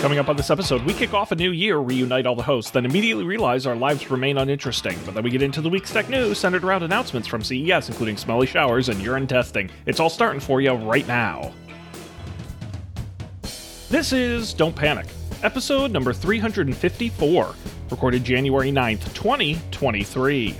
Coming 0.00 0.20
up 0.20 0.28
on 0.28 0.36
this 0.36 0.48
episode, 0.48 0.84
we 0.84 0.94
kick 0.94 1.12
off 1.12 1.32
a 1.32 1.34
new 1.34 1.50
year, 1.50 1.78
reunite 1.78 2.24
all 2.24 2.36
the 2.36 2.42
hosts, 2.44 2.70
then 2.70 2.84
immediately 2.86 3.24
realize 3.24 3.66
our 3.66 3.74
lives 3.74 4.08
remain 4.12 4.38
uninteresting. 4.38 4.96
But 5.04 5.14
then 5.14 5.24
we 5.24 5.30
get 5.30 5.42
into 5.42 5.60
the 5.60 5.68
week's 5.68 5.92
tech 5.92 6.08
news 6.08 6.38
centered 6.38 6.62
around 6.62 6.84
announcements 6.84 7.26
from 7.26 7.42
CES, 7.42 7.88
including 7.88 8.16
smelly 8.16 8.46
showers 8.46 8.88
and 8.88 9.02
urine 9.02 9.26
testing. 9.26 9.68
It's 9.86 9.98
all 9.98 10.08
starting 10.08 10.38
for 10.38 10.60
you 10.60 10.70
right 10.74 11.06
now. 11.08 11.52
This 13.90 14.12
is 14.12 14.54
Don't 14.54 14.76
Panic, 14.76 15.06
episode 15.42 15.90
number 15.90 16.12
354, 16.12 17.54
recorded 17.90 18.22
January 18.22 18.70
9th, 18.70 19.12
2023. 19.14 20.56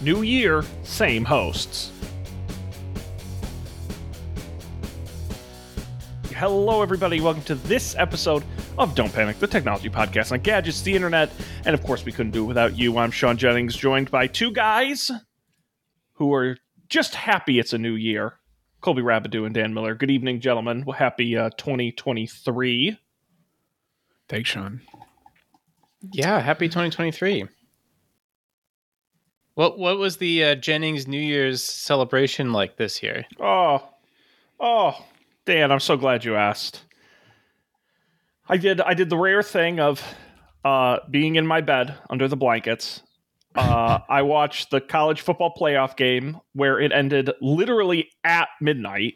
New 0.00 0.22
year, 0.22 0.64
same 0.82 1.26
hosts. 1.26 1.92
Hello, 6.34 6.80
everybody. 6.82 7.20
Welcome 7.20 7.44
to 7.44 7.54
this 7.54 7.94
episode 7.96 8.42
of 8.78 8.94
Don't 8.94 9.12
Panic, 9.12 9.38
the 9.38 9.46
technology 9.46 9.90
podcast 9.90 10.32
on 10.32 10.40
gadgets, 10.40 10.82
the 10.82 10.94
internet, 10.94 11.30
and 11.64 11.74
of 11.74 11.82
course, 11.82 12.04
we 12.04 12.12
couldn't 12.12 12.32
do 12.32 12.44
it 12.44 12.48
without 12.48 12.78
you. 12.78 12.98
I'm 12.98 13.10
Sean 13.10 13.36
Jennings, 13.36 13.76
joined 13.76 14.10
by 14.10 14.26
two 14.26 14.50
guys 14.50 15.10
who 16.14 16.32
are 16.32 16.56
just 16.88 17.14
happy 17.14 17.58
it's 17.58 17.72
a 17.72 17.78
new 17.78 17.94
year 17.94 18.34
Colby 18.82 19.02
Rabideau 19.02 19.46
and 19.46 19.54
Dan 19.54 19.72
Miller. 19.72 19.94
Good 19.94 20.10
evening, 20.10 20.40
gentlemen. 20.40 20.84
Well, 20.84 20.96
happy 20.96 21.36
uh, 21.36 21.50
2023. 21.56 22.98
Thanks, 24.28 24.50
Sean. 24.50 24.80
Yeah, 26.12 26.40
happy 26.40 26.68
2023. 26.68 27.46
What 29.54 29.78
what 29.78 29.98
was 29.98 30.16
the 30.16 30.44
uh, 30.44 30.54
Jennings 30.56 31.06
New 31.06 31.20
Year's 31.20 31.62
celebration 31.62 32.52
like 32.52 32.76
this 32.76 33.02
year? 33.02 33.24
Oh, 33.38 33.86
oh, 34.58 35.04
Dan, 35.44 35.70
I'm 35.70 35.80
so 35.80 35.96
glad 35.96 36.24
you 36.24 36.34
asked. 36.34 36.82
I 38.52 38.58
did 38.58 38.82
I 38.82 38.92
did 38.92 39.08
the 39.08 39.16
rare 39.16 39.42
thing 39.42 39.80
of 39.80 40.04
uh, 40.62 40.98
being 41.10 41.36
in 41.36 41.46
my 41.46 41.62
bed 41.62 41.96
under 42.10 42.28
the 42.28 42.36
blankets. 42.36 43.02
Uh, 43.54 44.00
I 44.10 44.20
watched 44.20 44.70
the 44.70 44.78
college 44.78 45.22
football 45.22 45.54
playoff 45.58 45.96
game 45.96 46.38
where 46.52 46.78
it 46.78 46.92
ended 46.92 47.30
literally 47.40 48.10
at 48.24 48.48
midnight. 48.60 49.14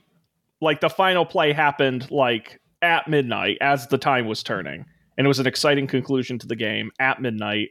Like 0.62 0.80
the 0.80 0.88
final 0.88 1.26
play 1.26 1.52
happened 1.52 2.10
like 2.10 2.62
at 2.80 3.08
midnight 3.08 3.58
as 3.60 3.88
the 3.88 3.98
time 3.98 4.26
was 4.26 4.42
turning, 4.42 4.86
and 5.18 5.26
it 5.26 5.28
was 5.28 5.38
an 5.38 5.46
exciting 5.46 5.86
conclusion 5.86 6.38
to 6.38 6.46
the 6.46 6.56
game 6.56 6.90
at 6.98 7.20
midnight 7.20 7.68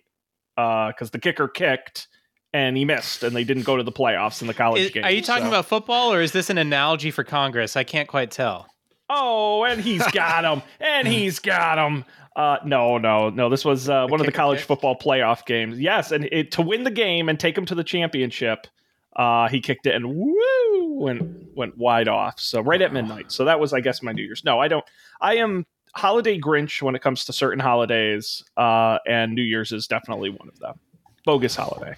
because 0.55 0.93
uh, 1.01 1.13
the 1.13 1.19
kicker 1.19 1.47
kicked 1.47 2.07
and 2.53 2.77
he 2.77 2.85
missed, 2.85 3.23
and 3.23 3.35
they 3.35 3.43
didn't 3.43 3.63
go 3.63 3.75
to 3.75 3.81
the 3.81 3.91
playoffs 3.91 4.39
in 4.39 4.47
the 4.47 4.53
college 4.53 4.83
Is, 4.83 4.91
game. 4.91 5.03
Are 5.03 5.09
you 5.09 5.23
talking 5.23 5.45
so. 5.45 5.49
about 5.49 5.65
football, 5.65 6.13
or 6.13 6.21
is 6.21 6.31
this 6.31 6.51
an 6.51 6.59
analogy 6.59 7.09
for 7.09 7.23
Congress? 7.23 7.75
I 7.75 7.83
can't 7.83 8.07
quite 8.07 8.29
tell. 8.29 8.67
Oh, 9.09 9.63
and 9.63 9.81
he's 9.81 10.05
got 10.11 10.43
him, 10.43 10.63
and 10.79 11.07
he's 11.07 11.39
got 11.39 11.77
him. 11.77 12.05
Uh, 12.35 12.57
no, 12.65 12.97
no, 12.97 13.29
no. 13.29 13.49
This 13.49 13.63
was 13.63 13.87
uh, 13.87 14.07
one 14.07 14.19
of 14.19 14.25
the 14.25 14.31
college 14.31 14.59
kick? 14.59 14.67
football 14.67 14.97
playoff 14.97 15.45
games. 15.45 15.79
Yes, 15.79 16.11
and 16.11 16.25
it, 16.31 16.51
to 16.53 16.61
win 16.61 16.83
the 16.83 16.91
game 16.91 17.29
and 17.29 17.39
take 17.39 17.57
him 17.57 17.65
to 17.67 17.75
the 17.75 17.83
championship, 17.83 18.67
uh, 19.15 19.47
he 19.47 19.61
kicked 19.61 19.85
it 19.85 19.95
and 19.95 20.15
woo 20.15 20.99
went 20.99 21.55
went 21.55 21.77
wide 21.77 22.07
off. 22.07 22.39
So 22.39 22.61
right 22.61 22.81
at 22.81 22.91
midnight. 22.91 23.31
So 23.31 23.45
that 23.45 23.59
was, 23.59 23.73
I 23.73 23.79
guess, 23.79 24.01
my 24.01 24.11
New 24.11 24.23
Year's. 24.23 24.43
No, 24.43 24.59
I 24.59 24.67
don't. 24.67 24.83
I 25.21 25.35
am 25.37 25.65
holiday 25.95 26.39
Grinch 26.39 26.81
when 26.81 26.95
it 26.95 27.01
comes 27.01 27.25
to 27.25 27.33
certain 27.33 27.59
holidays, 27.59 28.43
uh, 28.57 28.99
and 29.07 29.33
New 29.33 29.43
Year's 29.43 29.71
is 29.71 29.87
definitely 29.87 30.29
one 30.29 30.49
of 30.49 30.59
them. 30.59 30.79
Bogus 31.25 31.55
holiday. 31.55 31.95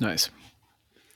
Nice. 0.00 0.30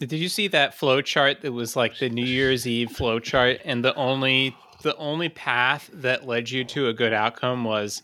Did 0.00 0.12
you 0.12 0.28
see 0.28 0.48
that 0.48 0.74
flow 0.74 1.00
chart 1.00 1.42
that 1.42 1.52
was 1.52 1.76
like 1.76 1.98
the 1.98 2.08
New 2.08 2.24
Year's 2.24 2.66
Eve 2.66 2.90
flow 2.90 3.20
chart 3.20 3.60
and 3.64 3.84
the 3.84 3.94
only 3.94 4.56
the 4.82 4.96
only 4.96 5.28
path 5.28 5.90
that 5.92 6.26
led 6.26 6.50
you 6.50 6.64
to 6.64 6.88
a 6.88 6.94
good 6.94 7.12
outcome 7.12 7.64
was 7.64 8.02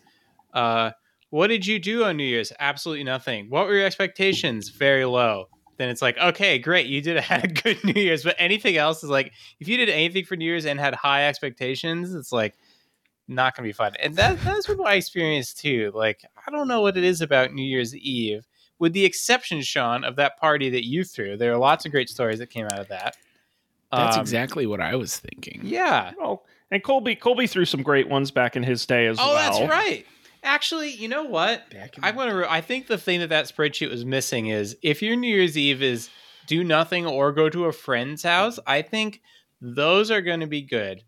uh 0.54 0.90
what 1.30 1.48
did 1.48 1.66
you 1.66 1.78
do 1.78 2.04
on 2.04 2.16
New 2.16 2.24
Year's? 2.24 2.54
Absolutely 2.58 3.04
nothing. 3.04 3.50
What 3.50 3.66
were 3.66 3.74
your 3.74 3.84
expectations? 3.84 4.70
Very 4.70 5.04
low. 5.04 5.48
Then 5.76 5.90
it's 5.90 6.00
like, 6.00 6.16
okay, 6.16 6.58
great, 6.58 6.86
you 6.86 7.02
did 7.02 7.16
had 7.22 7.44
a 7.44 7.48
good 7.48 7.84
New 7.84 8.00
Year's, 8.00 8.24
but 8.24 8.36
anything 8.38 8.76
else 8.76 9.04
is 9.04 9.10
like 9.10 9.32
if 9.60 9.68
you 9.68 9.76
did 9.76 9.88
anything 9.88 10.24
for 10.24 10.36
New 10.36 10.46
Year's 10.46 10.64
and 10.64 10.80
had 10.80 10.94
high 10.94 11.28
expectations, 11.28 12.14
it's 12.14 12.32
like 12.32 12.56
not 13.26 13.54
gonna 13.54 13.68
be 13.68 13.72
fun. 13.72 13.92
And 14.02 14.16
that 14.16 14.40
that's 14.42 14.68
what 14.68 14.86
I 14.86 14.94
experienced 14.94 15.58
too. 15.60 15.92
Like, 15.94 16.24
I 16.46 16.50
don't 16.50 16.68
know 16.68 16.80
what 16.80 16.96
it 16.96 17.04
is 17.04 17.20
about 17.20 17.52
New 17.52 17.64
Year's 17.64 17.94
Eve 17.94 18.46
with 18.78 18.92
the 18.92 19.04
exception, 19.04 19.60
Sean, 19.62 20.04
of 20.04 20.16
that 20.16 20.38
party 20.38 20.70
that 20.70 20.86
you 20.86 21.04
threw. 21.04 21.36
There 21.36 21.52
are 21.52 21.58
lots 21.58 21.84
of 21.84 21.92
great 21.92 22.08
stories 22.08 22.38
that 22.38 22.50
came 22.50 22.66
out 22.66 22.78
of 22.78 22.88
that. 22.88 23.16
That's 23.90 24.16
um, 24.16 24.22
exactly 24.22 24.66
what 24.66 24.80
I 24.80 24.94
was 24.96 25.16
thinking. 25.16 25.60
Yeah. 25.64 26.12
And 26.70 26.82
Colby 26.82 27.14
Colby 27.16 27.46
threw 27.46 27.64
some 27.64 27.82
great 27.82 28.08
ones 28.08 28.30
back 28.30 28.56
in 28.56 28.62
his 28.62 28.84
day 28.86 29.06
as 29.06 29.18
oh, 29.18 29.34
well. 29.34 29.54
Oh, 29.54 29.58
that's 29.58 29.70
right. 29.70 30.06
Actually, 30.42 30.90
you 30.90 31.08
know 31.08 31.24
what? 31.24 31.62
I 32.02 32.12
want 32.12 32.30
to. 32.30 32.50
I 32.50 32.60
think 32.60 32.86
the 32.86 32.98
thing 32.98 33.20
that 33.20 33.28
that 33.30 33.46
spreadsheet 33.46 33.90
was 33.90 34.04
missing 34.04 34.46
is 34.48 34.76
if 34.82 35.02
your 35.02 35.16
New 35.16 35.28
Year's 35.28 35.58
Eve 35.58 35.82
is 35.82 36.08
do 36.48 36.64
nothing 36.64 37.06
or 37.06 37.30
go 37.30 37.48
to 37.48 37.66
a 37.66 37.72
friend's 37.72 38.24
house. 38.24 38.58
I 38.66 38.82
think 38.82 39.20
those 39.60 40.10
are 40.10 40.22
going 40.22 40.40
to 40.40 40.48
be 40.48 40.62
good. 40.62 41.04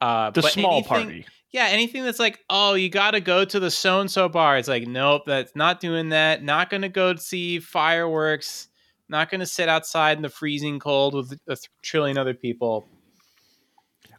Uh, 0.00 0.30
the 0.30 0.42
small 0.42 0.78
anything, 0.78 0.88
party. 0.88 1.26
Yeah, 1.52 1.66
anything 1.66 2.02
that's 2.02 2.18
like, 2.18 2.40
oh, 2.50 2.74
you 2.74 2.88
got 2.88 3.12
to 3.12 3.20
go 3.20 3.44
to 3.44 3.60
the 3.60 3.70
so 3.70 4.00
and 4.00 4.10
so 4.10 4.28
bar. 4.28 4.56
It's 4.56 4.68
like, 4.68 4.88
nope, 4.88 5.22
that's 5.26 5.54
not 5.54 5.78
doing 5.78 6.08
that. 6.08 6.42
Not 6.42 6.70
going 6.70 6.82
to 6.82 6.88
go 6.88 7.14
see 7.14 7.60
fireworks. 7.60 8.68
Not 9.08 9.30
going 9.30 9.40
to 9.40 9.46
sit 9.46 9.68
outside 9.68 10.16
in 10.16 10.22
the 10.22 10.30
freezing 10.30 10.80
cold 10.80 11.14
with 11.14 11.38
a 11.46 11.56
trillion 11.82 12.16
other 12.16 12.34
people. 12.34 12.88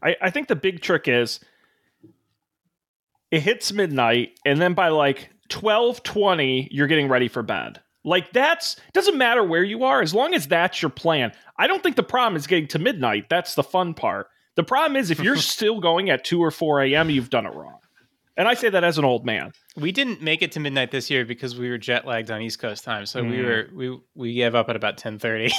I, 0.03 0.16
I 0.22 0.30
think 0.30 0.47
the 0.47 0.56
big 0.56 0.81
trick 0.81 1.08
is 1.08 1.40
it 3.31 3.41
hits 3.41 3.72
midnight, 3.72 4.40
and 4.46 4.59
then 4.62 4.74
by 4.74 4.90
like 4.90 5.30
twelve 5.50 6.03
twenty, 6.03 6.68
you're 6.72 6.88
getting 6.88 7.08
ready 7.08 7.28
for 7.28 7.41
bed. 7.41 7.81
Like 8.03 8.34
that's 8.34 8.75
doesn't 8.94 9.18
matter 9.18 9.44
where 9.44 9.64
you 9.64 9.86
are 9.86 10.02
as 10.02 10.14
long 10.14 10.34
as 10.34 10.47
that's 10.47 10.81
your 10.81 10.91
plan. 10.91 11.31
I 11.58 11.68
don't 11.68 11.81
think 11.81 11.96
the 11.96 12.03
problem 12.03 12.36
is 12.36 12.47
getting 12.47 12.68
to 12.69 12.80
midnight. 12.80 13.30
That's 13.30 13.56
the 13.56 13.64
fun 13.64 13.94
part. 13.94 14.28
The 14.56 14.64
problem 14.64 14.97
is 14.97 15.09
if 15.09 15.19
you're 15.22 15.36
still 15.38 15.80
going 15.80 16.09
at 16.09 16.25
2 16.25 16.40
or 16.44 16.52
4 16.52 16.81
a.m., 16.81 17.09
you've 17.09 17.30
done 17.30 17.46
it 17.46 17.53
wrong. 17.53 17.80
And 18.35 18.47
I 18.47 18.55
say 18.55 18.69
that 18.69 18.83
as 18.83 18.97
an 18.97 19.05
old 19.05 19.25
man. 19.25 19.51
We 19.75 19.91
didn't 19.91 20.21
make 20.21 20.41
it 20.41 20.51
to 20.53 20.59
midnight 20.59 20.91
this 20.91 21.09
year 21.09 21.23
because 21.23 21.57
we 21.57 21.69
were 21.69 21.77
jet 21.77 22.07
lagged 22.07 22.31
on 22.31 22.41
East 22.41 22.59
Coast 22.59 22.83
time. 22.83 23.05
So 23.05 23.21
mm. 23.21 23.29
we 23.29 23.44
were 23.44 23.69
we 23.73 23.99
we 24.16 24.33
gave 24.33 24.55
up 24.55 24.69
at 24.69 24.75
about 24.75 24.97
10:30. 24.97 25.51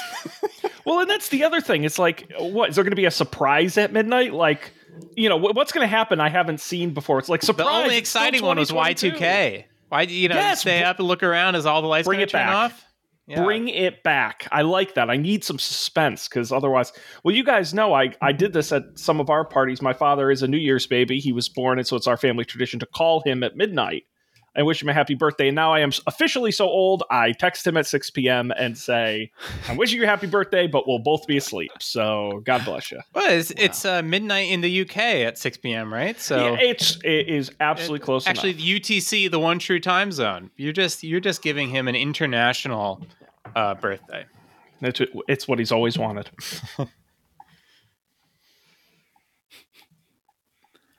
well, 0.85 1.01
and 1.01 1.09
that's 1.09 1.29
the 1.29 1.45
other 1.45 1.61
thing. 1.61 1.85
It's 1.85 1.99
like 1.99 2.33
what 2.39 2.71
is 2.71 2.75
there 2.75 2.85
going 2.85 2.91
to 2.91 2.97
be 2.97 3.05
a 3.05 3.13
surprise 3.13 3.79
at 3.79 3.93
midnight? 3.93 4.35
Like, 4.35 4.73
you 5.15 5.29
know, 5.29 5.37
what's 5.37 5.73
going 5.73 5.85
to 5.85 5.89
happen 5.89 6.21
I 6.21 6.29
haven't 6.29 6.61
seen 6.61 6.95
before. 6.95 7.19
It's 7.21 7.29
like 7.29 7.43
surprise. 7.43 7.67
The 7.67 7.73
only 7.73 7.97
exciting 7.97 8.43
one 8.43 8.59
was 8.59 8.71
Y2K. 8.71 9.65
Why 9.89 10.07
do 10.07 10.15
you 10.15 10.29
know, 10.29 10.35
yes, 10.35 10.63
stay 10.63 10.83
up 10.83 10.99
and 10.99 11.07
look 11.07 11.23
around 11.23 11.55
as 11.55 11.67
all 11.67 11.81
the 11.81 11.87
lights 11.87 12.09
bring 12.09 12.21
it 12.21 12.31
turn 12.31 12.47
back. 12.47 12.55
off? 12.55 12.85
Yeah. 13.27 13.43
Bring 13.43 13.69
it 13.69 14.03
back. 14.03 14.47
I 14.53 14.63
like 14.63 14.95
that. 14.95 15.09
I 15.09 15.17
need 15.17 15.45
some 15.45 15.59
suspense 15.59 16.29
because 16.29 16.53
otherwise, 16.53 16.93
well, 17.23 17.35
you 17.35 17.43
guys 17.43 17.73
know 17.73 17.95
I, 17.95 18.13
I 18.21 18.33
did 18.33 18.53
this 18.53 18.71
at 18.71 18.99
some 18.99 19.19
of 19.19 19.31
our 19.31 19.47
parties. 19.47 19.81
My 19.81 19.95
father 19.95 20.31
is 20.31 20.43
a 20.43 20.49
New 20.49 20.59
Year's 20.59 20.87
baby. 20.87 21.21
He 21.21 21.33
was 21.33 21.49
born, 21.49 21.79
and 21.79 21.87
so 21.87 21.97
it's 21.97 22.07
our 22.07 22.19
family 22.19 22.45
tradition 22.45 22.81
to 22.81 22.87
call 22.87 23.23
him 23.25 23.43
at 23.43 23.57
midnight 23.57 24.03
I 24.57 24.63
wish 24.63 24.81
him 24.81 24.89
a 24.89 24.95
happy 24.95 25.15
birthday. 25.15 25.49
And 25.49 25.55
now 25.55 25.73
I 25.73 25.81
am 25.81 25.91
officially 26.07 26.53
so 26.53 26.67
old, 26.67 27.03
I 27.11 27.33
text 27.33 27.67
him 27.67 27.77
at 27.77 27.87
6 27.87 28.11
p.m. 28.11 28.53
and 28.57 28.79
say, 28.79 29.33
I'm 29.69 29.77
wishing 29.77 29.99
you 29.99 30.05
a 30.05 30.07
happy 30.07 30.29
birthday, 30.29 30.67
but 30.67 30.87
we'll 30.87 31.01
both 31.01 31.27
be 31.27 31.37
asleep. 31.37 31.73
So 31.81 32.43
God 32.45 32.65
bless 32.65 32.93
you. 32.93 33.01
Well, 33.15 33.31
it's, 33.31 33.51
wow. 33.51 33.57
it's 33.59 33.85
uh, 33.85 34.03
midnight 34.03 34.51
in 34.51 34.61
the 34.61 34.83
UK 34.83 34.97
at 34.97 35.39
6 35.39 35.57
p.m., 35.59 35.93
right? 35.93 36.21
So 36.21 36.55
yeah, 36.55 36.61
it's, 36.61 36.97
it 37.05 37.29
is 37.29 37.51
absolutely 37.61 38.05
close 38.05 38.25
to 38.25 38.31
Actually, 38.31 38.51
enough. 38.51 38.63
UTC, 38.63 39.31
the 39.31 39.41
one 39.41 39.59
true 39.59 39.81
time 39.81 40.13
zone. 40.13 40.51
You're 40.57 40.73
just, 40.73 41.03
you're 41.03 41.21
just 41.21 41.43
giving 41.43 41.69
him 41.71 41.89
an 41.89 41.97
international 41.97 43.05
uh, 43.57 43.75
birthday. 43.75 44.25
It's, 44.81 45.01
it's 45.29 45.49
what 45.49 45.59
he's 45.59 45.73
always 45.73 45.99
wanted. 45.99 46.31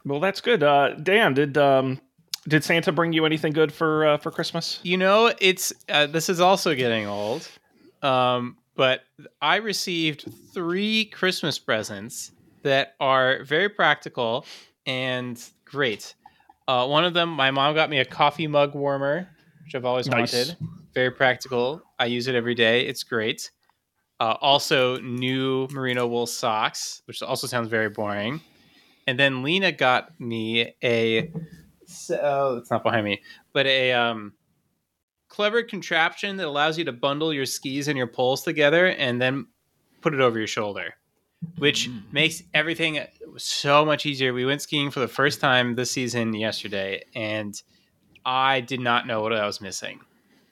well, 0.06 0.19
that's 0.19 0.41
good. 0.41 0.63
Uh, 0.63 0.95
Dan, 0.95 1.35
did 1.35 1.57
um, 1.57 2.01
did 2.47 2.63
Santa 2.63 2.92
bring 2.92 3.13
you 3.13 3.25
anything 3.25 3.53
good 3.53 3.71
for 3.71 4.06
uh, 4.06 4.18
for 4.18 4.31
Christmas? 4.31 4.80
You 4.83 4.97
know, 4.97 5.33
it's 5.39 5.74
uh, 5.89 6.07
this 6.07 6.30
is 6.30 6.39
also 6.39 6.75
getting 6.75 7.07
old, 7.07 7.47
um, 8.01 8.57
but 8.75 9.01
I 9.42 9.57
received 9.57 10.25
three 10.53 11.06
Christmas 11.06 11.57
presents 11.57 12.31
that 12.63 12.95
are 13.00 13.44
very 13.44 13.69
practical 13.69 14.45
and 14.86 15.42
great. 15.65 16.15
Uh, 16.68 16.88
one 16.88 17.06
of 17.06 17.13
them, 17.13 17.30
my 17.30 17.51
mom 17.51 17.75
got 17.75 17.89
me 17.89 18.00
a 18.00 18.06
coffee 18.06 18.48
mug 18.48 18.74
warmer, 18.74 19.27
which 19.63 19.75
I've 19.75 19.86
always 19.86 20.07
nice. 20.07 20.33
wanted. 20.33 20.57
Very 20.94 21.12
practical. 21.12 21.83
I 22.00 22.06
use 22.06 22.27
it 22.27 22.36
every 22.36 22.56
day. 22.56 22.88
It's 22.88 23.03
great. 23.03 23.51
Uh, 24.19 24.36
also, 24.39 24.98
new 25.01 25.68
merino 25.71 26.07
wool 26.07 26.25
socks, 26.25 27.01
which 27.06 27.21
also 27.21 27.48
sounds 27.48 27.68
very 27.68 27.89
boring. 27.89 28.41
And 29.06 29.19
then 29.19 29.44
Lena 29.44 29.71
got 29.71 30.19
me 30.19 30.74
a 30.83 31.31
so 31.87 32.57
it's 32.57 32.71
not 32.71 32.83
behind 32.83 33.05
me, 33.05 33.21
but 33.53 33.65
a 33.65 33.93
um, 33.93 34.33
clever 35.27 35.63
contraption 35.63 36.37
that 36.37 36.47
allows 36.47 36.77
you 36.77 36.85
to 36.85 36.91
bundle 36.91 37.33
your 37.33 37.45
skis 37.45 37.87
and 37.87 37.97
your 37.97 38.07
poles 38.07 38.43
together 38.43 38.87
and 38.87 39.21
then 39.21 39.47
put 40.01 40.13
it 40.13 40.21
over 40.21 40.37
your 40.37 40.47
shoulder. 40.47 40.93
which 41.59 41.89
Mm. 41.89 42.01
makes 42.11 42.41
everything 42.55 42.99
so 43.37 43.85
much 43.85 44.05
easier. 44.07 44.33
We 44.33 44.45
went 44.45 44.63
skiing 44.63 44.89
for 44.89 44.99
the 44.99 45.07
first 45.07 45.39
time 45.39 45.75
this 45.75 45.91
season 45.91 46.33
yesterday, 46.33 47.03
and 47.13 47.61
I 48.25 48.61
did 48.61 48.79
not 48.79 49.05
know 49.05 49.21
what 49.21 49.31
I 49.31 49.45
was 49.45 49.61
missing. 49.61 49.99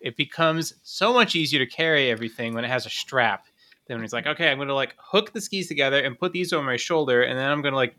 It 0.02 0.16
becomes 0.18 0.76
so 0.84 1.12
much 1.12 1.36
easier 1.36 1.58
to 1.66 1.66
carry 1.66 2.12
everything 2.12 2.54
when 2.54 2.64
it 2.64 2.68
has 2.68 2.86
a 2.86 2.92
strap 2.92 3.46
than 3.88 3.98
when 3.98 4.04
it's 4.04 4.14
like, 4.14 4.28
okay, 4.28 4.52
I'm 4.52 4.58
going 4.58 4.68
to 4.68 4.76
like 4.76 4.94
hook 5.00 5.34
the 5.34 5.42
skis 5.42 5.68
together 5.68 6.00
and 6.00 6.20
put 6.20 6.32
these 6.32 6.54
over 6.54 6.64
my 6.64 6.78
shoulder, 6.78 7.24
and 7.24 7.40
then 7.40 7.50
I'm 7.50 7.62
going 7.64 7.72
to 7.74 7.78
like 7.78 7.96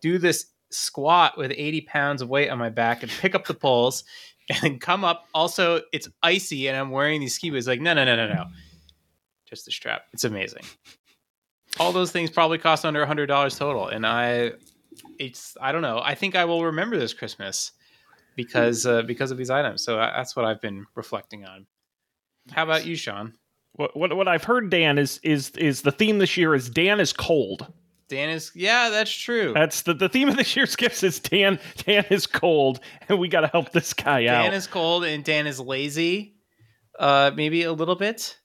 do 0.00 0.18
this 0.18 0.46
squat 0.74 1.36
with 1.36 1.52
80 1.54 1.82
pounds 1.82 2.22
of 2.22 2.28
weight 2.28 2.48
on 2.48 2.58
my 2.58 2.68
back 2.70 3.02
and 3.02 3.10
pick 3.20 3.34
up 3.34 3.46
the 3.46 3.54
poles 3.54 4.04
and 4.62 4.80
come 4.80 5.04
up. 5.04 5.26
Also, 5.34 5.82
it's 5.92 6.08
icy, 6.22 6.68
and 6.68 6.76
I'm 6.76 6.90
wearing 6.90 7.20
these 7.20 7.34
ski 7.34 7.50
boots. 7.50 7.66
Like, 7.66 7.80
no, 7.80 7.94
no, 7.94 8.04
no, 8.04 8.16
no, 8.16 8.26
no. 8.26 8.44
Just 9.46 9.64
the 9.66 9.72
strap. 9.72 10.02
It's 10.12 10.24
amazing. 10.24 10.62
All 11.78 11.92
those 11.92 12.12
things 12.12 12.30
probably 12.30 12.58
cost 12.58 12.84
under 12.84 13.04
hundred 13.06 13.26
dollars 13.26 13.58
total, 13.58 13.88
and 13.88 14.06
I, 14.06 14.52
it's 15.18 15.56
I 15.60 15.72
don't 15.72 15.82
know. 15.82 16.00
I 16.02 16.14
think 16.14 16.36
I 16.36 16.44
will 16.44 16.64
remember 16.64 16.98
this 16.98 17.14
Christmas 17.14 17.72
because 18.36 18.86
uh, 18.86 19.02
because 19.02 19.30
of 19.30 19.38
these 19.38 19.50
items. 19.50 19.82
So 19.82 19.98
uh, 19.98 20.16
that's 20.16 20.36
what 20.36 20.44
I've 20.44 20.60
been 20.60 20.86
reflecting 20.94 21.44
on. 21.44 21.66
How 22.50 22.64
about 22.64 22.86
you, 22.86 22.96
Sean? 22.96 23.34
What, 23.74 23.96
what 23.96 24.14
what 24.14 24.28
I've 24.28 24.44
heard, 24.44 24.70
Dan, 24.70 24.98
is 24.98 25.18
is 25.22 25.50
is 25.50 25.82
the 25.82 25.92
theme 25.92 26.18
this 26.18 26.36
year 26.36 26.54
is 26.54 26.68
Dan 26.68 27.00
is 27.00 27.12
cold. 27.12 27.72
Dan 28.12 28.28
is 28.28 28.52
yeah, 28.54 28.90
that's 28.90 29.10
true. 29.10 29.54
That's 29.54 29.82
the, 29.82 29.94
the 29.94 30.08
theme 30.10 30.28
of 30.28 30.36
this 30.36 30.54
year's 30.54 30.76
gifts 30.76 31.02
is 31.02 31.18
Dan 31.18 31.58
Dan 31.86 32.04
is 32.10 32.26
cold, 32.26 32.80
and 33.08 33.18
we 33.18 33.26
got 33.26 33.40
to 33.40 33.46
help 33.46 33.72
this 33.72 33.94
guy 33.94 34.24
Dan 34.24 34.34
out. 34.34 34.42
Dan 34.42 34.52
is 34.52 34.66
cold 34.66 35.04
and 35.04 35.24
Dan 35.24 35.46
is 35.46 35.58
lazy. 35.58 36.36
Uh, 36.98 37.30
maybe 37.34 37.62
a 37.62 37.72
little 37.72 37.96
bit. 37.96 38.38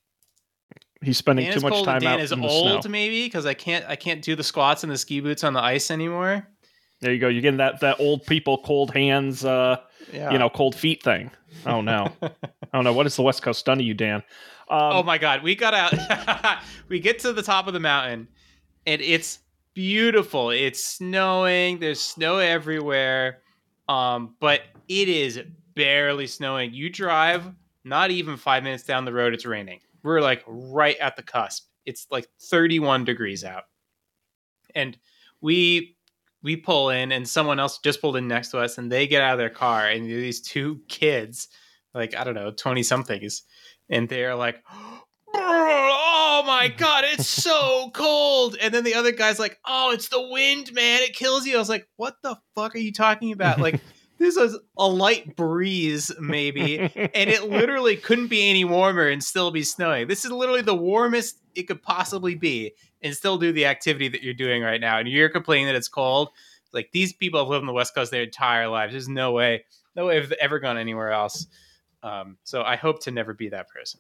He's 1.02 1.18
spending 1.18 1.46
Dan 1.46 1.56
too 1.56 1.68
much 1.68 1.84
time 1.84 2.00
Dan 2.00 2.14
out 2.14 2.20
is 2.22 2.32
in 2.32 2.40
the 2.40 2.48
old, 2.48 2.84
snow. 2.84 2.90
maybe 2.90 3.26
because 3.26 3.46
I 3.46 3.54
can't 3.56 3.84
I 3.90 3.98
can't 3.98 4.22
do 4.22 4.38
the 4.38 4.44
squats 4.44 4.84
and 4.84 4.92
the 4.92 4.98
ski 4.98 5.20
boots 5.20 5.44
on 5.44 5.52
the 5.52 5.62
ice 5.62 5.92
anymore. 5.92 6.48
There 7.02 7.12
you 7.14 7.20
go. 7.20 7.28
You're 7.28 7.42
getting 7.42 7.58
that 7.58 7.82
that 7.82 8.00
old 8.00 8.26
people 8.26 8.60
cold 8.60 8.92
hands, 8.92 9.44
uh, 9.44 9.78
Yeah. 10.14 10.32
you 10.32 10.40
know, 10.40 10.50
cold 10.50 10.76
feet 10.76 11.04
thing. 11.04 11.30
Oh 11.66 11.82
no, 11.82 12.08
oh 12.74 12.82
no. 12.82 12.94
What 12.94 13.06
has 13.06 13.18
the 13.18 13.22
West 13.22 13.42
Coast 13.42 13.66
done 13.66 13.80
to 13.80 13.84
you, 13.84 13.94
Dan? 13.94 14.24
Um, 14.70 14.80
oh 14.94 15.04
my 15.04 15.18
god, 15.18 15.44
we 15.44 15.56
got 15.56 15.74
out. 15.74 16.58
we 16.88 17.02
get 17.02 17.20
to 17.20 17.34
the 17.34 17.44
top 17.44 17.68
of 17.68 17.74
the 17.74 17.80
mountain, 17.82 18.30
and 18.86 19.02
it's 19.02 19.40
beautiful. 19.78 20.50
It's 20.50 20.84
snowing. 20.84 21.78
There's 21.78 22.02
snow 22.02 22.40
everywhere, 22.40 23.44
um, 23.88 24.34
but 24.40 24.62
it 24.88 25.08
is 25.08 25.40
barely 25.76 26.26
snowing. 26.26 26.74
You 26.74 26.90
drive 26.90 27.44
not 27.84 28.10
even 28.10 28.38
five 28.38 28.64
minutes 28.64 28.86
down 28.86 29.06
the 29.06 29.14
road, 29.14 29.36
it's 29.36 29.46
raining. 29.46 29.82
We're 30.02 30.20
like 30.20 30.44
right 30.48 30.98
at 30.98 31.16
the 31.16 31.22
cusp. 31.22 31.68
It's 31.86 32.08
like 32.10 32.28
31 32.50 33.06
degrees 33.06 33.44
out, 33.44 33.66
and 34.74 34.98
we 35.42 35.96
we 36.42 36.56
pull 36.56 36.90
in, 36.90 37.12
and 37.12 37.30
someone 37.30 37.60
else 37.60 37.78
just 37.78 38.02
pulled 38.02 38.18
in 38.18 38.28
next 38.28 38.50
to 38.52 38.58
us, 38.58 38.80
and 38.80 38.92
they 38.92 39.06
get 39.06 39.22
out 39.22 39.34
of 39.34 39.38
their 39.38 39.52
car, 39.52 39.88
and 39.88 40.08
these 40.08 40.42
two 40.42 40.82
kids, 40.88 41.50
like 41.94 42.16
I 42.16 42.24
don't 42.24 42.34
know, 42.34 42.50
20 42.50 42.82
somethings 42.82 43.44
and 43.90 44.10
they're 44.10 44.36
like, 44.36 44.64
"Oh 45.38 46.44
my 46.46 46.68
god, 46.70 47.04
it's 47.06 47.28
so 47.28 47.90
cold!" 47.94 48.58
And 48.62 48.74
then 48.74 48.84
the 48.84 48.96
other 48.96 49.12
guy's 49.12 49.40
like, 49.40 49.60
"Oh, 49.66 49.92
it's 49.92 50.10
the 50.10 50.22
wind, 50.22 50.74
man! 50.74 51.02
It 51.04 51.16
kills 51.16 51.46
you." 51.46 51.56
I 51.56 51.60
was 51.60 51.70
like, 51.70 51.88
"What 51.96 52.16
the 52.24 52.38
fuck 52.56 52.76
are 52.76 52.80
you 52.80 52.92
talking 52.92 53.32
about?" 53.32 53.60
Like, 53.60 53.82
this 54.18 54.36
was 54.36 54.58
a 54.78 54.88
light 54.88 55.36
breeze, 55.36 56.12
maybe, 56.20 56.80
and 56.80 57.30
it 57.30 57.50
literally 57.50 57.98
couldn't 57.98 58.28
be 58.28 58.50
any 58.50 58.66
warmer 58.66 59.08
and 59.08 59.24
still 59.24 59.52
be 59.52 59.64
snowing. 59.64 60.08
This 60.08 60.26
is 60.26 60.32
literally 60.32 60.62
the 60.62 60.76
warmest 60.76 61.40
it 61.56 61.64
could 61.64 61.82
possibly 61.82 62.36
be, 62.36 62.74
and 63.02 63.16
still 63.16 63.38
do 63.38 63.52
the 63.52 63.66
activity 63.66 64.08
that 64.10 64.24
you're 64.24 64.34
doing 64.34 64.64
right 64.64 64.82
now. 64.82 65.00
And 65.00 65.08
you're 65.08 65.30
complaining 65.30 65.68
that 65.68 65.76
it's 65.76 65.88
cold. 65.88 66.30
Like 66.74 66.92
these 66.92 67.14
people 67.14 67.40
have 67.40 67.50
lived 67.50 67.62
on 67.62 67.68
the 67.68 67.74
West 67.74 67.96
Coast 67.96 68.12
their 68.12 68.24
entire 68.24 68.68
lives. 68.68 68.94
There's 68.94 69.08
no 69.08 69.32
way, 69.32 69.66
no 69.96 70.08
way 70.08 70.20
they've 70.20 70.32
ever 70.34 70.60
gone 70.60 70.78
anywhere 70.78 71.12
else. 71.12 71.48
Um, 72.04 72.38
so 72.44 72.62
I 72.62 72.76
hope 72.76 73.02
to 73.04 73.12
never 73.12 73.34
be 73.34 73.50
that 73.50 73.68
person. 73.70 74.00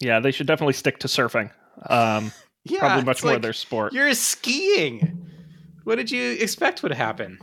Yeah, 0.00 0.18
they 0.20 0.30
should 0.32 0.46
definitely 0.46 0.72
stick 0.74 0.98
to 1.00 1.08
surfing. 1.08 1.50
Um, 1.88 2.32
Yeah, 2.64 2.80
probably 2.80 3.04
much 3.04 3.24
more 3.24 3.32
like, 3.32 3.42
their 3.42 3.54
sport. 3.54 3.94
You're 3.94 4.12
skiing. 4.12 5.26
What 5.84 5.96
did 5.96 6.10
you 6.10 6.32
expect 6.32 6.82
would 6.82 6.92
happen? 6.92 7.38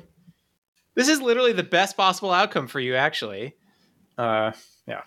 This 0.94 1.07
is 1.07 1.19
literally 1.21 1.54
the 1.54 1.63
best 1.63 1.98
possible 1.98 2.31
outcome 2.31 2.68
for 2.68 2.80
you, 2.80 2.94
actually. 2.95 3.56
Uh, 4.15 4.51
yeah. 4.88 5.01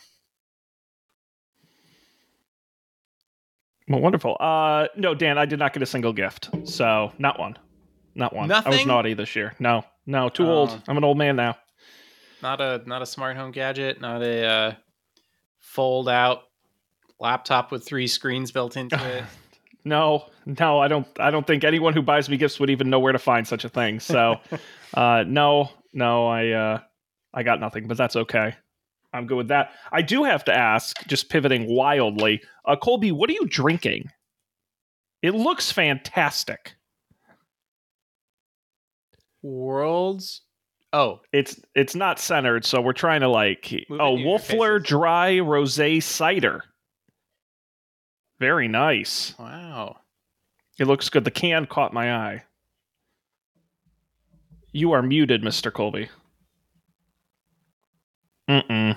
Well, 3.89 4.01
wonderful. 4.01 4.37
Uh, 4.41 4.87
no, 4.97 5.15
Dan, 5.15 5.39
I 5.39 5.47
did 5.47 5.59
not 5.59 5.73
get 5.73 5.83
a 5.83 5.87
single 5.87 6.13
gift, 6.13 6.51
so 6.65 7.13
not 7.19 7.39
one, 7.39 7.57
not 8.17 8.35
one. 8.35 8.49
Nothing? 8.49 8.73
I 8.73 8.77
was 8.77 8.87
naughty 8.87 9.15
this 9.15 9.35
year. 9.35 9.55
No, 9.59 9.85
no, 10.07 10.29
too 10.29 10.47
Oh. 10.47 10.51
old. 10.51 10.83
I'm 10.89 10.97
an 10.97 11.05
old 11.05 11.19
man 11.19 11.37
now. 11.37 11.57
Not 12.43 12.61
a 12.61 12.83
not 12.87 13.03
a 13.03 13.07
smart 13.07 13.37
home 13.37 13.51
gadget. 13.53 14.01
Not 14.01 14.23
a 14.23 14.45
uh, 14.47 14.73
fold 15.61 16.09
out 16.09 16.43
laptop 17.21 17.71
with 17.71 17.85
three 17.85 18.07
screens 18.07 18.51
built 18.51 18.77
into 18.77 18.97
it. 19.17 19.25
No, 19.83 20.27
no, 20.45 20.79
I 20.79 20.89
don't. 20.89 21.07
I 21.19 21.31
don't 21.31 21.47
think 21.47 21.65
anyone 21.65 21.95
who 21.95 22.03
buys 22.03 22.29
me 22.29 22.37
gifts 22.37 22.61
would 22.61 22.69
even 22.69 22.91
know 22.91 22.99
where 22.99 23.15
to 23.15 23.19
find 23.19 23.49
such 23.49 23.65
a 23.65 23.71
thing. 23.71 23.99
So, 23.99 24.37
uh, 24.95 25.25
no, 25.27 25.71
no, 25.95 26.27
I, 26.27 26.51
uh, 26.51 26.79
I 27.33 27.43
got 27.45 27.61
nothing, 27.61 27.89
but 27.89 27.97
that's 27.97 28.15
okay. 28.15 28.55
I'm 29.15 29.27
good 29.27 29.39
with 29.39 29.49
that. 29.49 29.71
I 29.91 30.03
do 30.03 30.25
have 30.25 30.45
to 30.45 30.55
ask, 30.55 31.03
just 31.07 31.31
pivoting 31.31 31.67
wildly, 31.67 32.43
uh, 32.67 32.77
Colby, 32.77 33.11
what 33.11 33.31
are 33.31 33.33
you 33.33 33.47
drinking? 33.47 34.11
It 35.23 35.35
looks 35.35 35.73
fantastic. 35.73 36.75
Worlds. 39.43 40.43
Oh, 40.93 41.21
It's 41.33 41.59
it's 41.75 41.95
not 41.95 42.19
centered, 42.19 42.65
so 42.67 42.81
we're 42.81 42.93
trying 42.93 43.21
to 43.21 43.29
like 43.29 43.73
Move 43.89 43.99
it 43.99 44.03
oh 44.03 44.17
Wölffer. 44.17 44.85
Dry 44.85 45.35
Rosé 45.37 46.03
Cider. 46.03 46.65
Very 48.41 48.67
nice. 48.69 49.35
wow. 49.39 49.99
It 50.79 50.87
looks 50.87 51.09
good. 51.11 51.25
The 51.25 51.31
can 51.31 51.67
caught 51.67 51.93
my 51.93 52.15
eye. 52.15 52.45
You 54.73 54.93
are 54.93 55.03
muted, 55.03 55.43
Mr. 55.43 55.71
Colby. 55.73 56.09
Mm-mm. 58.49 58.97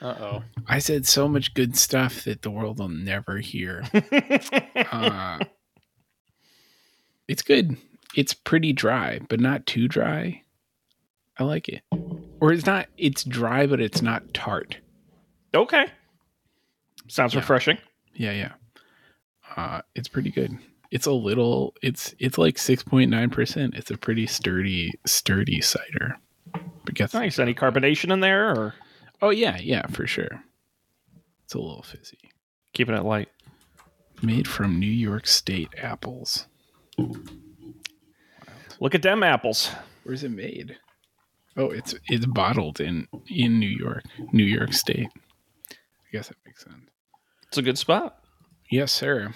Uh 0.00 0.06
oh. 0.18 0.42
I 0.66 0.80
said 0.80 1.06
so 1.06 1.28
much 1.28 1.54
good 1.54 1.76
stuff 1.76 2.24
that 2.24 2.42
the 2.42 2.50
world 2.50 2.78
will 2.80 2.88
never 2.88 3.38
hear. 3.38 3.84
Uh, 4.90 5.38
it's 7.28 7.42
good. 7.42 7.76
It's 8.14 8.34
pretty 8.34 8.72
dry, 8.72 9.20
but 9.28 9.40
not 9.40 9.64
too 9.64 9.88
dry. 9.88 10.42
I 11.38 11.44
like 11.44 11.68
it. 11.68 11.82
Or 12.40 12.52
it's 12.52 12.66
not. 12.66 12.88
It's 12.98 13.24
dry, 13.24 13.66
but 13.66 13.80
it's 13.80 14.02
not 14.02 14.34
tart. 14.34 14.76
okay. 15.54 15.86
Sounds 17.08 17.32
Yeah. 17.34 17.40
refreshing. 17.40 17.78
Yeah, 18.14 18.32
yeah. 18.32 18.52
Uh, 19.56 19.82
it's 19.94 20.08
pretty 20.08 20.30
good. 20.30 20.56
It's 20.90 21.06
a 21.06 21.12
little. 21.12 21.74
It's 21.82 22.14
it's 22.18 22.38
like 22.38 22.58
six 22.58 22.82
point 22.82 23.10
nine 23.10 23.30
percent. 23.30 23.74
It's 23.74 23.90
a 23.90 23.96
pretty 23.96 24.26
sturdy 24.26 24.92
sturdy 25.06 25.60
cider. 25.60 26.16
But 26.84 26.94
gets 26.94 27.14
Nice. 27.14 27.38
Any 27.38 27.54
carbonation 27.54 28.12
in 28.12 28.20
there 28.20 28.50
or 28.50 28.74
Oh 29.22 29.30
yeah, 29.30 29.56
yeah, 29.58 29.86
for 29.86 30.06
sure. 30.06 30.42
It's 31.44 31.54
a 31.54 31.58
little 31.58 31.82
fizzy. 31.82 32.18
keeping 32.72 32.94
it 32.94 33.04
light? 33.04 33.28
Made 34.20 34.48
from 34.48 34.78
New 34.78 34.86
York 34.86 35.26
State 35.26 35.70
apples. 35.78 36.46
Look 38.80 38.94
at 38.94 39.02
them 39.02 39.22
apples. 39.22 39.70
Where's 40.02 40.24
it 40.24 40.30
made? 40.30 40.76
Oh, 41.56 41.70
it's 41.70 41.94
it's 42.08 42.26
bottled 42.26 42.80
in 42.80 43.06
in 43.28 43.58
New 43.58 43.68
York, 43.68 44.04
New 44.32 44.44
York 44.44 44.72
State. 44.72 45.08
I 45.70 45.74
guess 46.12 46.28
that 46.28 46.36
makes 46.44 46.64
sense. 46.64 46.91
It's 47.52 47.58
a 47.58 47.62
good 47.62 47.76
spot. 47.76 48.18
Yes, 48.70 48.92
sir. 48.92 49.34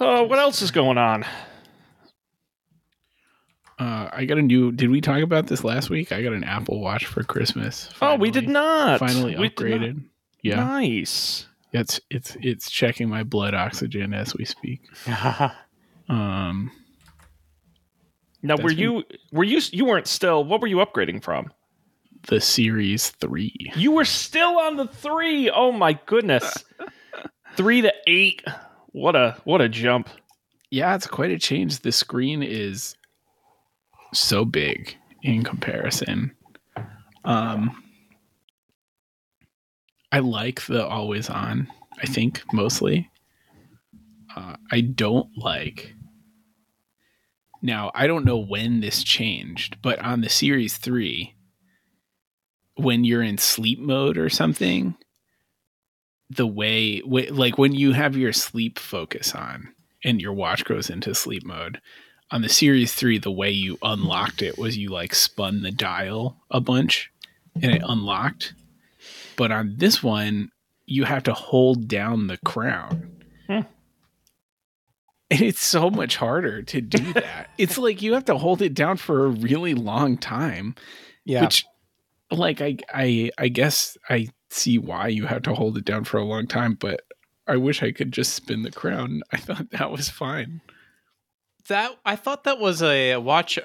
Oh, 0.00 0.24
what 0.24 0.40
else 0.40 0.60
is 0.60 0.72
going 0.72 0.98
on? 0.98 1.22
Uh, 3.78 4.08
I 4.12 4.24
got 4.24 4.38
a 4.38 4.42
new. 4.42 4.72
Did 4.72 4.90
we 4.90 5.00
talk 5.00 5.22
about 5.22 5.46
this 5.46 5.62
last 5.62 5.88
week? 5.88 6.10
I 6.10 6.20
got 6.20 6.32
an 6.32 6.42
Apple 6.42 6.80
Watch 6.80 7.06
for 7.06 7.22
Christmas. 7.22 7.88
oh, 8.02 8.16
we 8.16 8.32
did 8.32 8.48
not. 8.48 8.98
Finally 8.98 9.36
We 9.36 9.48
upgraded. 9.50 10.02
Yeah, 10.42 10.56
Nice. 10.56 11.46
it's 11.72 12.00
it's 12.10 12.36
it's 12.40 12.68
checking 12.68 13.08
my 13.08 13.22
blood 13.22 13.54
oxygen 13.54 14.12
as 14.12 14.34
we 14.34 14.44
speak. 14.44 14.80
Um, 16.08 16.72
Now, 18.42 18.56
were 18.56 18.72
you 18.72 19.04
were 19.30 19.44
you 19.44 19.60
you 19.70 19.84
weren't 19.84 20.08
still? 20.08 20.42
What 20.42 20.60
were 20.60 20.66
you 20.66 20.78
upgrading 20.78 21.22
from? 21.22 21.52
the 22.26 22.40
Series 22.40 23.10
Three. 23.10 23.54
You 23.76 23.92
were 23.92 24.04
still 24.04 24.58
on 24.58 24.76
the 24.76 24.88
three. 24.88 25.48
Oh 25.50 25.70
my 25.70 25.92
goodness. 26.06 26.64
Three 27.60 27.82
to 27.82 27.92
eight. 28.06 28.42
What 28.92 29.14
a 29.14 29.36
what 29.44 29.60
a 29.60 29.68
jump. 29.68 30.08
Yeah, 30.70 30.94
it's 30.94 31.06
quite 31.06 31.30
a 31.30 31.38
change. 31.38 31.80
The 31.80 31.92
screen 31.92 32.42
is 32.42 32.96
so 34.14 34.46
big 34.46 34.96
in 35.22 35.44
comparison. 35.44 36.34
Um 37.22 37.84
I 40.10 40.20
like 40.20 40.64
the 40.64 40.86
always 40.86 41.28
on, 41.28 41.68
I 42.02 42.06
think 42.06 42.42
mostly. 42.50 43.10
Uh, 44.34 44.56
I 44.72 44.80
don't 44.80 45.28
like. 45.36 45.94
Now, 47.60 47.92
I 47.94 48.06
don't 48.06 48.24
know 48.24 48.38
when 48.38 48.80
this 48.80 49.04
changed, 49.04 49.76
but 49.82 49.98
on 49.98 50.22
the 50.22 50.28
Series 50.28 50.78
3, 50.78 51.34
when 52.76 53.04
you're 53.04 53.22
in 53.22 53.38
sleep 53.38 53.78
mode 53.78 54.16
or 54.16 54.30
something, 54.30 54.96
the 56.30 56.46
way, 56.46 57.02
like 57.04 57.58
when 57.58 57.74
you 57.74 57.92
have 57.92 58.16
your 58.16 58.32
sleep 58.32 58.78
focus 58.78 59.34
on 59.34 59.68
and 60.04 60.20
your 60.20 60.32
watch 60.32 60.64
goes 60.64 60.88
into 60.88 61.14
sleep 61.14 61.44
mode, 61.44 61.80
on 62.30 62.42
the 62.42 62.48
Series 62.48 62.94
3, 62.94 63.18
the 63.18 63.30
way 63.30 63.50
you 63.50 63.76
unlocked 63.82 64.40
it 64.40 64.56
was 64.56 64.78
you 64.78 64.90
like 64.90 65.14
spun 65.14 65.62
the 65.62 65.72
dial 65.72 66.36
a 66.50 66.60
bunch 66.60 67.10
and 67.60 67.72
it 67.72 67.82
unlocked. 67.84 68.54
But 69.36 69.50
on 69.50 69.74
this 69.78 70.02
one, 70.02 70.50
you 70.86 71.04
have 71.04 71.24
to 71.24 71.34
hold 71.34 71.88
down 71.88 72.28
the 72.28 72.38
crown. 72.38 73.10
Hmm. 73.46 73.60
And 75.32 75.42
it's 75.42 75.64
so 75.64 75.90
much 75.90 76.16
harder 76.16 76.62
to 76.62 76.80
do 76.80 77.12
that. 77.14 77.50
it's 77.58 77.78
like 77.78 78.02
you 78.02 78.14
have 78.14 78.26
to 78.26 78.38
hold 78.38 78.62
it 78.62 78.74
down 78.74 78.96
for 78.96 79.24
a 79.24 79.30
really 79.30 79.74
long 79.74 80.16
time. 80.16 80.76
Yeah. 81.24 81.42
Which 81.42 81.64
like 82.30 82.60
I 82.60 82.76
I 82.92 83.30
I 83.38 83.48
guess 83.48 83.96
I 84.08 84.28
see 84.50 84.78
why 84.78 85.08
you 85.08 85.26
had 85.26 85.44
to 85.44 85.54
hold 85.54 85.76
it 85.76 85.84
down 85.84 86.04
for 86.04 86.18
a 86.18 86.24
long 86.24 86.46
time, 86.46 86.74
but 86.74 87.02
I 87.46 87.56
wish 87.56 87.82
I 87.82 87.92
could 87.92 88.12
just 88.12 88.34
spin 88.34 88.62
the 88.62 88.70
crown. 88.70 89.22
I 89.32 89.36
thought 89.38 89.70
that 89.70 89.90
was 89.90 90.08
fine. 90.08 90.60
that 91.68 91.92
I 92.04 92.16
thought 92.16 92.44
that 92.44 92.58
was 92.58 92.82
a 92.82 93.16
watch 93.16 93.58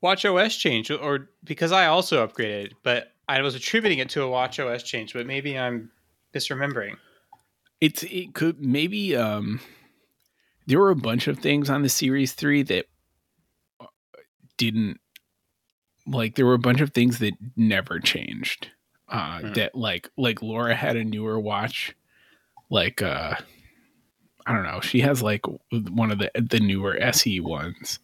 watch 0.00 0.24
OS 0.24 0.56
change 0.56 0.90
or 0.90 1.28
because 1.44 1.72
I 1.72 1.86
also 1.86 2.26
upgraded, 2.26 2.72
but 2.82 3.12
I 3.28 3.42
was 3.42 3.54
attributing 3.54 3.98
it 3.98 4.08
to 4.10 4.22
a 4.22 4.28
watch 4.28 4.58
OS 4.58 4.82
change, 4.82 5.12
but 5.12 5.26
maybe 5.26 5.58
I'm 5.58 5.90
misremembering. 6.34 6.96
It's 7.80 8.02
it 8.04 8.34
could 8.34 8.60
maybe 8.60 9.14
um 9.16 9.60
there 10.66 10.78
were 10.78 10.90
a 10.90 10.96
bunch 10.96 11.28
of 11.28 11.38
things 11.38 11.70
on 11.70 11.82
the 11.82 11.88
series 11.88 12.32
3 12.32 12.62
that 12.64 12.86
uh, 13.80 13.86
didn't 14.58 15.00
like 16.10 16.34
there 16.34 16.46
were 16.46 16.54
a 16.54 16.58
bunch 16.58 16.80
of 16.80 16.92
things 16.92 17.18
that 17.20 17.34
never 17.56 17.98
changed. 18.00 18.68
Uh 19.08 19.38
Mhm. 19.40 19.54
that 19.54 19.74
like 19.74 20.10
like 20.16 20.42
Laura 20.42 20.74
had 20.74 20.96
a 20.96 21.04
newer 21.04 21.38
watch 21.40 21.94
like 22.70 23.00
uh 23.02 23.34
I 24.46 24.52
don't 24.54 24.64
know, 24.64 24.80
she 24.80 25.00
has 25.00 25.22
like 25.22 25.42
one 25.70 26.10
of 26.10 26.18
the 26.18 26.30
the 26.34 26.60
newer 26.60 26.96
SE 27.00 27.40
ones. 27.40 27.98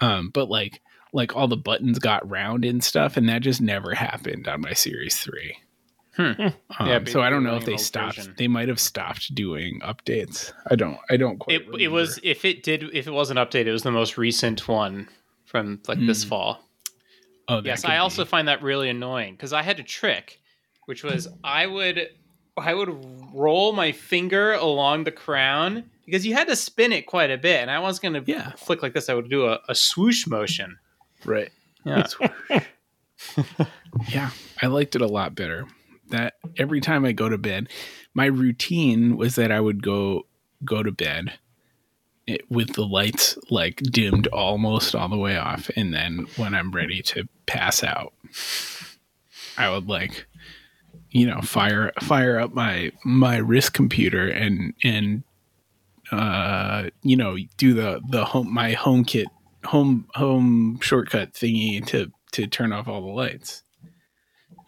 Um 0.00 0.30
but 0.30 0.48
like 0.48 0.80
like 1.12 1.34
all 1.34 1.48
the 1.48 1.56
buttons 1.56 1.98
got 1.98 2.28
round 2.28 2.64
and 2.64 2.84
stuff 2.84 3.16
and 3.16 3.28
that 3.28 3.42
just 3.42 3.60
never 3.60 3.94
happened 3.94 4.46
on 4.46 4.60
my 4.60 4.72
series 4.74 5.16
3. 5.18 5.56
Hmm. 6.16 6.32
Um, 6.42 6.52
Yeah, 6.88 7.00
so 7.06 7.22
I 7.22 7.30
don't 7.30 7.44
know 7.44 7.54
if 7.56 7.64
they 7.64 7.76
stopped. 7.76 8.16
version. 8.16 8.34
They 8.36 8.48
might 8.48 8.66
have 8.68 8.80
stopped 8.80 9.32
doing 9.36 9.78
updates. 9.84 10.52
I 10.68 10.74
don't. 10.74 10.98
I 11.08 11.16
don't 11.16 11.38
quite. 11.38 11.60
It 11.62 11.80
it 11.82 11.88
was 11.88 12.18
if 12.24 12.44
it 12.44 12.64
did 12.64 12.82
if 12.92 13.06
it 13.06 13.12
was 13.12 13.30
an 13.30 13.36
update, 13.36 13.66
it 13.66 13.72
was 13.72 13.84
the 13.84 13.92
most 13.92 14.18
recent 14.18 14.66
one 14.66 15.08
from 15.44 15.80
like 15.86 16.00
this 16.00 16.24
Hmm. 16.24 16.28
fall. 16.28 16.67
Oh, 17.48 17.62
Yes, 17.64 17.80
could 17.82 17.90
I 17.90 17.96
also 17.98 18.24
find 18.24 18.48
that 18.48 18.62
really 18.62 18.88
annoying 18.90 19.34
because 19.34 19.52
I 19.52 19.62
had 19.62 19.80
a 19.80 19.82
trick, 19.82 20.40
which 20.86 21.02
was 21.02 21.28
I 21.42 21.66
would 21.66 22.08
I 22.56 22.74
would 22.74 22.90
roll 23.34 23.72
my 23.72 23.92
finger 23.92 24.52
along 24.52 25.04
the 25.04 25.12
crown 25.12 25.84
because 26.04 26.26
you 26.26 26.34
had 26.34 26.48
to 26.48 26.56
spin 26.56 26.92
it 26.92 27.06
quite 27.06 27.30
a 27.30 27.38
bit, 27.38 27.60
and 27.60 27.70
I 27.70 27.78
was 27.78 27.98
gonna 27.98 28.22
Yeah. 28.26 28.52
flick 28.56 28.82
like 28.82 28.92
this. 28.94 29.08
I 29.08 29.14
would 29.14 29.30
do 29.30 29.46
a, 29.46 29.60
a 29.68 29.74
swoosh 29.74 30.26
motion. 30.26 30.78
right. 31.24 31.50
Yeah. 31.84 32.06
yeah, 34.08 34.30
I 34.62 34.66
liked 34.66 34.94
it 34.96 35.02
a 35.02 35.06
lot 35.06 35.34
better. 35.34 35.66
That 36.10 36.34
every 36.56 36.80
time 36.80 37.04
I 37.04 37.12
go 37.12 37.28
to 37.28 37.38
bed, 37.38 37.68
my 38.14 38.26
routine 38.26 39.16
was 39.16 39.34
that 39.36 39.52
I 39.52 39.60
would 39.60 39.82
go 39.82 40.26
go 40.64 40.82
to 40.82 40.90
bed 40.90 41.38
it, 42.28 42.50
with 42.50 42.74
the 42.74 42.84
lights 42.84 43.38
like 43.50 43.76
dimmed 43.76 44.26
almost 44.28 44.94
all 44.94 45.08
the 45.08 45.18
way 45.18 45.36
off, 45.36 45.70
and 45.76 45.92
then 45.92 46.26
when 46.36 46.54
I'm 46.54 46.70
ready 46.70 47.02
to 47.02 47.28
pass 47.46 47.82
out, 47.82 48.12
I 49.56 49.70
would 49.70 49.88
like 49.88 50.26
you 51.10 51.26
know 51.26 51.40
fire 51.40 51.92
fire 52.00 52.38
up 52.38 52.52
my 52.52 52.92
my 53.04 53.36
wrist 53.38 53.72
computer 53.72 54.28
and 54.28 54.74
and 54.84 55.22
uh 56.12 56.90
you 57.02 57.16
know 57.16 57.36
do 57.56 57.72
the 57.74 58.00
the 58.10 58.24
home 58.24 58.52
my 58.52 58.72
home 58.72 59.04
kit 59.04 59.28
home 59.64 60.06
home 60.14 60.78
shortcut 60.80 61.32
thingy 61.32 61.84
to 61.86 62.10
to 62.32 62.46
turn 62.46 62.72
off 62.72 62.88
all 62.88 63.00
the 63.00 63.08
lights. 63.08 63.62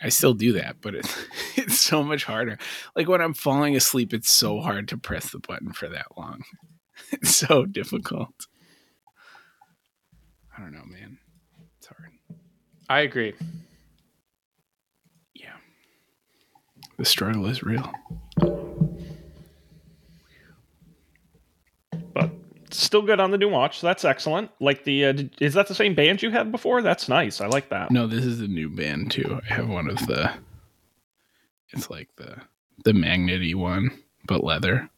I 0.03 0.09
still 0.09 0.33
do 0.33 0.53
that, 0.55 0.77
but 0.81 0.95
it's 0.95 1.27
it's 1.57 1.79
so 1.79 2.03
much 2.03 2.25
harder. 2.25 2.59
Like 2.97 3.09
when 3.09 3.21
I'm 3.21 3.35
falling 3.35 3.77
asleep, 3.77 4.15
it's 4.15 4.33
so 4.33 4.61
hard 4.61 4.89
to 4.89 4.97
press 4.97 5.31
the 5.31 5.39
button 5.39 5.73
for 5.73 5.89
that 5.89 6.07
long. 6.17 6.43
It's 7.13 7.35
so 7.35 7.65
difficult. 7.67 8.47
I 10.57 10.63
don't 10.63 10.73
know, 10.73 10.85
man. 10.85 11.19
It's 11.79 11.87
hard. 11.89 12.11
I 12.89 13.01
agree. 13.01 13.35
Yeah. 15.35 15.55
The 16.99 17.05
struggle 17.05 17.47
is 17.47 17.63
real. 17.63 17.91
but 22.15 22.31
still 22.71 23.03
good 23.03 23.21
on 23.21 23.31
the 23.31 23.39
new 23.39 23.49
watch. 23.49 23.81
So 23.81 23.87
that's 23.87 24.05
excellent. 24.05 24.51
Like 24.61 24.85
the 24.85 25.07
uh, 25.07 25.13
did- 25.13 25.35
is 25.41 25.55
that 25.55 25.67
the 25.69 25.75
same 25.75 25.95
band 25.95 26.23
you 26.23 26.31
had 26.31 26.51
before? 26.53 26.83
That's 26.83 27.09
nice. 27.09 27.41
I 27.41 27.47
like 27.47 27.69
that. 27.71 27.91
No, 27.91 28.07
this 28.07 28.25
is 28.25 28.41
a 28.41 28.49
new 28.49 28.69
band 28.69 29.11
too. 29.13 29.41
I 29.49 29.55
have 29.55 29.69
one 29.69 29.89
of 29.89 29.97
the 30.07 30.31
it's 31.71 31.91
like 31.91 32.09
the 32.17 32.37
the 32.85 32.93
magnety 32.93 33.55
one, 33.55 33.91
but 34.27 34.43
leather. 34.45 34.89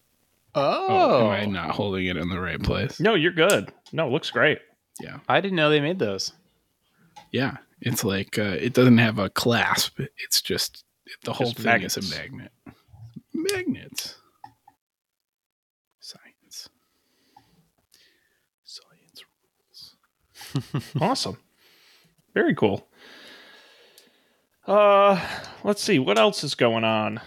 Oh, 0.54 1.22
am 1.22 1.26
I 1.30 1.44
not 1.46 1.70
holding 1.70 2.06
it 2.06 2.16
in 2.16 2.28
the 2.28 2.40
right 2.40 2.62
place? 2.62 3.00
No, 3.00 3.14
you're 3.14 3.32
good. 3.32 3.72
No, 3.92 4.06
it 4.06 4.10
looks 4.12 4.30
great. 4.30 4.58
Yeah. 5.00 5.18
I 5.28 5.40
didn't 5.40 5.56
know 5.56 5.70
they 5.70 5.80
made 5.80 5.98
those. 5.98 6.32
Yeah, 7.30 7.56
it's 7.80 8.04
like 8.04 8.38
uh, 8.38 8.56
it 8.60 8.74
doesn't 8.74 8.98
have 8.98 9.18
a 9.18 9.30
clasp. 9.30 9.98
It's 10.18 10.42
just 10.42 10.84
the 11.24 11.32
whole 11.32 11.46
Just 11.46 11.58
thing 11.58 11.66
magnets. 11.66 11.96
is 11.96 12.12
a 12.12 12.14
magnet. 12.16 12.52
Magnets. 13.32 14.16
Science. 16.00 16.68
Science 18.64 19.24
rules. 20.74 20.84
awesome. 21.00 21.38
Very 22.34 22.54
cool. 22.54 22.86
Uh, 24.66 25.18
let's 25.64 25.82
see 25.82 25.98
what 25.98 26.18
else 26.18 26.44
is 26.44 26.54
going 26.54 26.84
on. 26.84 27.20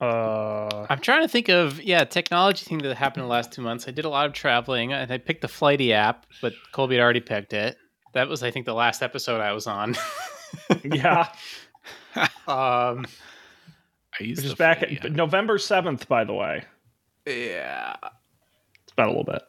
Uh, 0.00 0.86
I'm 0.88 1.00
trying 1.00 1.22
to 1.22 1.28
think 1.28 1.50
of 1.50 1.82
yeah 1.82 2.04
technology 2.04 2.64
thing 2.64 2.78
that 2.78 2.96
happened 2.96 3.22
in 3.22 3.28
the 3.28 3.32
last 3.32 3.52
two 3.52 3.60
months. 3.60 3.86
I 3.86 3.90
did 3.90 4.06
a 4.06 4.08
lot 4.08 4.26
of 4.26 4.32
traveling, 4.32 4.92
and 4.92 5.12
I 5.12 5.18
picked 5.18 5.42
the 5.42 5.48
Flighty 5.48 5.92
app, 5.92 6.26
but 6.40 6.54
Colby 6.72 6.96
had 6.96 7.02
already 7.02 7.20
picked 7.20 7.52
it. 7.52 7.76
That 8.14 8.28
was, 8.28 8.42
I 8.42 8.50
think, 8.50 8.66
the 8.66 8.74
last 8.74 9.02
episode 9.02 9.40
I 9.40 9.52
was 9.52 9.66
on. 9.66 9.94
yeah, 10.84 11.28
um, 12.16 13.06
I 14.18 14.20
used 14.20 14.42
which 14.42 14.46
is 14.46 14.54
back 14.54 14.82
at 14.82 14.90
app. 15.04 15.12
November 15.12 15.58
seventh. 15.58 16.08
By 16.08 16.24
the 16.24 16.34
way, 16.34 16.64
yeah. 17.26 17.96
it's 18.02 18.92
about 18.92 19.08
a 19.08 19.10
little 19.10 19.24
bit. 19.24 19.42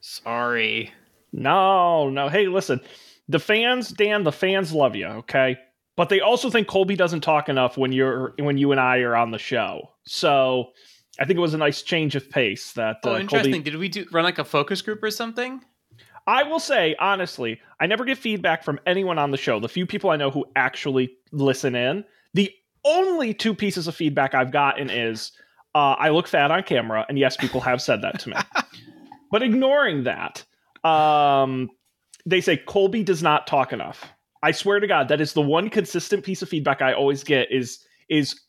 Sorry. 0.00 0.92
No, 1.32 2.08
no. 2.08 2.28
Hey, 2.28 2.46
listen, 2.46 2.80
the 3.28 3.38
fans, 3.40 3.88
Dan, 3.88 4.22
the 4.22 4.32
fans 4.32 4.72
love 4.72 4.96
you. 4.96 5.06
Okay, 5.06 5.58
but 5.98 6.10
they 6.10 6.20
also 6.20 6.48
think 6.48 6.68
Colby 6.68 6.94
doesn't 6.94 7.22
talk 7.22 7.48
enough 7.48 7.76
when 7.76 7.90
you're 7.90 8.32
when 8.38 8.56
you 8.56 8.70
and 8.70 8.80
I 8.80 8.98
are 8.98 9.16
on 9.16 9.32
the 9.32 9.38
show. 9.38 9.90
So 10.06 10.70
I 11.18 11.24
think 11.24 11.38
it 11.38 11.40
was 11.40 11.54
a 11.54 11.58
nice 11.58 11.82
change 11.82 12.14
of 12.14 12.30
pace 12.30 12.72
that 12.74 12.98
Oh, 13.02 13.16
uh, 13.16 13.18
interesting. 13.18 13.52
Colby. 13.52 13.70
Did 13.70 13.78
we 13.80 13.88
do 13.88 14.06
run 14.12 14.22
like 14.22 14.38
a 14.38 14.44
focus 14.44 14.80
group 14.80 15.02
or 15.02 15.10
something? 15.10 15.60
I 16.28 16.44
will 16.44 16.60
say 16.60 16.94
honestly, 17.00 17.60
I 17.80 17.86
never 17.86 18.04
get 18.04 18.16
feedback 18.16 18.62
from 18.62 18.78
anyone 18.86 19.18
on 19.18 19.32
the 19.32 19.36
show. 19.36 19.58
The 19.58 19.68
few 19.68 19.86
people 19.86 20.10
I 20.10 20.16
know 20.16 20.30
who 20.30 20.44
actually 20.54 21.10
listen 21.32 21.74
in, 21.74 22.04
the 22.32 22.52
only 22.84 23.34
two 23.34 23.52
pieces 23.52 23.88
of 23.88 23.96
feedback 23.96 24.34
I've 24.34 24.52
gotten 24.52 24.90
is 24.90 25.32
uh, 25.74 25.96
I 25.98 26.10
look 26.10 26.28
fat 26.28 26.52
on 26.52 26.62
camera, 26.62 27.06
and 27.08 27.18
yes, 27.18 27.36
people 27.36 27.60
have 27.62 27.82
said 27.82 28.02
that 28.02 28.20
to 28.20 28.28
me. 28.28 28.36
but 29.32 29.42
ignoring 29.42 30.04
that, 30.04 30.44
um, 30.88 31.70
they 32.24 32.40
say 32.40 32.56
Colby 32.56 33.02
does 33.02 33.20
not 33.20 33.48
talk 33.48 33.72
enough. 33.72 34.04
I 34.42 34.52
swear 34.52 34.80
to 34.80 34.86
God, 34.86 35.08
that 35.08 35.20
is 35.20 35.32
the 35.32 35.42
one 35.42 35.68
consistent 35.70 36.24
piece 36.24 36.42
of 36.42 36.48
feedback 36.48 36.82
I 36.82 36.92
always 36.92 37.24
get 37.24 37.50
is 37.50 37.84
is 38.08 38.40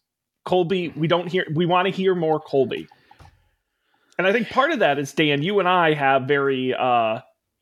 Colby. 0.46 0.90
We 0.90 1.08
don't 1.08 1.28
hear. 1.28 1.46
We 1.54 1.66
want 1.66 1.88
to 1.88 1.92
hear 1.92 2.16
more 2.16 2.40
Colby. 2.40 2.88
And 4.18 4.28
I 4.28 4.32
think 4.34 4.50
part 4.50 4.72
of 4.72 4.80
that 4.80 5.00
is 5.00 5.14
Dan. 5.14 5.42
You 5.42 5.60
and 5.60 5.68
I 5.68 5.94
have 5.94 6.24
very 6.24 6.74
uh, 6.74 7.20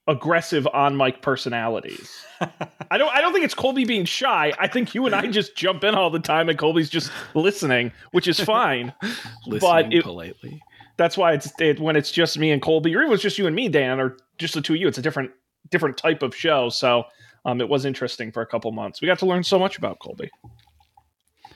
aggressive 0.08 0.68
on 0.74 0.98
mic 0.98 1.22
personalities. 1.22 2.26
I 2.92 2.98
don't. 2.98 3.14
I 3.14 3.22
don't 3.22 3.32
think 3.34 3.46
it's 3.46 3.54
Colby 3.54 3.86
being 3.86 4.06
shy. 4.06 4.54
I 4.60 4.68
think 4.68 4.96
you 4.96 5.06
and 5.06 5.14
I 5.16 5.28
just 5.28 5.56
jump 5.56 5.84
in 5.84 5.96
all 5.96 6.10
the 6.10 6.20
time, 6.20 6.50
and 6.50 6.58
Colby's 6.58 6.90
just 6.90 7.12
listening, 7.34 7.92
which 8.12 8.28
is 8.28 8.40
fine. 8.40 8.94
listening 9.48 9.92
it- 9.92 10.04
politely. 10.04 10.62
That's 10.98 11.16
why 11.16 11.34
it's 11.34 11.52
it, 11.60 11.80
when 11.80 11.96
it's 11.96 12.12
just 12.12 12.40
me 12.40 12.50
and 12.52 12.60
Colby, 12.60 12.96
or 12.96 13.02
even 13.04 13.14
it's 13.14 13.22
just 13.22 13.38
you 13.38 13.46
and 13.46 13.56
me, 13.56 13.70
Dan, 13.70 14.00
or 14.00 14.18
just 14.40 14.56
the 14.56 14.62
two 14.62 14.74
of 14.74 14.80
you. 14.80 14.88
It's 14.88 14.98
a 14.98 15.02
different 15.04 15.30
different 15.70 15.96
type 15.96 16.24
of 16.24 16.36
show. 16.36 16.70
So 16.70 17.04
um, 17.48 17.62
it 17.62 17.70
was 17.70 17.86
interesting 17.86 18.32
for 18.32 18.42
a 18.42 18.46
couple 18.46 18.72
months. 18.74 19.02
We 19.02 19.08
got 19.08 19.20
to 19.20 19.26
learn 19.26 19.44
so 19.44 19.58
much 19.58 19.78
about 19.78 20.00
Colby. 20.00 20.30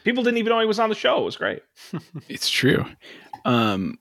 People 0.06 0.24
didn't 0.24 0.38
even 0.38 0.50
know 0.50 0.60
he 0.60 0.66
was 0.66 0.80
on 0.80 0.90
the 0.90 0.96
show. 0.96 1.20
It 1.20 1.26
was 1.26 1.36
great. 1.36 1.62
It's 2.30 2.50
true. 2.50 2.86
Um, 3.44 4.00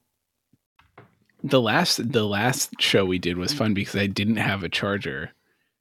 the 1.42 1.60
last 1.60 2.12
the 2.12 2.24
last 2.24 2.80
show 2.80 3.04
we 3.04 3.18
did 3.18 3.36
was 3.36 3.52
fun 3.52 3.74
because 3.74 3.96
I 3.96 4.06
didn't 4.06 4.36
have 4.36 4.62
a 4.62 4.68
charger. 4.68 5.32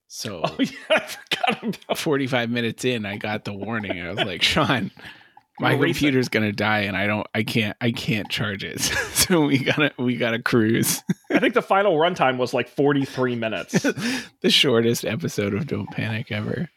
So 0.08 0.42
Oh 0.44 0.56
yeah, 0.60 0.72
I 0.90 1.00
forgot 1.00 1.64
about 1.64 1.98
45 1.98 2.50
minutes 2.50 2.84
in, 2.84 3.06
I 3.06 3.18
got 3.18 3.46
the 3.46 3.54
warning. 3.54 4.02
I 4.02 4.10
was 4.10 4.26
like, 4.26 4.42
Sean, 4.42 4.90
my 5.60 5.76
We're 5.76 5.84
racing. 5.84 5.94
computer's 5.94 6.30
gonna 6.30 6.52
die, 6.52 6.82
and 6.82 6.96
I 6.96 7.08
don't, 7.08 7.28
I 7.34 7.44
can't, 7.44 7.76
I 7.82 7.92
can't 7.92 8.30
charge 8.30 8.64
it. 8.64 8.80
so 9.14 9.46
we 9.46 9.60
gotta, 9.60 9.92
we 9.98 10.18
gotta 10.18 10.42
cruise. 10.42 11.02
I 11.32 11.40
think 11.40 11.54
the 11.54 11.62
final 11.62 11.98
runtime 11.98 12.38
was 12.38 12.54
like 12.54 12.70
43 12.70 13.36
minutes. 13.36 13.82
the 14.42 14.50
shortest 14.50 15.06
episode 15.06 15.54
of 15.54 15.68
Don't 15.68 15.90
Panic 15.92 16.32
ever. 16.32 16.70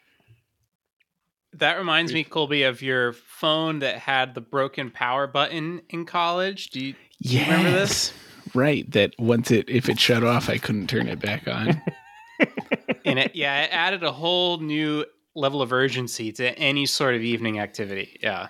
That 1.53 1.77
reminds 1.77 2.13
me, 2.13 2.23
Colby, 2.23 2.63
of 2.63 2.81
your 2.81 3.13
phone 3.13 3.79
that 3.79 3.97
had 3.99 4.33
the 4.33 4.41
broken 4.41 4.89
power 4.89 5.27
button 5.27 5.81
in 5.89 6.05
college. 6.05 6.71
Do 6.71 6.83
you, 6.83 6.93
do 7.21 7.37
you 7.37 7.41
remember 7.41 7.71
this? 7.71 8.11
Right. 8.55 8.89
That 8.91 9.13
once 9.19 9.51
it, 9.51 9.69
if 9.69 9.87
it 9.87 9.99
shut 9.99 10.23
off, 10.23 10.49
I 10.49 10.57
couldn't 10.57 10.87
turn 10.87 11.07
it 11.07 11.19
back 11.19 11.47
on. 11.47 11.79
and 13.05 13.19
it 13.19 13.35
yeah 13.35 13.63
it 13.63 13.69
added 13.71 14.03
a 14.03 14.11
whole 14.11 14.57
new 14.57 15.05
level 15.35 15.61
of 15.61 15.73
urgency 15.73 16.31
to 16.31 16.57
any 16.57 16.85
sort 16.85 17.15
of 17.15 17.21
evening 17.21 17.59
activity 17.59 18.17
yeah 18.21 18.47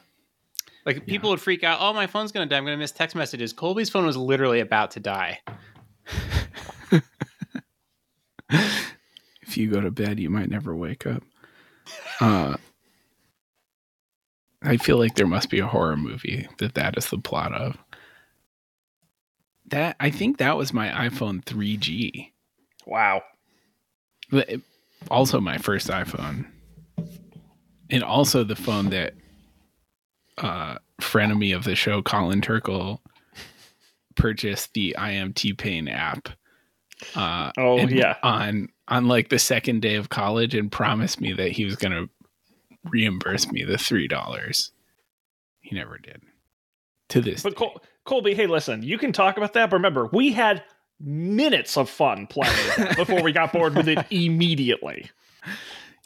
like 0.86 1.06
people 1.06 1.30
would 1.30 1.42
freak 1.42 1.64
out 1.64 1.80
oh 1.82 1.94
my 1.94 2.08
phone's 2.08 2.32
gonna 2.32 2.46
die 2.46 2.58
i'm 2.58 2.66
gonna 2.66 2.78
miss 2.78 2.92
text 2.92 3.16
messages 3.16 3.54
colby's 3.54 3.90
phone 3.90 4.06
was 4.06 4.18
literally 4.18 4.60
about 4.60 4.92
to 4.92 5.00
die 5.00 5.40
if 8.50 9.58
you 9.58 9.70
go 9.70 9.82
to 9.82 9.92
bed, 9.92 10.20
you 10.20 10.30
might 10.30 10.50
never 10.50 10.76
wake 10.76 11.08
up. 11.08 11.24
Uh, 12.20 12.56
I 14.62 14.78
feel 14.78 14.98
like 14.98 15.16
there 15.16 15.28
must 15.28 15.50
be 15.50 15.60
a 15.60 15.68
horror 15.68 15.98
movie 15.98 16.48
that 16.60 16.76
that 16.76 16.98
is 16.98 17.10
the 17.10 17.18
plot 17.18 17.54
of. 17.54 17.78
That 19.68 19.96
I 20.00 20.10
think 20.12 20.38
that 20.38 20.58
was 20.58 20.74
my 20.74 20.90
iPhone 20.90 21.44
3G. 21.44 22.32
wow. 22.86 23.22
But 24.30 24.50
it- 24.50 24.62
also 25.12 25.42
my 25.42 25.58
first 25.58 25.88
iPhone. 25.90 26.46
And 27.90 28.04
also 28.04 28.44
the 28.44 28.56
phone 28.56 28.90
that 28.92 29.14
uh 30.38 30.78
frenemy 31.02 31.56
of 31.56 31.64
the 31.64 31.76
show 31.76 32.02
Colin 32.02 32.42
Turkle 32.42 33.02
purchased 34.16 34.74
the 34.74 34.96
I 34.96 35.12
am 35.12 35.34
T-Pain 35.34 35.88
app. 35.88 36.30
Uh 37.16 37.52
Oh, 37.58 37.78
yeah. 37.80 38.18
On 38.24 38.70
on 38.88 39.08
like 39.08 39.30
the 39.30 39.40
second 39.40 39.82
day 39.82 39.96
of 39.96 40.10
college 40.10 40.56
and 40.56 40.72
promised 40.72 41.20
me 41.22 41.34
that 41.34 41.52
he 41.52 41.66
was 41.66 41.76
going 41.76 41.92
to 41.92 42.10
reimburse 42.90 43.50
me 43.50 43.64
the 43.64 43.76
$3. 43.76 44.70
He 45.62 45.76
never 45.76 45.98
did. 45.98 46.22
To 47.10 47.22
this. 47.22 47.44
But. 47.44 47.56
Col- 47.56 47.82
Colby, 48.06 48.34
hey, 48.34 48.48
listen, 48.48 48.84
you 48.84 48.98
can 48.98 49.14
talk 49.14 49.38
about 49.38 49.54
that, 49.54 49.70
but 49.70 49.78
remember, 49.78 50.10
we 50.12 50.34
had 50.34 50.64
minutes 51.00 51.78
of 51.78 51.90
fun 51.90 52.28
playing 52.28 52.94
before 52.98 53.24
we 53.24 53.32
got 53.32 53.54
bored 53.54 53.76
with 53.76 53.88
it 53.88 54.06
immediately. 54.10 55.10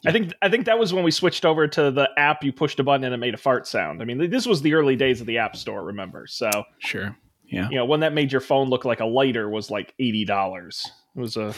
I 0.06 0.12
think 0.12 0.32
I 0.42 0.50
think 0.50 0.66
that 0.66 0.78
was 0.78 0.94
when 0.94 1.04
we 1.04 1.12
switched 1.12 1.44
over 1.44 1.68
to 1.68 1.90
the 1.92 2.10
app. 2.18 2.44
You 2.44 2.54
pushed 2.54 2.80
a 2.80 2.84
button 2.84 3.04
and 3.04 3.14
it 3.14 3.18
made 3.18 3.34
a 3.34 3.38
fart 3.38 3.66
sound. 3.68 4.02
I 4.02 4.06
mean, 4.06 4.30
this 4.30 4.46
was 4.46 4.62
the 4.62 4.74
early 4.76 4.96
days 4.96 5.22
of 5.22 5.28
the 5.28 5.40
App 5.40 5.56
Store. 5.56 5.84
Remember? 5.84 6.28
So 6.28 6.50
Sure. 6.80 7.16
Yeah. 7.50 7.70
you 7.70 7.78
know 7.78 7.86
when 7.86 8.02
that 8.02 8.14
made 8.14 8.32
your 8.32 8.42
phone 8.42 8.70
look 8.70 8.84
like 8.86 9.00
a 9.00 9.06
lighter 9.06 9.50
was 9.50 9.72
like 9.72 9.94
eighty 10.00 10.24
dollars. 10.26 10.86
It 11.16 11.20
was 11.20 11.36
a 11.38 11.54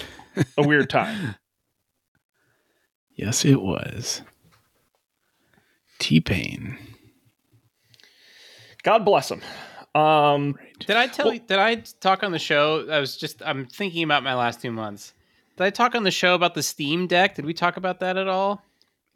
a 0.58 0.66
weird 0.66 0.90
time. 0.90 1.36
Yes, 3.16 3.44
it 3.44 3.62
was. 3.62 4.22
T 6.00 6.22
Pain. 6.22 6.78
God 8.84 9.04
bless 9.04 9.30
him. 9.30 9.42
Um, 9.96 10.56
did 10.80 10.96
i 10.96 11.08
tell 11.08 11.34
you 11.34 11.40
did 11.40 11.58
i 11.58 11.76
talk 11.76 12.24
on 12.24 12.32
the 12.32 12.40
show 12.40 12.88
i 12.90 13.00
was 13.00 13.18
just 13.18 13.42
i'm 13.44 13.66
thinking 13.66 14.04
about 14.04 14.22
my 14.24 14.36
last 14.36 14.62
two 14.62 14.72
months 14.72 15.14
did 15.60 15.66
i 15.66 15.70
talk 15.70 15.94
on 15.94 16.04
the 16.04 16.12
show 16.12 16.34
about 16.34 16.56
the 16.56 16.64
steam 16.64 17.06
deck 17.06 17.36
did 17.36 17.46
we 17.46 17.54
talk 17.54 17.78
about 17.78 18.00
that 18.00 18.18
at 18.18 18.28
all 18.28 18.64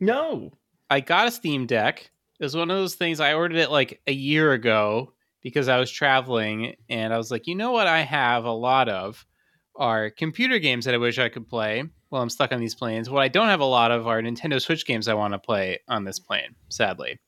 no, 0.03 0.51
I 0.89 0.99
got 0.99 1.27
a 1.27 1.31
Steam 1.31 1.65
Deck. 1.65 2.11
It 2.39 2.43
was 2.43 2.55
one 2.55 2.69
of 2.69 2.77
those 2.77 2.95
things 2.95 3.19
I 3.19 3.33
ordered 3.33 3.57
it 3.57 3.71
like 3.71 4.01
a 4.05 4.11
year 4.11 4.51
ago 4.51 5.13
because 5.41 5.67
I 5.67 5.79
was 5.79 5.91
traveling 5.91 6.75
and 6.89 7.13
I 7.13 7.17
was 7.17 7.31
like, 7.31 7.47
you 7.47 7.55
know 7.55 7.71
what 7.71 7.87
I 7.87 8.01
have 8.01 8.43
a 8.43 8.51
lot 8.51 8.89
of 8.89 9.25
are 9.75 10.09
computer 10.09 10.59
games 10.59 10.85
that 10.85 10.93
I 10.93 10.97
wish 10.97 11.19
I 11.19 11.29
could 11.29 11.47
play 11.47 11.83
while 12.09 12.21
I'm 12.21 12.29
stuck 12.29 12.51
on 12.51 12.59
these 12.59 12.75
planes. 12.75 13.09
What 13.09 13.23
I 13.23 13.27
don't 13.27 13.47
have 13.47 13.59
a 13.59 13.65
lot 13.65 13.91
of 13.91 14.05
are 14.05 14.21
Nintendo 14.21 14.61
Switch 14.61 14.85
games 14.85 15.07
I 15.07 15.13
want 15.13 15.33
to 15.33 15.39
play 15.39 15.79
on 15.87 16.03
this 16.03 16.19
plane, 16.19 16.55
sadly. 16.69 17.19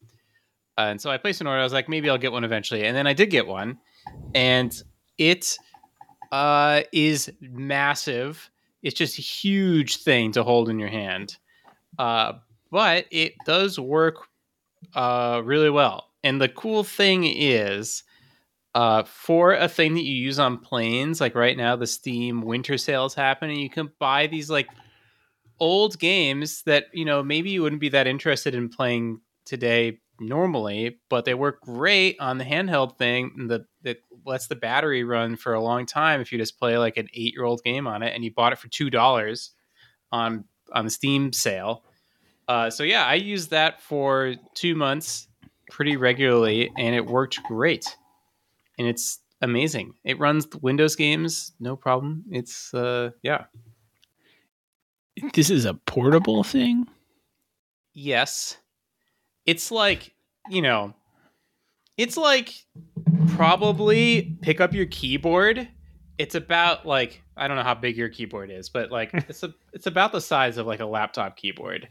Uh, 0.77 0.87
and 0.89 1.01
so 1.01 1.09
I 1.09 1.17
placed 1.17 1.41
an 1.41 1.47
order. 1.47 1.61
I 1.61 1.63
was 1.63 1.73
like, 1.73 1.87
maybe 1.87 2.09
I'll 2.09 2.17
get 2.17 2.33
one 2.33 2.43
eventually. 2.43 2.83
And 2.83 2.95
then 2.95 3.07
I 3.07 3.13
did 3.13 3.29
get 3.29 3.47
one. 3.47 3.79
And 4.33 4.75
it 5.17 5.57
uh, 6.31 6.81
is 6.91 7.31
massive. 7.39 8.51
It's 8.85 8.95
just 8.95 9.17
a 9.17 9.21
huge 9.21 10.03
thing 10.03 10.31
to 10.33 10.43
hold 10.43 10.69
in 10.69 10.79
your 10.79 10.89
hand. 10.89 11.37
Uh, 11.97 12.33
but 12.71 13.07
it 13.09 13.33
does 13.45 13.79
work 13.79 14.27
uh, 14.93 15.41
really 15.43 15.71
well. 15.71 16.11
And 16.23 16.39
the 16.39 16.49
cool 16.49 16.83
thing 16.83 17.25
is, 17.25 18.03
uh, 18.75 19.03
for 19.03 19.53
a 19.53 19.67
thing 19.67 19.95
that 19.95 20.03
you 20.03 20.15
use 20.15 20.37
on 20.37 20.59
planes, 20.59 21.19
like 21.19 21.33
right 21.33 21.57
now, 21.57 21.75
the 21.75 21.87
Steam 21.87 22.41
winter 22.41 22.77
sales 22.77 23.13
is 23.13 23.15
happening. 23.15 23.59
You 23.59 23.69
can 23.69 23.91
buy 23.99 24.27
these 24.27 24.49
like 24.51 24.67
old 25.59 25.97
games 25.97 26.61
that 26.63 26.85
you 26.93 27.05
know 27.05 27.23
maybe 27.23 27.49
you 27.49 27.63
wouldn't 27.63 27.81
be 27.81 27.89
that 27.89 28.07
interested 28.07 28.53
in 28.53 28.69
playing 28.69 29.21
today 29.45 29.99
normally, 30.19 30.99
but 31.09 31.25
they 31.25 31.33
work 31.33 31.61
great 31.61 32.17
on 32.19 32.37
the 32.37 32.43
handheld 32.45 32.97
thing 32.97 33.47
the 33.47 33.65
that 33.83 33.97
lets 34.25 34.47
the 34.47 34.55
battery 34.55 35.03
run 35.03 35.35
for 35.35 35.53
a 35.53 35.61
long 35.61 35.85
time. 35.85 36.21
If 36.21 36.31
you 36.31 36.37
just 36.37 36.57
play 36.59 36.77
like 36.77 36.97
an 36.97 37.07
eight 37.13 37.33
year 37.33 37.43
old 37.43 37.61
game 37.63 37.87
on 37.87 38.03
it, 38.03 38.13
and 38.15 38.23
you 38.23 38.33
bought 38.33 38.53
it 38.53 38.59
for 38.59 38.67
two 38.67 38.89
dollars 38.89 39.51
on 40.11 40.45
on 40.73 40.85
the 40.85 40.91
Steam 40.91 41.31
sale. 41.33 41.83
Uh, 42.47 42.69
so 42.69 42.83
yeah, 42.83 43.05
I 43.05 43.15
used 43.15 43.49
that 43.51 43.81
for 43.81 44.35
two 44.53 44.75
months 44.75 45.27
pretty 45.71 45.97
regularly, 45.97 46.71
and 46.77 46.95
it 46.95 47.05
worked 47.05 47.39
great. 47.43 47.97
And 48.77 48.87
it's 48.87 49.19
amazing. 49.41 49.93
It 50.03 50.19
runs 50.19 50.47
Windows 50.61 50.95
games, 50.95 51.53
no 51.59 51.75
problem. 51.75 52.23
It's 52.29 52.73
uh, 52.73 53.11
yeah, 53.23 53.45
This 55.33 55.49
is 55.49 55.65
a 55.65 55.73
portable 55.73 56.43
thing? 56.43 56.87
yes. 57.93 58.57
It's 59.45 59.71
like 59.71 60.13
you 60.49 60.61
know, 60.61 60.93
it's 61.97 62.17
like 62.17 62.53
probably 63.35 64.37
pick 64.41 64.61
up 64.61 64.73
your 64.73 64.85
keyboard. 64.85 65.67
It's 66.17 66.35
about 66.35 66.85
like 66.85 67.21
I 67.37 67.47
don't 67.47 67.57
know 67.57 67.63
how 67.63 67.75
big 67.75 67.97
your 67.97 68.09
keyboard 68.09 68.49
is, 68.51 68.69
but 68.69 68.91
like 68.91 69.11
it's 69.13 69.43
a 69.43 69.53
it's 69.73 69.87
about 69.87 70.11
the 70.11 70.21
size 70.21 70.57
of 70.57 70.65
like 70.67 70.79
a 70.79 70.85
laptop 70.85 71.37
keyboard. 71.37 71.89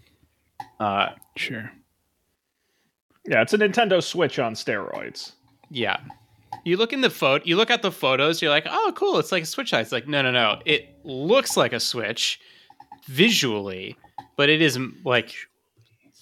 Uh, 0.80 1.10
Sure. 1.36 1.70
yeah, 3.26 3.42
it's 3.42 3.52
a 3.52 3.58
Nintendo 3.58 4.02
Switch 4.02 4.38
on 4.38 4.54
steroids. 4.54 5.32
Yeah. 5.70 5.98
You 6.64 6.76
look 6.76 6.92
in 6.92 7.00
the 7.00 7.10
photo. 7.10 7.44
You 7.44 7.56
look 7.56 7.70
at 7.70 7.82
the 7.82 7.90
photos. 7.90 8.40
You're 8.40 8.50
like, 8.50 8.66
oh, 8.70 8.92
cool. 8.94 9.18
It's 9.18 9.32
like 9.32 9.42
a 9.42 9.46
Switch. 9.46 9.72
It's 9.72 9.92
like, 9.92 10.06
no, 10.06 10.22
no, 10.22 10.30
no. 10.30 10.60
It 10.64 10.96
looks 11.04 11.56
like 11.56 11.72
a 11.72 11.80
Switch 11.80 12.40
visually, 13.06 13.96
but 14.36 14.48
it 14.48 14.62
is 14.62 14.78
like 15.04 15.34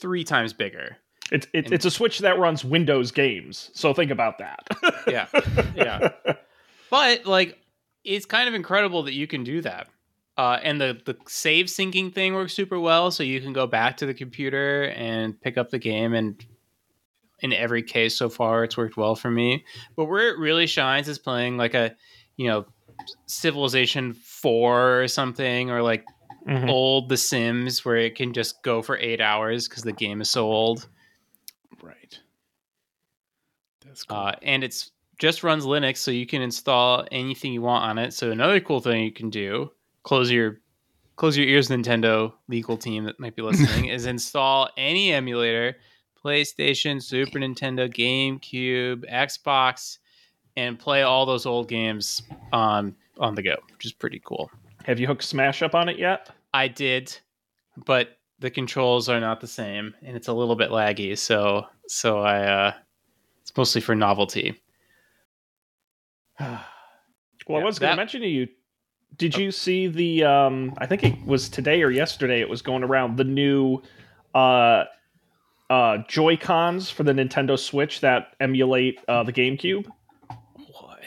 three 0.01 0.25
times 0.25 0.53
bigger. 0.53 0.97
It's 1.31 1.47
it, 1.53 1.67
And- 1.67 1.75
it's 1.75 1.85
a 1.85 1.91
Switch 1.91 2.19
that 2.21 2.39
runs 2.39 2.65
Windows 2.65 3.11
games. 3.13 3.71
So 3.75 3.95
think 3.95 4.11
about 4.11 4.39
that. 4.39 4.67
Yeah, 5.09 5.27
yeah. 5.75 6.11
But 6.91 7.27
like, 7.27 7.59
it's 8.05 8.25
kind 8.25 8.49
of 8.49 8.55
incredible 8.55 9.03
that 9.05 9.15
you 9.15 9.27
can 9.27 9.43
do 9.45 9.61
that. 9.63 9.89
Uh, 10.39 10.59
and 10.63 10.81
the 10.81 11.01
the 11.05 11.17
save 11.27 11.67
syncing 11.67 12.15
thing 12.15 12.35
works 12.35 12.53
super 12.55 12.79
well, 12.79 13.11
so 13.11 13.23
you 13.23 13.41
can 13.41 13.53
go 13.53 13.67
back 13.67 13.97
to 13.99 14.07
the 14.07 14.15
computer 14.15 14.85
and 14.97 15.39
pick 15.41 15.59
up 15.59 15.71
the 15.71 15.79
game. 15.79 16.15
And 16.15 16.43
in 17.41 17.53
every 17.53 17.83
case 17.83 18.17
so 18.17 18.29
far, 18.29 18.63
it's 18.65 18.77
worked 18.77 18.97
well 18.97 19.15
for 19.17 19.31
me. 19.31 19.65
But 19.97 20.05
where 20.07 20.29
it 20.29 20.39
really 20.39 20.67
shines 20.69 21.09
is 21.09 21.19
playing 21.19 21.57
like 21.57 21.75
a, 21.75 21.95
you 22.37 22.49
know, 22.49 22.65
Civilization 23.27 24.13
Four 24.15 25.03
or 25.03 25.09
something, 25.09 25.71
or 25.71 25.83
like 25.83 26.05
Mhm. 26.47 26.69
old 26.69 27.09
The 27.09 27.17
Sims, 27.17 27.85
where 27.85 27.97
it 27.97 28.15
can 28.15 28.33
just 28.33 28.63
go 28.63 28.83
for 28.83 28.97
eight 28.99 29.21
hours 29.21 29.69
because 29.69 29.83
the 29.83 29.93
game 29.93 30.21
is 30.21 30.31
so 30.31 30.45
old. 30.47 30.89
Right. 31.83 32.19
That's 33.85 34.05
cool. 34.05 34.17
Uh, 34.17 34.33
and 34.43 34.65
it's 34.65 34.93
just 35.19 35.43
runs 35.43 35.65
Linux, 35.65 35.99
so 35.99 36.11
you 36.11 36.27
can 36.27 36.43
install 36.43 37.07
anything 37.13 37.53
you 37.53 37.63
want 37.63 37.85
on 37.85 37.99
it. 37.99 38.13
So 38.13 38.31
another 38.31 38.61
cool 38.61 38.81
thing 38.81 39.05
you 39.05 39.13
can 39.13 39.31
do, 39.31 39.71
close 40.03 40.31
your 40.31 40.61
close 41.17 41.37
your 41.37 41.47
ears, 41.47 41.69
Nintendo 41.69 42.33
legal 42.49 42.77
team 42.77 43.05
that 43.05 43.21
might 43.21 43.37
be 43.37 43.43
listening, 43.43 43.87
is 43.87 44.07
install 44.07 44.69
any 44.77 45.13
emulator, 45.13 45.77
PlayStation, 46.25 47.03
Super 47.03 47.39
Nintendo, 47.39 47.89
GameCube, 47.89 49.11
Xbox, 49.11 49.99
and 50.57 50.79
play 50.79 51.03
all 51.03 51.27
those 51.27 51.47
old 51.47 51.69
games 51.69 52.23
on 52.53 52.95
on 53.19 53.35
the 53.35 53.43
go, 53.43 53.57
which 53.71 53.85
is 53.85 53.93
pretty 53.93 54.21
cool. 54.25 54.51
Have 54.85 54.99
you 54.99 55.07
hooked 55.07 55.23
Smash 55.23 55.63
up 55.63 55.75
on 55.75 55.89
it 55.89 55.99
yet? 55.99 56.31
I 56.55 56.69
did, 56.69 57.17
but 57.87 58.19
the 58.43 58.51
controls 58.51 59.09
are 59.09 59.21
not 59.21 59.41
the 59.41 59.47
same, 59.47 59.95
and 60.03 60.17
it's 60.17 60.29
a 60.29 60.33
little 60.33 60.57
bit 60.57 60.71
laggy. 60.71 61.17
So 61.17 61.65
so 61.87 62.21
I 62.21 62.43
uh, 62.43 62.75
it's 63.41 63.57
mostly 63.57 63.81
for 63.81 63.95
novelty. 63.95 64.61
Well, 67.49 67.57
I 67.57 67.61
Yeah, 67.61 67.65
was 67.67 67.79
going 67.81 67.91
to 67.91 67.97
mention 67.97 68.21
to 68.21 68.29
you. 68.29 68.47
Did 69.17 69.37
you 69.37 69.51
see 69.51 69.89
the? 69.89 70.23
Um, 70.23 70.75
I 70.79 70.87
think 70.87 71.03
it 71.03 71.27
was 71.27 71.49
today 71.49 71.83
or 71.83 71.91
yesterday. 71.91 72.41
It 72.41 72.49
was 72.49 72.63
going 72.63 72.85
around 72.85 73.17
the 73.17 73.25
new 73.25 73.83
uh, 74.33 74.85
uh, 75.69 75.99
Joy 76.07 76.37
Cons 76.37 76.89
for 76.89 77.03
the 77.03 77.13
Nintendo 77.13 77.59
Switch 77.59 78.01
that 78.01 78.37
emulate 78.39 79.01
uh, 79.09 79.25
the 79.25 79.33
GameCube. 79.33 79.87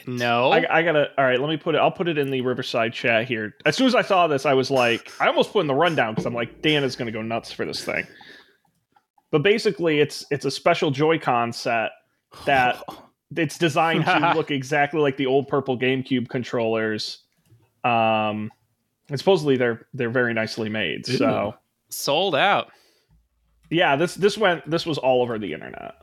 No, 0.08 0.52
I, 0.52 0.80
I 0.80 0.84
gotta. 0.84 1.10
All 1.18 1.26
right, 1.26 1.40
let 1.40 1.50
me 1.50 1.58
put 1.58 1.76
it. 1.76 1.80
I'll 1.80 1.92
put 1.92 2.08
it 2.08 2.18
in 2.18 2.30
the 2.30 2.42
Riverside 2.42 2.94
chat 2.94 3.28
here. 3.28 3.56
As 3.66 3.76
soon 3.76 3.88
as 3.88 3.96
I 3.96 4.02
saw 4.02 4.28
this, 4.28 4.46
I 4.46 4.54
was 4.54 4.70
like, 4.70 5.12
I 5.20 5.28
almost 5.28 5.52
put 5.52 5.62
in 5.62 5.68
the 5.68 5.74
rundown 5.74 6.14
because 6.14 6.26
I'm 6.26 6.34
like, 6.34 6.62
Dan 6.62 6.84
is 6.84 6.96
gonna 6.96 7.12
go 7.12 7.22
nuts 7.22 7.52
for 7.52 7.66
this 7.66 7.84
thing. 7.84 8.06
But 9.32 9.42
basically, 9.44 10.00
it's 10.00 10.26
it's 10.30 10.46
a 10.46 10.52
special 10.52 10.92
Joy-Con 10.92 11.54
set 11.54 11.92
that 12.46 12.84
it's 13.36 13.58
designed 13.58 14.06
to 14.06 14.34
look 14.36 14.52
exactly 14.52 15.02
like 15.02 15.18
the 15.18 15.26
old 15.26 15.48
purple 15.48 15.78
GameCube 15.78 16.30
controllers. 16.30 17.24
Um, 17.84 18.52
and 19.10 19.20
supposedly 19.20 19.58
they're 19.58 19.88
they're 19.94 20.10
very 20.10 20.34
nicely 20.34 20.70
made. 20.70 21.06
So 21.06 21.56
sold 21.90 22.36
out. 22.36 22.72
yeah, 23.70 23.96
this 23.96 24.16
this 24.16 24.38
went 24.38 24.70
this 24.70 24.86
was 24.86 24.98
all 24.98 25.22
over 25.22 25.38
the 25.38 25.54
internet. 25.54 25.96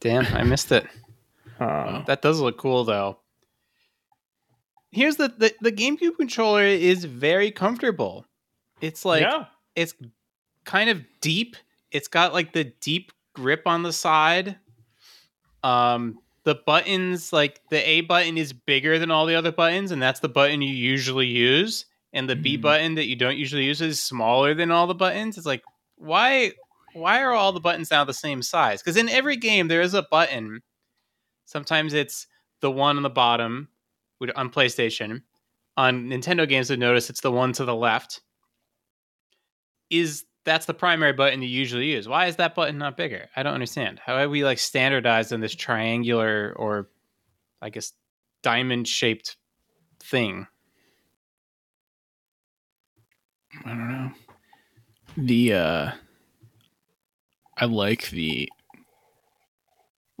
Damn, 0.00 0.26
I 0.34 0.42
missed 0.44 0.72
it. 0.72 0.86
Uh, 1.60 2.02
That 2.06 2.22
does 2.22 2.40
look 2.40 2.56
cool 2.58 2.84
though. 2.84 3.18
Here's 4.92 5.16
the, 5.16 5.28
the 5.28 5.54
the 5.60 5.70
GameCube 5.72 6.16
controller 6.16 6.64
is 6.64 7.04
very 7.04 7.50
comfortable. 7.52 8.24
It's 8.80 9.04
like 9.04 9.22
yeah, 9.22 9.44
it's 9.76 9.94
kind 10.64 10.90
of 10.90 11.02
deep. 11.20 11.56
It's 11.92 12.08
got 12.08 12.32
like 12.32 12.52
the 12.52 12.64
deep 12.80 13.12
grip 13.34 13.62
on 13.66 13.82
the 13.82 13.92
side. 13.92 14.56
Um 15.62 16.18
the 16.44 16.54
buttons 16.54 17.32
like 17.32 17.60
the 17.70 17.86
A 17.88 18.00
button 18.00 18.38
is 18.38 18.52
bigger 18.52 18.98
than 18.98 19.10
all 19.10 19.26
the 19.26 19.34
other 19.34 19.52
buttons 19.52 19.90
and 19.92 20.00
that's 20.02 20.20
the 20.20 20.28
button 20.28 20.62
you 20.62 20.72
usually 20.72 21.26
use 21.26 21.84
and 22.14 22.28
the 22.28 22.34
B 22.34 22.56
Mhm. 22.56 22.62
button 22.62 22.94
that 22.94 23.06
you 23.06 23.14
don't 23.14 23.36
usually 23.36 23.64
use 23.66 23.80
is 23.82 24.02
smaller 24.02 24.54
than 24.54 24.70
all 24.70 24.86
the 24.86 24.94
buttons. 24.94 25.36
It's 25.36 25.46
like 25.46 25.62
why 25.96 26.52
why 26.94 27.22
are 27.22 27.32
all 27.32 27.52
the 27.52 27.60
buttons 27.60 27.90
now 27.90 28.04
the 28.04 28.14
same 28.14 28.42
size? 28.42 28.82
Cuz 28.82 28.96
in 28.96 29.08
every 29.10 29.36
game 29.36 29.68
there 29.68 29.82
is 29.82 29.94
a 29.94 30.02
button. 30.02 30.62
Sometimes 31.50 31.94
it's 31.94 32.28
the 32.60 32.70
one 32.70 32.96
on 32.96 33.02
the 33.02 33.10
bottom 33.10 33.66
on 34.36 34.50
PlayStation. 34.50 35.22
On 35.76 36.08
Nintendo 36.08 36.48
games, 36.48 36.70
I 36.70 36.76
notice 36.76 37.10
it's 37.10 37.22
the 37.22 37.32
one 37.32 37.52
to 37.54 37.64
the 37.64 37.74
left 37.74 38.20
is 39.90 40.26
that's 40.44 40.66
the 40.66 40.74
primary 40.74 41.12
button 41.12 41.42
you 41.42 41.48
usually 41.48 41.86
use. 41.86 42.06
Why 42.06 42.26
is 42.26 42.36
that 42.36 42.54
button 42.54 42.78
not 42.78 42.96
bigger? 42.96 43.28
I 43.34 43.42
don't 43.42 43.54
understand. 43.54 43.98
How 43.98 44.14
are 44.14 44.28
we 44.28 44.44
like 44.44 44.60
standardized 44.60 45.32
on 45.32 45.40
this 45.40 45.52
triangular 45.52 46.54
or 46.56 46.88
I 47.60 47.70
guess 47.70 47.94
diamond 48.44 48.86
shaped 48.86 49.36
thing? 49.98 50.46
I 53.64 53.70
don't 53.70 53.88
know. 53.88 54.12
The 55.16 55.54
uh 55.54 55.90
I 57.56 57.64
like 57.64 58.10
the 58.10 58.48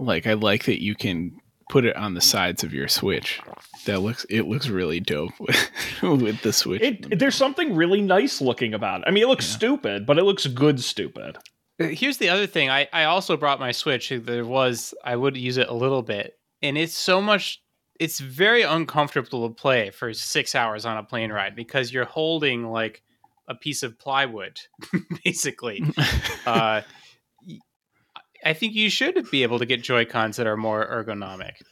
like 0.00 0.26
I 0.26 0.32
like 0.34 0.64
that 0.64 0.82
you 0.82 0.94
can 0.94 1.32
put 1.68 1.84
it 1.84 1.94
on 1.96 2.14
the 2.14 2.20
sides 2.20 2.64
of 2.64 2.72
your 2.74 2.88
Switch. 2.88 3.40
That 3.86 4.00
looks 4.00 4.24
it 4.28 4.42
looks 4.42 4.68
really 4.68 5.00
dope 5.00 5.32
with, 5.38 5.70
with 6.02 6.42
the 6.42 6.52
Switch. 6.52 6.82
it, 6.82 7.18
there's 7.18 7.34
something 7.34 7.74
really 7.74 8.00
nice 8.02 8.40
looking 8.40 8.74
about 8.74 9.00
it. 9.02 9.04
I 9.06 9.10
mean, 9.10 9.22
it 9.22 9.28
looks 9.28 9.48
Yeah. 9.50 9.56
stupid, 9.56 10.06
but 10.06 10.18
it 10.18 10.24
looks 10.24 10.46
good 10.46 10.80
stupid. 10.80 11.36
Uh, 11.80 11.84
Here's 11.88 12.18
the 12.18 12.28
other 12.28 12.46
thing. 12.46 12.68
I, 12.68 12.88
I 12.92 13.04
also 13.04 13.36
brought 13.36 13.60
my 13.60 13.72
Switch. 13.72 14.08
There 14.10 14.44
was 14.44 14.92
I 15.04 15.16
would 15.16 15.36
use 15.36 15.56
it 15.56 15.68
a 15.68 15.74
little 15.74 16.02
bit, 16.02 16.34
and 16.62 16.76
it's 16.76 16.94
so 16.94 17.22
much. 17.22 17.62
It's 17.98 18.18
very 18.18 18.62
uncomfortable 18.62 19.48
to 19.48 19.54
play 19.54 19.90
for 19.90 20.12
six 20.14 20.54
hours 20.54 20.86
on 20.86 20.96
a 20.96 21.02
plane 21.02 21.30
ride 21.30 21.54
because 21.54 21.92
you're 21.92 22.06
holding 22.06 22.64
like 22.70 23.02
a 23.48 23.54
piece 23.54 23.82
of 23.82 23.98
plywood, 23.98 24.58
basically. 25.24 25.82
uh, 26.46 26.82
y- 26.82 26.84
I 28.44 28.52
think 28.52 28.74
you 28.74 28.90
should 28.90 29.30
be 29.30 29.42
able 29.42 29.58
to 29.58 29.66
get 29.66 29.82
Joy 29.82 30.04
Cons 30.04 30.36
that 30.36 30.46
are 30.46 30.56
more 30.56 30.86
ergonomic. 30.86 31.62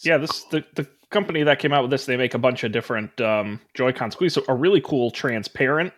Yeah, 0.00 0.18
this 0.18 0.44
the, 0.44 0.64
the 0.74 0.86
company 1.10 1.42
that 1.42 1.58
came 1.58 1.72
out 1.72 1.82
with 1.82 1.90
this, 1.90 2.06
they 2.06 2.16
make 2.16 2.34
a 2.34 2.38
bunch 2.38 2.64
of 2.64 2.72
different 2.72 3.20
um, 3.20 3.60
Joy-Con 3.74 4.10
squeeze, 4.10 4.38
a 4.48 4.54
really 4.54 4.80
cool 4.80 5.10
transparent 5.10 5.92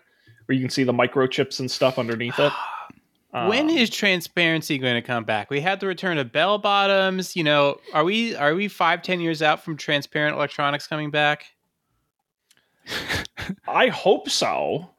where 0.47 0.55
you 0.55 0.63
can 0.63 0.71
see 0.71 0.85
the 0.85 0.93
microchips 0.93 1.61
and 1.61 1.71
stuff 1.71 1.99
underneath 1.99 2.39
it. 2.39 2.53
when 3.31 3.71
Um, 3.71 3.71
is 3.71 3.91
transparency 3.91 4.79
going 4.79 4.95
to 4.95 5.03
come 5.03 5.25
back? 5.25 5.51
We 5.51 5.61
had 5.61 5.81
the 5.81 5.87
return 5.87 6.19
of 6.19 6.33
bell 6.33 6.59
bottoms. 6.59 7.37
You 7.37 7.45
know, 7.45 7.79
are 7.93 8.05
we 8.05 8.35
are 8.37 8.55
we 8.55 8.69
five 8.69 9.03
ten 9.03 9.21
years 9.21 9.43
out 9.43 9.63
from 9.65 9.77
transparent 9.77 10.37
electronics 10.37 10.87
coming 10.87 11.11
back? 11.11 11.47
I 13.69 13.89
hope 13.89 14.29
so. 14.29 14.91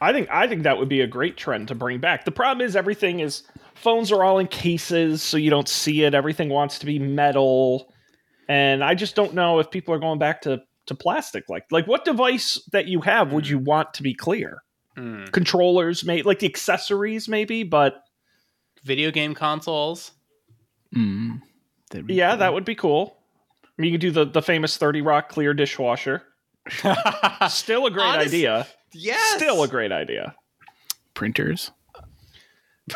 I 0.00 0.12
think 0.12 0.28
I 0.30 0.46
think 0.46 0.64
that 0.64 0.78
would 0.78 0.88
be 0.88 1.00
a 1.00 1.06
great 1.06 1.36
trend 1.36 1.68
to 1.68 1.74
bring 1.74 1.98
back. 2.00 2.24
The 2.24 2.30
problem 2.32 2.66
is 2.66 2.76
everything 2.76 3.20
is 3.20 3.42
phones 3.74 4.12
are 4.12 4.22
all 4.24 4.38
in 4.38 4.46
cases, 4.48 5.22
so 5.22 5.36
you 5.36 5.50
don't 5.50 5.68
see 5.68 6.02
it. 6.04 6.14
Everything 6.14 6.48
wants 6.48 6.78
to 6.80 6.86
be 6.86 6.98
metal, 6.98 7.92
and 8.48 8.82
I 8.84 8.94
just 8.94 9.14
don't 9.16 9.34
know 9.34 9.58
if 9.60 9.70
people 9.70 9.94
are 9.94 9.98
going 9.98 10.18
back 10.18 10.42
to 10.42 10.62
to 10.86 10.94
plastic. 10.94 11.48
Like 11.48 11.64
like 11.70 11.86
what 11.86 12.04
device 12.04 12.60
that 12.72 12.86
you 12.86 13.00
have 13.02 13.32
would 13.32 13.48
you 13.48 13.58
want 13.58 13.94
to 13.94 14.02
be 14.02 14.14
clear? 14.14 14.62
Hmm. 14.96 15.24
Controllers, 15.26 16.04
may 16.04 16.22
like 16.22 16.38
the 16.40 16.46
accessories, 16.46 17.28
maybe, 17.28 17.62
but 17.62 18.02
Video 18.84 19.10
game 19.10 19.34
consoles. 19.34 20.12
Mm, 20.94 21.40
yeah, 22.08 22.30
cool. 22.32 22.38
that 22.38 22.52
would 22.52 22.64
be 22.66 22.74
cool. 22.74 23.16
I 23.64 23.68
mean, 23.82 23.90
you 23.92 23.98
could 23.98 24.02
do 24.02 24.10
the 24.10 24.24
the 24.26 24.42
famous 24.42 24.76
Thirty 24.76 25.00
Rock 25.00 25.30
clear 25.30 25.54
dishwasher. 25.54 26.22
Still 27.48 27.86
a 27.86 27.90
great 27.90 28.04
Honest- 28.04 28.28
idea. 28.28 28.66
Yes. 28.94 29.36
Still 29.36 29.62
a 29.62 29.68
great 29.68 29.92
idea. 29.92 30.34
printers. 31.14 31.70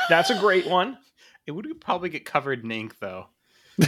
That's 0.09 0.31
a 0.31 0.39
great 0.39 0.67
one. 0.67 0.99
It 1.47 1.53
would 1.53 1.81
probably 1.81 2.11
get 2.11 2.27
covered 2.27 2.63
in 2.63 2.71
ink 2.71 2.97
though. 3.01 3.27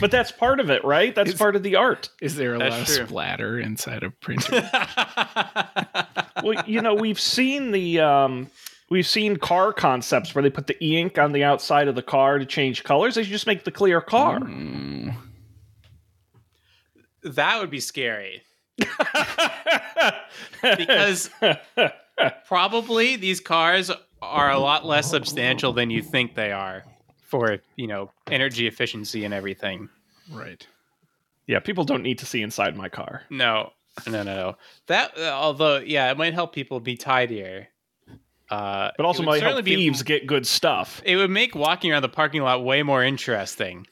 But 0.00 0.10
that's 0.10 0.32
part 0.32 0.58
of 0.60 0.68
it, 0.70 0.82
right? 0.84 1.14
That's 1.14 1.28
It's- 1.28 1.38
part 1.38 1.54
of 1.56 1.62
the 1.62 1.76
art. 1.76 2.08
Is 2.20 2.34
there 2.36 2.54
a 2.54 2.58
That's 2.58 2.76
lot 2.76 2.86
true. 2.86 3.02
of 3.04 3.08
splatter 3.08 3.58
inside 3.60 4.02
a 4.02 4.10
printer? 4.10 4.62
Well, 6.42 6.62
you 6.66 6.82
know, 6.82 6.94
we've 6.94 7.20
seen 7.20 7.70
the 7.70 8.00
um 8.00 8.48
we've 8.90 9.06
seen 9.06 9.36
car 9.36 9.72
concepts 9.72 10.34
where 10.34 10.42
they 10.42 10.50
put 10.50 10.66
the 10.68 10.76
e-ink 10.84 11.18
on 11.18 11.32
the 11.32 11.44
outside 11.44 11.88
of 11.88 11.94
the 11.94 12.02
car 12.02 12.38
to 12.38 12.44
change 12.46 12.82
colors. 12.84 13.14
They 13.14 13.22
should 13.22 13.32
just 13.32 13.46
make 13.46 13.64
the 13.64 13.70
clear 13.70 14.00
car. 14.00 14.40
Mm, 14.40 15.14
that 17.22 17.60
would 17.60 17.70
be 17.70 17.80
scary 17.80 18.42
because 20.62 21.30
probably 22.46 23.16
these 23.16 23.40
cars 23.40 23.90
are 24.22 24.50
a 24.50 24.58
lot 24.58 24.84
less 24.84 25.10
substantial 25.10 25.72
than 25.72 25.90
you 25.90 26.02
think 26.02 26.34
they 26.34 26.52
are 26.52 26.84
for 27.22 27.58
you 27.76 27.86
know 27.86 28.10
energy 28.30 28.66
efficiency 28.66 29.24
and 29.24 29.34
everything. 29.34 29.88
right. 30.32 30.66
yeah, 31.46 31.58
people 31.60 31.84
don't 31.84 32.02
need 32.02 32.18
to 32.18 32.26
see 32.26 32.42
inside 32.42 32.76
my 32.76 32.88
car. 32.88 33.22
No, 33.30 33.72
no, 34.06 34.22
no, 34.22 34.34
no. 34.34 34.56
That 34.86 35.16
uh, 35.18 35.22
although 35.32 35.78
yeah, 35.78 36.10
it 36.10 36.18
might 36.18 36.34
help 36.34 36.54
people 36.54 36.80
be 36.80 36.96
tidier. 36.96 37.68
Uh, 38.48 38.92
But 38.96 39.04
also 39.06 39.24
might 39.24 39.42
help 39.42 39.54
certainly 39.56 39.62
be- 39.62 39.74
thieves 39.74 40.02
get 40.04 40.26
good 40.26 40.46
stuff. 40.46 41.02
It 41.04 41.16
would 41.16 41.30
make 41.30 41.56
walking 41.56 41.90
around 41.90 42.02
the 42.02 42.08
parking 42.08 42.42
lot 42.42 42.62
way 42.64 42.84
more 42.84 43.02
interesting. 43.02 43.86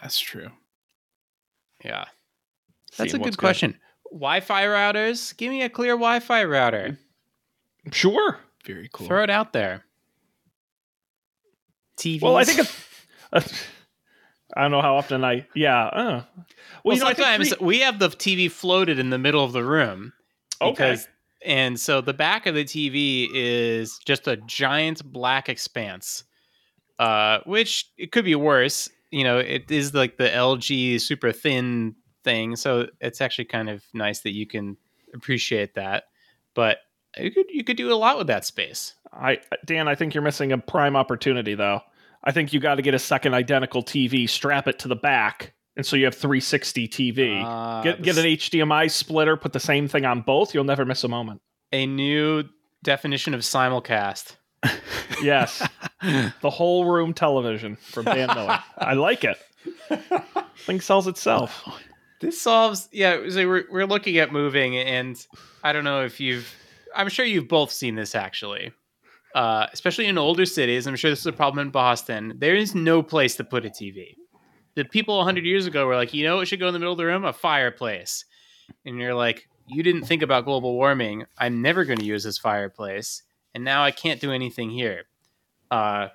That's 0.00 0.18
true. 0.18 0.48
Yeah. 1.84 2.06
That's 2.96 3.14
a 3.14 3.18
good 3.18 3.36
question. 3.38 3.78
Wi-Fi 4.10 4.64
routers. 4.64 5.36
Give 5.36 5.50
me 5.50 5.62
a 5.62 5.68
clear 5.68 5.92
Wi-Fi 5.94 6.44
router. 6.44 6.98
Sure. 7.92 8.38
Very 8.64 8.88
cool. 8.92 9.06
Throw 9.06 9.22
it 9.22 9.30
out 9.30 9.52
there. 9.52 9.84
TV. 11.98 12.20
Well, 12.22 12.36
I 12.36 12.44
think 12.44 12.60
it's, 12.60 12.84
I 14.56 14.62
don't 14.62 14.70
know 14.70 14.82
how 14.82 14.96
often 14.96 15.24
I 15.24 15.46
yeah. 15.54 15.86
Uh. 15.86 16.02
Well, 16.02 16.24
Well, 16.84 16.96
you 16.96 17.02
know, 17.02 17.06
sometimes 17.08 17.48
three- 17.54 17.66
we 17.66 17.80
have 17.80 17.98
the 17.98 18.08
TV 18.08 18.50
floated 18.50 18.98
in 18.98 19.10
the 19.10 19.18
middle 19.18 19.44
of 19.44 19.52
the 19.52 19.64
room. 19.64 20.12
okay. 20.60 20.96
And 21.46 21.78
so 21.78 22.00
the 22.00 22.14
back 22.14 22.46
of 22.46 22.54
the 22.54 22.64
TV 22.64 23.28
is 23.34 23.98
just 24.06 24.26
a 24.26 24.36
giant 24.38 25.04
black 25.12 25.50
expanse, 25.50 26.24
uh, 26.98 27.40
which 27.44 27.86
it 27.98 28.12
could 28.12 28.24
be 28.24 28.34
worse. 28.34 28.88
You 29.10 29.24
know, 29.24 29.38
it 29.38 29.70
is 29.70 29.92
like 29.92 30.16
the 30.16 30.28
LG 30.28 31.02
super 31.02 31.32
thin 31.32 31.96
thing, 32.24 32.56
so 32.56 32.88
it's 33.00 33.20
actually 33.20 33.44
kind 33.46 33.68
of 33.70 33.82
nice 33.92 34.20
that 34.20 34.32
you 34.32 34.46
can 34.46 34.76
appreciate 35.14 35.74
that. 35.74 36.04
But 36.54 36.78
you 37.16 37.30
could 37.30 37.46
you 37.48 37.62
could 37.64 37.76
do 37.76 37.92
a 37.92 37.94
lot 37.94 38.18
with 38.18 38.26
that 38.28 38.44
space. 38.44 38.94
I 39.12 39.38
Dan, 39.64 39.86
I 39.86 39.94
think 39.94 40.14
you're 40.14 40.22
missing 40.22 40.50
a 40.52 40.58
prime 40.58 40.96
opportunity 40.96 41.54
though. 41.54 41.80
I 42.24 42.32
think 42.32 42.52
you 42.52 42.58
got 42.60 42.76
to 42.76 42.82
get 42.82 42.94
a 42.94 42.98
second 42.98 43.34
identical 43.34 43.82
TV, 43.82 44.28
strap 44.28 44.66
it 44.66 44.78
to 44.80 44.88
the 44.88 44.96
back, 44.96 45.52
and 45.76 45.84
so 45.84 45.94
you 45.94 46.06
have 46.06 46.14
360 46.14 46.88
TV. 46.88 47.44
Uh, 47.44 47.82
get 47.82 48.02
get 48.02 48.16
an 48.18 48.24
HDMI 48.24 48.90
splitter, 48.90 49.36
put 49.36 49.52
the 49.52 49.60
same 49.60 49.86
thing 49.88 50.04
on 50.04 50.22
both. 50.22 50.54
You'll 50.54 50.64
never 50.64 50.84
miss 50.84 51.04
a 51.04 51.08
moment. 51.08 51.42
a 51.72 51.86
new 51.86 52.44
definition 52.82 53.34
of 53.34 53.40
simulcast. 53.42 54.36
Yes, 55.22 55.66
the 56.02 56.50
whole 56.50 56.86
room 56.86 57.14
television 57.14 57.76
from 57.76 58.06
Dan 58.06 58.28
Miller. 58.34 58.58
I 58.78 58.94
like 58.94 59.22
it. 59.24 59.36
Thing 60.56 60.80
sells 60.80 61.06
itself. 61.06 61.62
This 62.24 62.40
solves. 62.40 62.88
Yeah, 62.90 63.28
so 63.28 63.46
we're 63.46 63.64
we're 63.70 63.84
looking 63.84 64.16
at 64.16 64.32
moving, 64.32 64.78
and 64.78 65.14
I 65.62 65.74
don't 65.74 65.84
know 65.84 66.06
if 66.06 66.20
you've. 66.20 66.50
I'm 66.96 67.10
sure 67.10 67.26
you've 67.26 67.48
both 67.48 67.70
seen 67.70 67.96
this 67.96 68.14
actually, 68.14 68.72
uh, 69.34 69.66
especially 69.74 70.06
in 70.06 70.16
older 70.16 70.46
cities. 70.46 70.86
I'm 70.86 70.96
sure 70.96 71.10
this 71.10 71.20
is 71.20 71.26
a 71.26 71.34
problem 71.34 71.66
in 71.66 71.70
Boston. 71.70 72.32
There 72.38 72.56
is 72.56 72.74
no 72.74 73.02
place 73.02 73.36
to 73.36 73.44
put 73.44 73.66
a 73.66 73.68
TV. 73.68 74.14
The 74.74 74.86
people 74.86 75.18
100 75.18 75.44
years 75.44 75.66
ago 75.66 75.86
were 75.86 75.96
like, 75.96 76.14
you 76.14 76.24
know, 76.24 76.36
what 76.36 76.48
should 76.48 76.60
go 76.60 76.66
in 76.68 76.72
the 76.72 76.78
middle 76.78 76.92
of 76.92 76.98
the 76.98 77.04
room? 77.04 77.26
A 77.26 77.32
fireplace. 77.34 78.24
And 78.86 78.98
you're 78.98 79.14
like, 79.14 79.46
you 79.66 79.82
didn't 79.82 80.04
think 80.04 80.22
about 80.22 80.46
global 80.46 80.72
warming. 80.72 81.26
I'm 81.36 81.60
never 81.60 81.84
going 81.84 81.98
to 81.98 82.06
use 82.06 82.24
this 82.24 82.38
fireplace, 82.38 83.22
and 83.54 83.64
now 83.64 83.84
I 83.84 83.90
can't 83.90 84.18
do 84.18 84.32
anything 84.32 84.70
here. 84.70 85.02
Uh, 85.70 86.08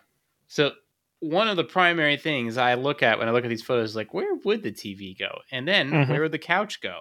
so 0.48 0.72
one 1.22 1.48
of 1.48 1.58
the 1.58 1.64
primary 1.64 2.18
things 2.18 2.58
I 2.58 2.76
look 2.76 3.04
at 3.04 3.20
when 3.20 3.28
I 3.28 3.32
look 3.32 3.44
at 3.44 3.50
these 3.50 3.62
photos 3.64 3.92
is 3.92 3.96
like, 3.96 4.14
where 4.14 4.36
would 4.46 4.64
the 4.64 4.72
TV 4.72 5.18
go? 5.18 5.40
And 5.52 5.68
then 5.68 5.92
Mhm. 5.92 6.10
where 6.10 6.22
would 6.22 6.32
the 6.32 6.40
couch 6.40 6.82
go? 6.82 7.00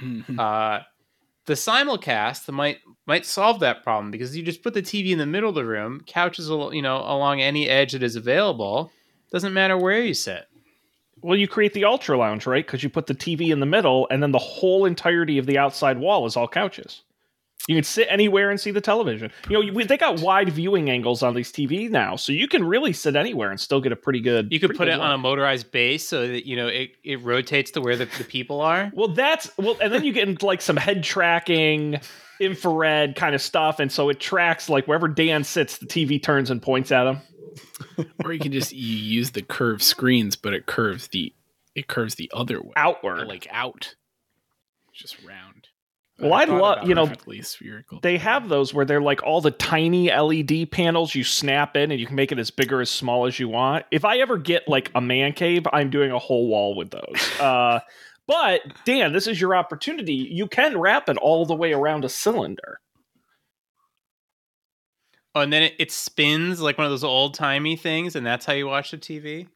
Mhm. 0.00 0.38
Uh, 0.38 0.82
the 1.46 1.54
simulcast 1.54 2.50
might 2.52 2.78
might 3.06 3.24
solve 3.24 3.60
that 3.60 3.82
problem 3.82 4.10
because 4.10 4.36
you 4.36 4.42
just 4.42 4.62
put 4.62 4.74
the 4.74 4.82
TV 4.82 5.12
in 5.12 5.18
the 5.18 5.26
middle 5.26 5.48
of 5.48 5.54
the 5.54 5.64
room, 5.64 6.00
couches 6.06 6.50
al- 6.50 6.74
you 6.74 6.82
know 6.82 6.96
along 6.98 7.40
any 7.40 7.68
edge 7.68 7.92
that 7.92 8.02
is 8.02 8.16
available. 8.16 8.90
Doesn't 9.32 9.54
matter 9.54 9.76
where 9.78 10.00
you 10.02 10.12
sit. 10.14 10.46
Well, 11.22 11.38
you 11.38 11.48
create 11.48 11.72
the 11.72 11.84
ultra 11.84 12.18
lounge, 12.18 12.46
right? 12.46 12.64
Because 12.64 12.82
you 12.82 12.90
put 12.90 13.06
the 13.06 13.14
TV 13.14 13.50
in 13.50 13.60
the 13.60 13.66
middle, 13.66 14.06
and 14.10 14.22
then 14.22 14.32
the 14.32 14.38
whole 14.38 14.84
entirety 14.84 15.38
of 15.38 15.46
the 15.46 15.56
outside 15.58 15.98
wall 15.98 16.26
is 16.26 16.36
all 16.36 16.46
couches. 16.46 17.02
You 17.68 17.74
can 17.74 17.82
sit 17.84 18.06
anywhere 18.08 18.50
and 18.50 18.60
see 18.60 18.70
the 18.70 18.80
television. 18.80 19.32
You 19.48 19.54
know, 19.54 19.60
you- 19.60 19.84
they 19.84 19.96
got 19.96 20.20
wide 20.20 20.50
viewing 20.50 20.88
angles 20.88 21.24
on 21.24 21.34
these 21.34 21.50
TV 21.50 21.88
now, 21.90 22.14
so 22.14 22.30
you 22.32 22.46
can 22.46 22.62
really 22.64 22.92
sit 22.92 23.16
anywhere 23.16 23.50
and 23.50 23.58
still 23.58 23.80
get 23.80 23.90
a 23.90 23.96
pretty 23.96 24.20
good. 24.20 24.52
You 24.52 24.60
could 24.60 24.70
put 24.70 24.86
good 24.86 24.88
it 24.94 25.00
on 25.00 25.10
a 25.12 25.18
motorized 25.18 25.72
base 25.72 26.06
so 26.06 26.28
that 26.28 26.46
you 26.46 26.54
know 26.54 26.68
it, 26.68 26.90
it 27.02 27.20
rotates 27.22 27.72
to 27.72 27.80
where 27.80 27.96
the, 27.96 28.04
the 28.18 28.24
people 28.24 28.60
are. 28.60 28.90
Well, 28.94 29.08
that's 29.08 29.50
well, 29.58 29.76
and 29.80 29.92
then 29.92 30.04
you 30.04 30.12
get 30.12 30.28
into 30.28 30.46
like 30.46 30.60
some 30.62 30.76
head 30.76 31.02
tracking, 31.02 31.98
infrared 32.40 33.16
kind 33.16 33.34
of 33.34 33.42
stuff, 33.42 33.80
and 33.80 33.90
so 33.90 34.10
it 34.10 34.20
tracks 34.20 34.68
like 34.68 34.86
wherever 34.86 35.08
Dan 35.08 35.42
sits, 35.42 35.78
the 35.78 35.86
TV 35.86 36.22
turns 36.22 36.50
and 36.50 36.62
points 36.62 36.92
at 36.92 37.06
him. 37.06 37.18
or 38.24 38.32
you 38.32 38.38
can 38.38 38.52
just 38.52 38.72
you 38.72 38.96
use 38.96 39.32
the 39.32 39.42
curved 39.42 39.82
screens, 39.82 40.36
but 40.36 40.52
it 40.54 40.66
curves 40.66 41.08
the 41.08 41.32
it 41.74 41.88
curves 41.88 42.14
the 42.14 42.30
other 42.32 42.62
way, 42.62 42.72
outward. 42.76 43.26
like 43.26 43.48
out, 43.50 43.96
just 44.92 45.16
round. 45.24 45.45
Well, 46.18 46.32
I 46.32 46.44
love 46.44 46.88
you 46.88 46.94
know 46.94 47.10
spherical. 47.42 48.00
they 48.00 48.16
have 48.16 48.48
those 48.48 48.72
where 48.72 48.86
they're 48.86 49.02
like 49.02 49.22
all 49.22 49.42
the 49.42 49.50
tiny 49.50 50.10
LED 50.10 50.70
panels 50.70 51.14
you 51.14 51.22
snap 51.22 51.76
in 51.76 51.90
and 51.90 52.00
you 52.00 52.06
can 52.06 52.16
make 52.16 52.32
it 52.32 52.38
as 52.38 52.50
big 52.50 52.72
or 52.72 52.80
as 52.80 52.88
small 52.88 53.26
as 53.26 53.38
you 53.38 53.48
want. 53.48 53.84
If 53.90 54.04
I 54.04 54.18
ever 54.18 54.38
get 54.38 54.66
like 54.66 54.90
a 54.94 55.00
man 55.00 55.34
cave, 55.34 55.66
I'm 55.72 55.90
doing 55.90 56.10
a 56.10 56.18
whole 56.18 56.48
wall 56.48 56.74
with 56.74 56.90
those. 56.90 57.32
Uh, 57.46 57.80
but 58.26 58.62
Dan, 58.84 59.12
this 59.12 59.28
is 59.28 59.40
your 59.40 59.54
opportunity. 59.54 60.14
You 60.14 60.48
can 60.48 60.78
wrap 60.78 61.08
it 61.08 61.16
all 61.16 61.46
the 61.46 61.54
way 61.54 61.72
around 61.72 62.04
a 62.04 62.08
cylinder. 62.08 62.80
Oh, 65.34 65.42
and 65.42 65.52
then 65.52 65.62
it, 65.62 65.74
it 65.78 65.92
spins 65.92 66.60
like 66.60 66.76
one 66.76 66.86
of 66.86 66.90
those 66.90 67.04
old 67.04 67.34
timey 67.34 67.76
things, 67.76 68.16
and 68.16 68.26
that's 68.26 68.46
how 68.46 68.54
you 68.54 68.66
watch 68.66 68.90
the 68.90 68.98
TV. 68.98 69.46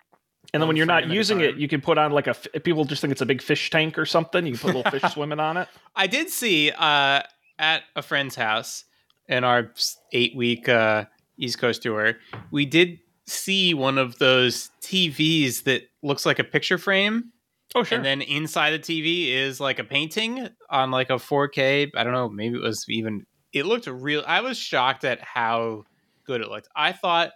And 0.53 0.61
then 0.61 0.67
when 0.67 0.77
you're 0.77 0.87
not 0.87 1.03
frame 1.03 1.11
at 1.11 1.15
a 1.15 1.15
using 1.15 1.41
it, 1.41 1.57
you 1.57 1.69
can 1.69 1.81
put 1.81 1.99
on 1.99 2.13
like 2.13 2.27
a. 2.27 2.35
People 2.61 2.85
just 2.85 3.01
think 3.01 3.13
it's 3.13 3.21
a 3.21 3.27
big 3.27 3.43
fish 3.43 3.71
tank 3.71 3.99
or 3.99 4.07
something. 4.07 4.47
You 4.47 4.53
can 4.53 4.61
put 4.61 4.75
little 4.75 4.91
fish 4.91 5.03
swimming 5.13 5.41
on 5.41 5.57
it. 5.57 5.69
I 5.95 6.07
did 6.07 6.29
see 6.31 6.71
uh, 6.71 7.23
at 7.59 7.83
a 7.95 8.03
friend's 8.03 8.35
house 8.35 8.85
in 9.29 9.45
our 9.45 9.71
eight 10.13 10.35
week 10.35 10.69
uh, 10.69 11.05
East 11.39 11.59
Coast 11.59 11.83
tour, 11.83 12.15
we 12.51 12.67
did 12.67 12.99
see 13.27 13.75
one 13.75 13.97
of 13.97 14.19
those 14.19 14.71
TVs 14.83 15.65
that 15.65 15.83
looks 16.03 16.27
like 16.27 16.39
a 16.39 16.45
picture 16.45 16.79
frame. 16.79 17.33
Oh 17.75 17.85
sure. 17.85 17.97
And 17.97 18.05
then 18.05 18.21
inside 18.21 18.73
the 18.73 18.79
TV 18.79 19.29
is 19.29 19.61
like 19.61 19.79
a 19.79 19.85
painting 19.85 20.49
on 20.69 20.91
like 20.91 21.11
a 21.11 21.15
4K. 21.15 21.91
I 21.95 22.05
don't 22.05 22.13
know, 22.13 22.29
maybe 22.29 22.57
it 22.57 22.63
was 22.63 22.85
even 22.89 23.25
it 23.53 23.67
looked 23.67 23.87
real. 23.87 24.25
I 24.27 24.41
was 24.41 24.59
shocked 24.59 25.05
at 25.05 25.21
how 25.21 25.85
good 26.25 26.41
it 26.41 26.49
looked. 26.49 26.69
I 26.75 26.93
thought, 26.93 27.31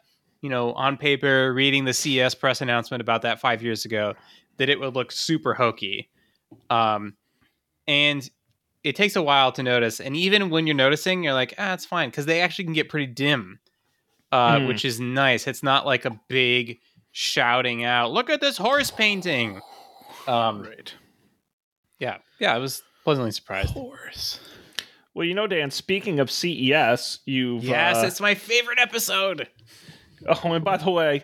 you 0.44 0.50
know, 0.50 0.74
on 0.74 0.98
paper, 0.98 1.54
reading 1.54 1.86
the 1.86 1.94
CES 1.94 2.34
press 2.34 2.60
announcement 2.60 3.00
about 3.00 3.22
that 3.22 3.40
five 3.40 3.62
years 3.62 3.86
ago, 3.86 4.12
that 4.58 4.68
it 4.68 4.78
would 4.78 4.94
look 4.94 5.10
super 5.10 5.54
hokey. 5.54 6.10
Um, 6.68 7.14
and 7.88 8.28
it 8.82 8.94
takes 8.94 9.16
a 9.16 9.22
while 9.22 9.52
to 9.52 9.62
notice. 9.62 10.00
And 10.00 10.14
even 10.14 10.50
when 10.50 10.66
you're 10.66 10.76
noticing, 10.76 11.24
you're 11.24 11.32
like, 11.32 11.54
ah, 11.56 11.72
it's 11.72 11.86
fine 11.86 12.10
because 12.10 12.26
they 12.26 12.42
actually 12.42 12.64
can 12.66 12.74
get 12.74 12.90
pretty 12.90 13.06
dim, 13.06 13.58
uh, 14.32 14.58
Hmm. 14.60 14.66
which 14.66 14.84
is 14.84 15.00
nice. 15.00 15.46
It's 15.46 15.62
not 15.62 15.86
like 15.86 16.04
a 16.04 16.20
big 16.28 16.78
shouting 17.12 17.82
out, 17.84 18.12
look 18.12 18.28
at 18.28 18.42
this 18.42 18.58
horse 18.58 18.90
painting. 18.90 19.62
Um, 20.28 20.62
right. 20.62 20.92
yeah, 21.98 22.18
yeah, 22.38 22.54
I 22.54 22.58
was 22.58 22.82
pleasantly 23.04 23.30
surprised. 23.30 23.70
Horse. 23.70 24.40
well, 25.14 25.24
you 25.26 25.32
know, 25.34 25.46
Dan. 25.46 25.70
Speaking 25.70 26.20
of 26.20 26.30
CES, 26.30 27.20
you've 27.24 27.64
Yes, 27.64 27.96
uh, 27.96 28.06
it's 28.08 28.20
my 28.20 28.34
favorite 28.34 28.78
episode. 28.78 29.48
Oh, 30.26 30.52
and 30.52 30.64
by 30.64 30.76
the 30.78 30.90
way, 30.90 31.22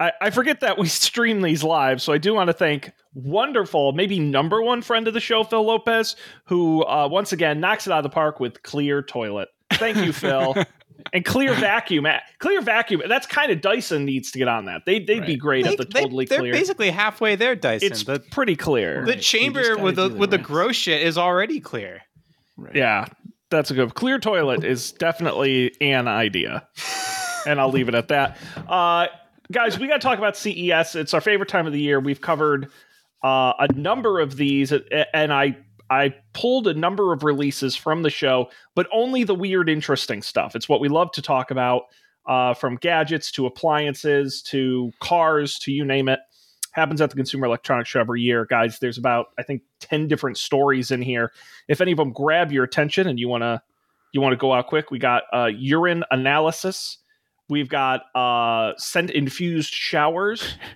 I, 0.00 0.12
I 0.20 0.30
forget 0.30 0.60
that 0.60 0.78
we 0.78 0.86
stream 0.88 1.42
these 1.42 1.64
live, 1.64 2.00
so 2.00 2.12
I 2.12 2.18
do 2.18 2.34
want 2.34 2.48
to 2.48 2.52
thank 2.52 2.92
wonderful, 3.14 3.92
maybe 3.92 4.18
number 4.20 4.62
one 4.62 4.82
friend 4.82 5.08
of 5.08 5.14
the 5.14 5.20
show, 5.20 5.42
Phil 5.44 5.64
Lopez, 5.64 6.14
who 6.44 6.84
uh, 6.84 7.08
once 7.10 7.32
again 7.32 7.60
knocks 7.60 7.86
it 7.86 7.92
out 7.92 7.98
of 7.98 8.02
the 8.04 8.08
park 8.10 8.38
with 8.40 8.62
clear 8.62 9.02
toilet. 9.02 9.48
Thank 9.72 9.96
you, 9.98 10.12
Phil. 10.12 10.54
and 11.12 11.24
clear 11.24 11.54
vacuum. 11.54 12.06
Uh, 12.06 12.18
Clear 12.38 12.60
vacuum. 12.60 13.02
That's 13.08 13.26
kind 13.26 13.50
of 13.50 13.60
Dyson 13.60 14.04
needs 14.04 14.30
to 14.32 14.38
get 14.38 14.46
on 14.48 14.66
that. 14.66 14.82
They, 14.86 15.00
they'd 15.00 15.26
be 15.26 15.36
great 15.36 15.64
They, 15.64 15.72
at 15.72 15.78
the 15.78 15.84
totally 15.84 16.24
are 16.26 16.38
clear. 16.38 16.52
basically 16.52 16.90
halfway 16.90 17.34
there, 17.36 17.56
Dyson. 17.56 17.90
it's 17.90 18.04
the 18.04 18.20
pretty 18.20 18.54
clear. 18.56 19.00
the 19.04 19.12
Right, 19.12 19.16
you 19.16 19.22
chamber 19.22 19.76
with 19.78 19.96
the 19.96 20.08
do 20.08 20.14
the 20.14 20.20
with 20.20 20.30
the 20.30 20.38
gross 20.38 20.76
shit 20.76 21.02
is 21.02 21.18
already 21.18 21.60
clear. 21.60 22.02
Right. 22.56 22.74
Yeah, 22.76 23.06
that's 23.50 23.70
a 23.70 23.74
good. 23.74 23.94
Clear 23.94 24.18
toilet 24.18 24.64
is 24.64 24.92
definitely 24.92 25.72
an 25.80 26.06
idea, 26.08 26.66
and 27.46 27.60
I'll 27.60 27.70
leave 27.70 27.88
it 27.88 27.94
at 27.94 28.08
that. 28.08 28.38
Uh, 28.68 29.06
guys, 29.50 29.78
we 29.78 29.86
got 29.86 30.00
to 30.00 30.06
talk 30.06 30.18
about 30.18 30.36
CES. 30.36 30.94
It's 30.94 31.14
our 31.14 31.20
favorite 31.20 31.48
time 31.48 31.66
of 31.66 31.72
the 31.72 31.80
year. 31.80 32.00
We've 32.00 32.20
covered 32.20 32.70
uh, 33.22 33.52
a 33.58 33.72
number 33.74 34.20
of 34.20 34.36
these, 34.36 34.72
and 35.12 35.32
I 35.32 35.56
I 35.90 36.14
pulled 36.34 36.66
a 36.66 36.74
number 36.74 37.12
of 37.12 37.24
releases 37.24 37.74
from 37.74 38.02
the 38.02 38.10
show, 38.10 38.50
but 38.74 38.86
only 38.92 39.24
the 39.24 39.34
weird, 39.34 39.68
interesting 39.68 40.22
stuff. 40.22 40.54
It's 40.54 40.68
what 40.68 40.80
we 40.80 40.88
love 40.88 41.10
to 41.12 41.22
talk 41.22 41.50
about, 41.50 41.84
uh, 42.26 42.52
from 42.52 42.76
gadgets 42.76 43.32
to 43.32 43.46
appliances 43.46 44.42
to 44.42 44.92
cars 45.00 45.58
to 45.60 45.72
you 45.72 45.84
name 45.84 46.08
it. 46.08 46.20
Happens 46.72 47.00
at 47.00 47.10
the 47.10 47.16
Consumer 47.16 47.46
Electronics 47.46 47.88
Show 47.88 48.00
every 48.00 48.20
year, 48.20 48.44
guys. 48.44 48.78
There's 48.78 48.98
about 48.98 49.28
I 49.38 49.42
think 49.42 49.62
ten 49.80 50.06
different 50.06 50.36
stories 50.36 50.90
in 50.90 51.02
here 51.02 51.32
if 51.68 51.80
any 51.80 51.92
of 51.92 51.98
them 51.98 52.12
grab 52.12 52.52
your 52.52 52.64
attention 52.64 53.06
and 53.06 53.18
you 53.18 53.28
want 53.28 53.42
to 53.42 53.62
you 54.12 54.20
want 54.20 54.32
to 54.32 54.36
go 54.36 54.52
out 54.52 54.66
quick 54.66 54.90
we 54.90 54.98
got 54.98 55.24
uh, 55.32 55.46
urine 55.46 56.02
analysis 56.10 56.98
we've 57.48 57.68
got 57.68 58.02
uh, 58.14 58.72
scent 58.76 59.10
infused 59.10 59.72
showers. 59.72 60.56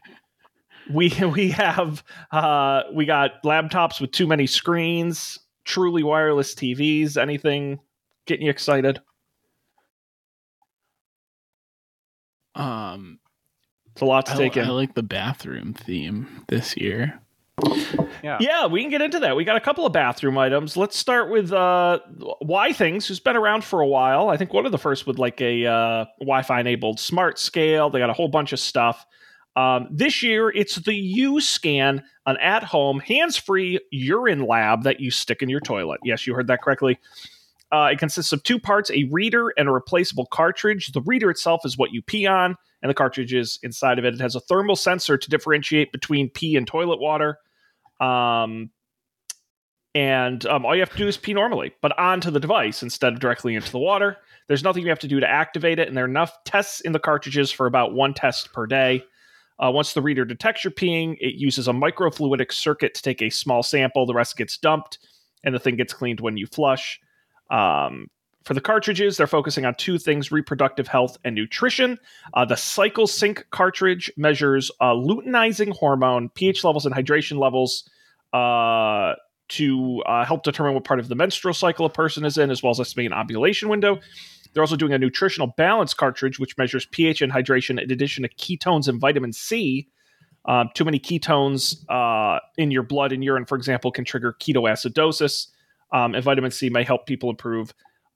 We 0.92 1.10
we 1.10 1.50
have 1.50 2.02
uh, 2.32 2.82
we 2.92 3.06
got 3.06 3.40
laptops 3.44 4.00
with 4.00 4.10
too 4.10 4.26
many 4.26 4.48
screens 4.48 5.38
truly 5.64 6.02
wireless 6.02 6.54
tvs 6.54 7.16
anything 7.16 7.78
getting 8.26 8.46
you 8.46 8.50
excited? 8.50 9.00
Um, 12.54 13.18
it's 13.92 14.02
a 14.02 14.04
lot 14.04 14.26
to 14.26 14.32
I, 14.32 14.36
take 14.36 14.56
in. 14.56 14.64
I 14.64 14.70
like 14.70 14.94
the 14.94 15.02
bathroom 15.02 15.72
theme 15.72 16.44
this 16.48 16.76
year. 16.76 17.20
Yeah. 18.22 18.38
Yeah, 18.40 18.66
we 18.66 18.80
can 18.82 18.90
get 18.90 19.02
into 19.02 19.20
that. 19.20 19.36
We 19.36 19.44
got 19.44 19.56
a 19.56 19.60
couple 19.60 19.84
of 19.84 19.92
bathroom 19.92 20.38
items. 20.38 20.76
Let's 20.76 20.96
start 20.96 21.30
with 21.30 21.52
uh, 21.52 21.98
Withings, 22.42 23.06
who's 23.06 23.20
been 23.20 23.36
around 23.36 23.64
for 23.64 23.80
a 23.80 23.86
while. 23.86 24.28
I 24.28 24.36
think 24.36 24.52
one 24.52 24.64
of 24.64 24.72
the 24.72 24.78
first 24.78 25.06
with 25.06 25.18
like 25.18 25.40
a 25.40 25.66
uh, 25.66 26.04
Wi-Fi 26.20 26.60
enabled 26.60 27.00
smart 27.00 27.38
scale. 27.38 27.90
They 27.90 27.98
got 27.98 28.10
a 28.10 28.14
whole 28.14 28.28
bunch 28.28 28.52
of 28.52 28.60
stuff. 28.60 29.04
Um, 29.54 29.88
this 29.90 30.22
year, 30.22 30.48
it's 30.50 30.76
the 30.76 30.94
U 30.94 31.40
Scan, 31.40 32.02
an 32.24 32.36
at-home 32.38 33.00
hands-free 33.00 33.80
urine 33.90 34.46
lab 34.46 34.84
that 34.84 35.00
you 35.00 35.10
stick 35.10 35.42
in 35.42 35.50
your 35.50 35.60
toilet. 35.60 36.00
Yes, 36.04 36.26
you 36.26 36.34
heard 36.34 36.46
that 36.46 36.62
correctly. 36.62 36.98
Uh, 37.70 37.90
it 37.92 37.98
consists 37.98 38.32
of 38.32 38.42
two 38.44 38.58
parts: 38.58 38.90
a 38.90 39.04
reader 39.10 39.52
and 39.58 39.68
a 39.68 39.72
replaceable 39.72 40.26
cartridge. 40.26 40.92
The 40.92 41.02
reader 41.02 41.28
itself 41.30 41.66
is 41.66 41.76
what 41.76 41.92
you 41.92 42.00
pee 42.00 42.26
on, 42.26 42.56
and 42.82 42.90
the 42.90 42.94
cartridge 42.94 43.32
is 43.32 43.58
inside 43.62 43.98
of 43.98 44.04
it. 44.04 44.14
It 44.14 44.20
has 44.20 44.34
a 44.34 44.40
thermal 44.40 44.76
sensor 44.76 45.16
to 45.16 45.30
differentiate 45.30 45.92
between 45.92 46.28
pee 46.28 46.56
and 46.56 46.66
toilet 46.66 47.00
water. 47.00 47.38
Um, 48.00 48.70
and 49.94 50.44
um, 50.46 50.64
all 50.64 50.74
you 50.74 50.80
have 50.80 50.90
to 50.90 50.96
do 50.96 51.06
is 51.06 51.16
pee 51.16 51.34
normally, 51.34 51.72
but 51.82 51.96
onto 51.98 52.30
the 52.30 52.40
device 52.40 52.82
instead 52.82 53.12
of 53.12 53.20
directly 53.20 53.54
into 53.54 53.70
the 53.70 53.78
water. 53.78 54.16
There's 54.48 54.64
nothing 54.64 54.82
you 54.82 54.88
have 54.88 54.98
to 55.00 55.08
do 55.08 55.20
to 55.20 55.28
activate 55.28 55.78
it, 55.78 55.86
and 55.86 55.96
there 55.96 56.04
are 56.04 56.08
enough 56.08 56.32
tests 56.44 56.80
in 56.80 56.92
the 56.92 56.98
cartridges 56.98 57.50
for 57.50 57.66
about 57.66 57.94
one 57.94 58.14
test 58.14 58.52
per 58.52 58.66
day. 58.66 59.04
Uh, 59.62 59.70
once 59.70 59.92
the 59.92 60.02
reader 60.02 60.24
detects 60.24 60.64
your 60.64 60.72
peeing, 60.72 61.16
it 61.20 61.34
uses 61.34 61.68
a 61.68 61.72
microfluidic 61.72 62.52
circuit 62.52 62.94
to 62.94 63.02
take 63.02 63.22
a 63.22 63.30
small 63.30 63.62
sample. 63.62 64.06
The 64.06 64.14
rest 64.14 64.36
gets 64.36 64.56
dumped, 64.56 64.98
and 65.44 65.54
the 65.54 65.58
thing 65.58 65.76
gets 65.76 65.92
cleaned 65.92 66.20
when 66.20 66.36
you 66.36 66.46
flush. 66.46 66.98
Um, 67.50 68.08
For 68.44 68.54
the 68.54 68.60
cartridges, 68.60 69.16
they're 69.16 69.26
focusing 69.26 69.64
on 69.64 69.74
two 69.76 69.98
things 69.98 70.32
reproductive 70.32 70.88
health 70.88 71.16
and 71.24 71.34
nutrition. 71.34 71.98
Uh, 72.34 72.44
the 72.44 72.56
Cycle 72.56 73.06
Sync 73.06 73.46
cartridge 73.50 74.12
measures 74.16 74.70
uh, 74.80 74.92
luteinizing 74.92 75.72
hormone, 75.72 76.28
pH 76.30 76.64
levels, 76.64 76.84
and 76.84 76.94
hydration 76.94 77.38
levels 77.38 77.88
uh, 78.32 79.14
to 79.48 80.02
uh, 80.06 80.24
help 80.24 80.42
determine 80.42 80.74
what 80.74 80.84
part 80.84 80.98
of 80.98 81.08
the 81.08 81.14
menstrual 81.14 81.54
cycle 81.54 81.86
a 81.86 81.90
person 81.90 82.24
is 82.24 82.38
in, 82.38 82.50
as 82.50 82.62
well 82.62 82.70
as 82.70 82.80
estimating 82.80 83.12
an 83.12 83.18
ovulation 83.18 83.68
window. 83.68 84.00
They're 84.52 84.62
also 84.62 84.76
doing 84.76 84.92
a 84.92 84.98
nutritional 84.98 85.48
balance 85.56 85.94
cartridge, 85.94 86.38
which 86.38 86.58
measures 86.58 86.86
pH 86.86 87.22
and 87.22 87.32
hydration 87.32 87.82
in 87.82 87.90
addition 87.90 88.22
to 88.22 88.28
ketones 88.28 88.88
and 88.88 89.00
vitamin 89.00 89.32
C. 89.32 89.88
Um, 90.44 90.70
too 90.74 90.84
many 90.84 90.98
ketones 90.98 91.84
uh, 91.88 92.40
in 92.56 92.70
your 92.70 92.82
blood 92.82 93.12
and 93.12 93.22
urine, 93.22 93.44
for 93.44 93.56
example, 93.56 93.92
can 93.92 94.04
trigger 94.04 94.36
ketoacidosis. 94.40 95.48
Um, 95.92 96.14
and 96.14 96.24
vitamin 96.24 96.50
C 96.50 96.70
may 96.70 96.84
help 96.84 97.06
people 97.06 97.30
improve 97.30 97.72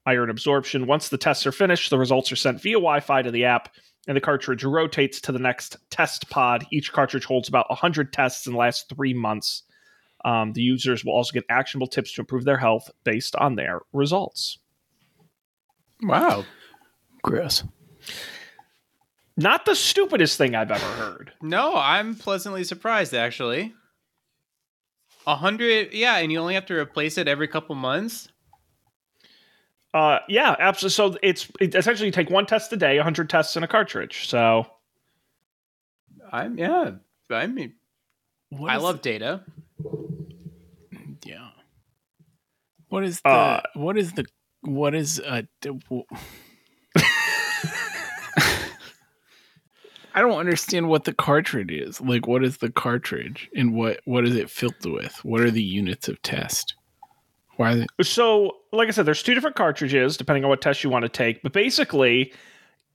iron 0.06 0.30
absorption. 0.30 0.86
Once 0.86 1.08
the 1.08 1.18
tests 1.18 1.46
are 1.46 1.52
finished, 1.52 1.90
the 1.90 1.98
results 1.98 2.32
are 2.32 2.36
sent 2.36 2.62
via 2.62 2.76
Wi 2.76 3.00
Fi 3.00 3.22
to 3.22 3.30
the 3.30 3.44
app, 3.44 3.74
and 4.06 4.16
the 4.16 4.20
cartridge 4.20 4.64
rotates 4.64 5.20
to 5.22 5.32
the 5.32 5.38
next 5.38 5.76
test 5.90 6.30
pod. 6.30 6.64
Each 6.70 6.92
cartridge 6.92 7.24
holds 7.24 7.48
about 7.48 7.68
100 7.68 8.12
tests 8.12 8.46
and 8.46 8.56
lasts 8.56 8.86
three 8.88 9.12
months. 9.12 9.64
Um, 10.24 10.52
the 10.52 10.62
users 10.62 11.04
will 11.04 11.12
also 11.12 11.32
get 11.32 11.44
actionable 11.50 11.86
tips 11.86 12.12
to 12.12 12.22
improve 12.22 12.44
their 12.44 12.56
health 12.56 12.90
based 13.04 13.36
on 13.36 13.54
their 13.56 13.80
results. 13.92 14.58
Wow. 16.02 16.44
Gross. 17.22 17.64
Not 19.36 19.66
the 19.66 19.74
stupidest 19.74 20.38
thing 20.38 20.54
I've 20.54 20.70
ever 20.70 20.86
heard. 20.86 21.32
No, 21.42 21.76
I'm 21.76 22.14
pleasantly 22.14 22.64
surprised 22.64 23.14
actually. 23.14 23.74
A 25.26 25.36
hundred, 25.36 25.92
yeah, 25.92 26.16
and 26.18 26.30
you 26.30 26.38
only 26.38 26.54
have 26.54 26.66
to 26.66 26.78
replace 26.78 27.18
it 27.18 27.28
every 27.28 27.48
couple 27.48 27.74
months. 27.74 28.28
Uh, 29.94 30.18
yeah, 30.28 30.54
absolutely. 30.58 30.94
So 30.94 31.18
it's 31.22 31.50
it 31.60 31.74
essentially 31.74 32.06
you 32.06 32.12
take 32.12 32.28
one 32.30 32.44
test 32.46 32.72
a 32.72 32.76
day, 32.76 32.96
100 32.96 33.30
tests 33.30 33.56
in 33.56 33.62
a 33.62 33.68
cartridge. 33.68 34.28
So 34.28 34.66
I'm 36.32 36.58
yeah. 36.58 36.92
I 37.30 37.46
mean, 37.46 37.74
What 38.50 38.70
I 38.70 38.76
is- 38.76 38.82
love 38.82 39.00
data. 39.02 39.42
Yeah. 41.24 41.48
What 42.88 43.04
is 43.04 43.20
the 43.22 43.28
Uh, 43.28 43.60
what 43.74 43.96
is 43.98 44.12
the 44.12 44.26
what 44.62 44.94
is 44.94 45.20
uh 45.20 45.42
d- 45.60 45.70
w- 45.88 46.04
I 50.14 50.20
don't 50.20 50.38
understand 50.38 50.88
what 50.88 51.04
the 51.04 51.12
cartridge 51.12 51.70
is. 51.72 52.00
Like 52.00 52.26
what 52.26 52.42
is 52.44 52.58
the 52.58 52.70
cartridge 52.70 53.50
and 53.54 53.74
what 53.74 54.00
what 54.04 54.24
is 54.26 54.34
it 54.34 54.48
filled 54.50 54.74
with? 54.84 55.22
What 55.24 55.40
are 55.42 55.50
the 55.50 55.62
units 55.62 56.08
of 56.08 56.20
test? 56.22 56.74
Why 57.56 57.86
So, 58.02 58.56
like 58.72 58.88
I 58.88 58.90
said, 58.90 59.06
there's 59.06 59.22
two 59.22 59.34
different 59.34 59.56
cartridges 59.56 60.16
depending 60.16 60.44
on 60.44 60.50
what 60.50 60.60
test 60.60 60.84
you 60.84 60.90
want 60.90 61.04
to 61.04 61.08
take. 61.08 61.42
But 61.42 61.52
basically, 61.52 62.32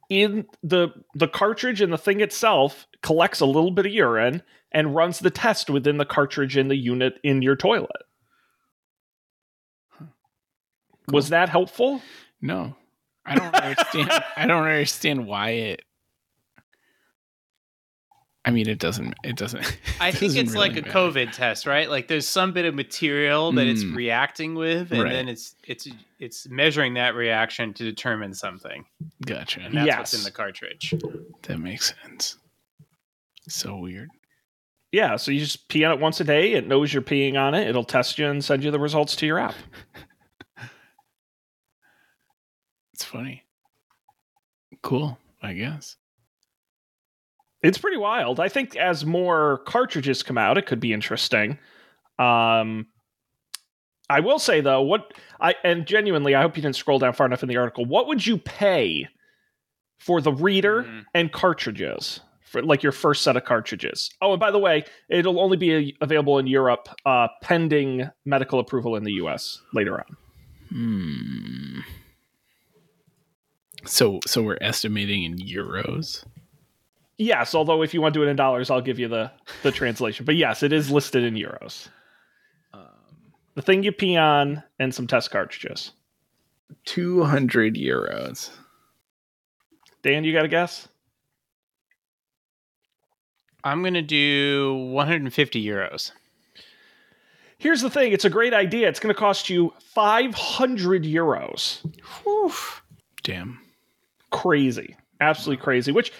in 0.09 0.45
the 0.63 0.89
the 1.15 1.27
cartridge 1.27 1.81
and 1.81 1.91
the 1.91 1.97
thing 1.97 2.21
itself 2.21 2.87
collects 3.01 3.39
a 3.39 3.45
little 3.45 3.71
bit 3.71 3.85
of 3.85 3.91
urine 3.91 4.43
and 4.71 4.95
runs 4.95 5.19
the 5.19 5.31
test 5.31 5.69
within 5.69 5.97
the 5.97 6.05
cartridge 6.05 6.57
in 6.57 6.67
the 6.67 6.75
unit 6.75 7.19
in 7.23 7.41
your 7.41 7.55
toilet. 7.55 8.03
Was 11.07 11.29
that 11.29 11.49
helpful? 11.49 12.01
No. 12.41 12.75
I 13.25 13.35
don't 13.35 13.53
understand 13.55 14.11
I 14.35 14.47
don't 14.47 14.63
understand 14.63 15.25
why 15.25 15.49
it 15.49 15.83
I 18.43 18.49
mean 18.51 18.67
it 18.67 18.79
doesn't 18.79 19.13
it 19.23 19.35
doesn't 19.35 19.63
I 19.99 20.11
think 20.11 20.33
doesn't 20.33 20.47
it's 20.47 20.55
like 20.55 20.71
really 20.71 20.81
a 20.81 20.85
matter. 20.87 20.97
COVID 20.99 21.31
test, 21.33 21.67
right? 21.67 21.89
Like 21.89 22.07
there's 22.07 22.27
some 22.27 22.53
bit 22.53 22.65
of 22.65 22.73
material 22.73 23.51
that 23.51 23.67
it's 23.67 23.83
Mm. 23.83 23.95
reacting 23.95 24.55
with, 24.55 24.91
and 24.91 25.03
Right. 25.03 25.11
then 25.13 25.29
it's 25.29 25.55
it's 25.63 25.87
it's 26.19 26.47
measuring 26.49 26.95
that 26.95 27.13
reaction 27.15 27.73
to 27.75 27.83
determine 27.83 28.33
something. 28.33 28.85
Gotcha. 29.25 29.59
And 29.61 29.75
that's 29.75 29.97
what's 29.97 30.13
Yes. 30.13 30.19
in 30.19 30.23
the 30.23 30.31
cartridge. 30.31 30.93
That 31.43 31.59
makes 31.59 31.93
sense. 32.03 32.37
So 33.47 33.77
weird. 33.77 34.09
Yeah, 34.91 35.15
so 35.15 35.31
you 35.31 35.39
just 35.39 35.67
pee 35.69 35.85
on 35.85 35.91
it 35.93 35.99
once 36.01 36.19
a 36.19 36.23
day. 36.25 36.51
It 36.53 36.67
knows 36.67 36.91
you're 36.91 37.01
peeing 37.01 37.39
on 37.39 37.53
it. 37.53 37.67
It'll 37.67 37.83
test 37.83 38.19
you 38.19 38.27
and 38.27 38.43
send 38.43 38.63
you 38.63 38.71
the 38.71 38.79
results 38.79 39.15
to 39.17 39.25
your 39.25 39.39
app. 39.39 39.55
It's 42.93 43.03
funny. 43.05 43.43
Cool, 44.83 45.17
I 45.41 45.53
guess. 45.53 45.95
It's 47.63 47.77
pretty 47.77 47.97
wild. 47.97 48.39
I 48.39 48.49
think 48.49 48.75
as 48.75 49.05
more 49.05 49.59
cartridges 49.67 50.23
come 50.23 50.37
out, 50.37 50.57
it 50.57 50.65
could 50.65 50.79
be 50.79 50.93
interesting. 50.93 51.59
Um, 52.17 52.87
I 54.09 54.19
will 54.19 54.39
say 54.39 54.61
though, 54.61 54.81
what 54.81 55.13
I 55.39 55.55
and 55.63 55.85
genuinely, 55.85 56.35
I 56.35 56.41
hope 56.41 56.57
you 56.57 56.63
didn't 56.63 56.75
scroll 56.75 56.99
down 56.99 57.13
far 57.13 57.25
enough 57.27 57.43
in 57.43 57.49
the 57.49 57.57
article. 57.57 57.85
What 57.85 58.07
would 58.07 58.25
you 58.25 58.37
pay 58.37 59.07
for 59.99 60.19
the 60.21 60.33
reader 60.33 60.83
Mhm. 60.83 61.05
and 61.13 61.31
cartridges 61.31 62.19
for 62.41 62.61
like 62.63 62.81
your 62.83 62.91
first 62.91 63.21
set 63.23 63.37
of 63.37 63.45
cartridges? 63.45 64.09
Oh, 64.21 64.31
and 64.33 64.39
by 64.39 64.51
the 64.51 64.59
way, 64.59 64.83
it'll 65.09 65.39
only 65.39 65.55
be 65.57 65.95
available 66.01 66.39
in 66.39 66.47
Europe, 66.47 66.89
uh, 67.05 67.27
pending 67.41 68.09
medical 68.25 68.59
approval 68.59 68.95
in 68.95 69.03
the 69.03 69.13
U.S. 69.13 69.61
later 69.73 69.99
on. 69.99 70.17
Hmm. 70.69 71.79
So 73.85 74.19
so 74.25 74.41
we're 74.43 74.57
estimating 74.61 75.23
in 75.23 75.37
euros. 75.37 76.23
Yes, 77.21 77.53
although 77.53 77.83
if 77.83 77.93
you 77.93 78.01
want 78.01 78.13
to 78.15 78.19
do 78.19 78.23
it 78.25 78.29
in 78.29 78.35
dollars, 78.35 78.71
I'll 78.71 78.81
give 78.81 78.97
you 78.97 79.07
the 79.07 79.31
the 79.61 79.71
translation. 79.81 80.25
But 80.25 80.35
yes, 80.35 80.63
it 80.63 80.73
is 80.73 80.89
listed 80.89 81.23
in 81.23 81.35
euros. 81.35 81.87
Um, 82.73 82.81
The 83.55 83.61
thing 83.61 83.83
you 83.83 83.91
pee 83.91 84.17
on 84.17 84.63
and 84.79 84.93
some 84.93 85.05
test 85.07 85.29
cartridges. 85.29 85.91
Two 86.85 87.23
hundred 87.23 87.75
euros. 87.75 88.49
Dan, 90.01 90.23
you 90.23 90.33
got 90.33 90.45
a 90.45 90.47
guess? 90.47 90.87
I'm 93.63 93.83
gonna 93.83 94.01
do 94.01 94.73
150 94.91 95.63
euros. 95.63 96.11
Here's 97.59 97.81
the 97.81 97.91
thing: 97.91 98.11
it's 98.13 98.25
a 98.25 98.29
great 98.31 98.55
idea. 98.55 98.89
It's 98.89 98.99
going 98.99 99.13
to 99.13 99.19
cost 99.19 99.47
you 99.47 99.71
500 99.93 101.03
euros. 101.03 101.77
Damn. 103.21 103.59
Crazy, 104.31 104.95
absolutely 105.19 105.61
crazy. 105.63 105.91
Which, 105.91 106.11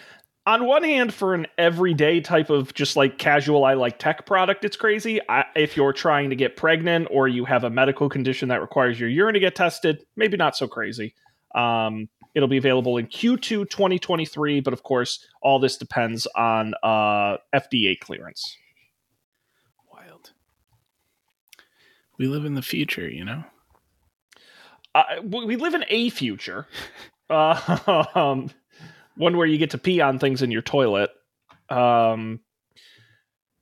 on 0.46 0.66
one 0.66 0.84
hand, 0.84 1.14
for 1.14 1.34
an 1.34 1.48
everyday 1.58 2.22
type 2.22 2.50
of 2.50 2.74
just 2.74 2.96
like 2.96 3.18
casual, 3.18 3.64
I 3.64 3.74
like 3.76 4.00
tech 4.00 4.26
product, 4.26 4.66
it's 4.66 4.78
crazy. 4.78 5.20
I, 5.30 5.46
if 5.56 5.78
you're 5.78 5.94
trying 5.94 6.30
to 6.32 6.36
get 6.36 6.58
pregnant 6.58 7.08
or 7.12 7.28
you 7.28 7.46
have 7.46 7.64
a 7.64 7.70
medical 7.70 8.10
condition 8.10 8.50
that 8.50 8.62
requires 8.62 9.00
your 9.00 9.10
urine 9.10 9.34
to 9.34 9.40
get 9.40 9.56
tested, 9.56 10.04
maybe 10.16 10.38
not 10.38 10.56
so 10.58 10.68
crazy. 10.68 11.14
Um, 11.54 12.10
it'll 12.34 12.50
be 12.50 12.58
available 12.58 12.98
in 12.98 13.08
Q2 13.08 13.70
2023, 13.70 14.62
but 14.62 14.74
of 14.74 14.84
course, 14.84 15.26
all 15.42 15.60
this 15.60 15.78
depends 15.78 16.28
on 16.36 16.74
uh, 16.82 17.38
FDA 17.54 18.00
clearance. 18.00 18.58
Wild. 19.92 20.32
We 22.18 22.28
live 22.28 22.46
in 22.46 22.56
the 22.56 22.62
future, 22.62 23.08
you 23.10 23.26
know? 23.26 23.44
uh, 24.96 25.04
we 25.24 25.56
live 25.56 25.74
in 25.74 25.86
a 25.88 26.10
future, 26.10 26.68
uh, 27.30 28.06
um, 28.16 28.50
one 29.22 29.38
where 29.38 29.48
you 29.48 29.58
get 29.58 29.70
to 29.70 29.78
pee 29.78 30.02
on 30.02 30.20
things 30.20 30.42
in 30.42 30.52
your 30.52 30.64
toilet. 30.64 31.12
Um, 31.70 32.40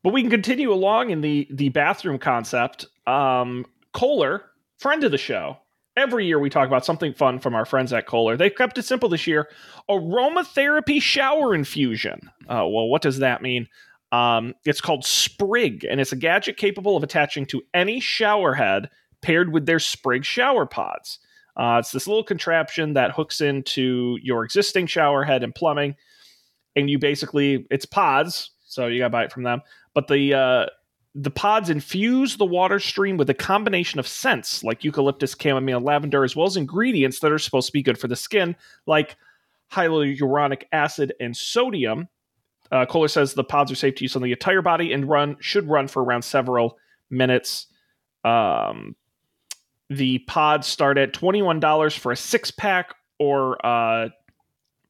but 0.04 0.14
we 0.14 0.22
can 0.22 0.32
continue 0.32 0.72
along 0.72 1.10
in 1.10 1.22
the 1.22 1.48
the 1.52 1.70
bathroom 1.70 2.18
concept. 2.18 2.86
Um, 3.06 3.66
Kohler, 3.94 4.46
friend 4.78 5.04
of 5.04 5.12
the 5.12 5.18
show. 5.18 5.58
Every 5.98 6.26
year 6.26 6.40
we 6.40 6.50
talk 6.50 6.68
about 6.68 6.86
something 6.86 7.14
fun 7.14 7.40
from 7.40 7.56
our 7.56 7.66
friends 7.66 7.92
at 7.92 8.08
Kohler. 8.08 8.38
They've 8.38 8.56
kept 8.56 8.78
it 8.78 8.84
simple 8.84 9.10
this 9.10 9.28
year. 9.28 9.50
Aromatherapy 9.90 11.02
shower 11.02 11.54
infusion. 11.54 12.22
Uh, 12.44 12.64
well, 12.66 12.88
what 12.88 13.02
does 13.02 13.20
that 13.20 13.42
mean? 13.42 13.68
Um, 14.14 14.56
it's 14.64 14.80
called 14.80 15.04
Sprig, 15.06 15.84
and 15.84 16.00
it's 16.00 16.14
a 16.14 16.16
gadget 16.16 16.56
capable 16.56 16.96
of 16.96 17.04
attaching 17.04 17.46
to 17.48 17.62
any 17.74 18.00
shower 18.00 18.54
head 18.54 18.90
paired 19.22 19.52
with 19.52 19.66
their 19.66 19.80
Sprig 19.80 20.24
shower 20.24 20.66
pods. 20.66 21.20
Uh, 21.58 21.78
it's 21.80 21.92
this 21.92 22.08
little 22.08 22.24
contraption 22.24 22.94
that 22.94 23.12
hooks 23.12 23.42
into 23.42 24.18
your 24.22 24.44
existing 24.44 24.88
shower 24.88 25.24
head 25.24 25.44
and 25.44 25.54
plumbing, 25.54 25.96
and 26.76 26.90
you 26.90 27.00
basically 27.00 27.66
it's 27.70 27.86
pods, 27.86 28.52
so 28.66 28.88
you 28.88 29.00
gotta 29.00 29.10
buy 29.10 29.24
it 29.24 29.32
from 29.32 29.44
them. 29.44 29.62
But 29.94 30.08
the 30.08 30.34
uh, 30.34 30.66
the 31.16 31.32
pods 31.32 31.70
infuse 31.70 32.38
the 32.38 32.46
water 32.46 32.80
stream 32.80 33.18
with 33.18 33.30
a 33.30 33.34
combination 33.34 34.00
of 34.00 34.08
scents 34.08 34.64
like 34.64 34.84
eucalyptus, 34.84 35.36
chamomile, 35.40 35.82
lavender, 35.82 36.24
as 36.24 36.36
well 36.36 36.48
as 36.48 36.56
ingredients 36.56 37.20
that 37.20 37.32
are 37.32 37.40
supposed 37.40 37.68
to 37.68 37.74
be 37.74 37.84
good 37.84 37.98
for 37.98 38.08
the 38.08 38.16
skin, 38.16 38.56
like 38.86 39.18
hyaluronic 39.72 40.64
acid 40.72 41.14
and 41.20 41.36
sodium. 41.36 42.08
Uh, 42.72 42.86
Kohler 42.86 43.08
says 43.08 43.34
the 43.34 43.44
pods 43.44 43.72
are 43.72 43.76
safe 43.76 43.96
to 43.96 44.04
use 44.04 44.16
on 44.16 44.22
the 44.22 44.32
entire 44.32 44.62
body 44.62 44.94
and 44.94 45.10
run 45.10 45.38
should 45.40 45.68
run 45.68 45.88
for 45.88 46.04
around 46.04 46.22
several 46.22 46.78
minutes. 47.10 47.68
Um, 48.24 48.96
the 49.90 50.20
pods 50.20 50.68
start 50.68 50.98
at 50.98 51.14
$21 51.14 51.98
for 51.98 52.12
a 52.12 52.16
six 52.16 52.52
pack 52.52 52.94
or 53.18 53.64
uh, 53.66 54.10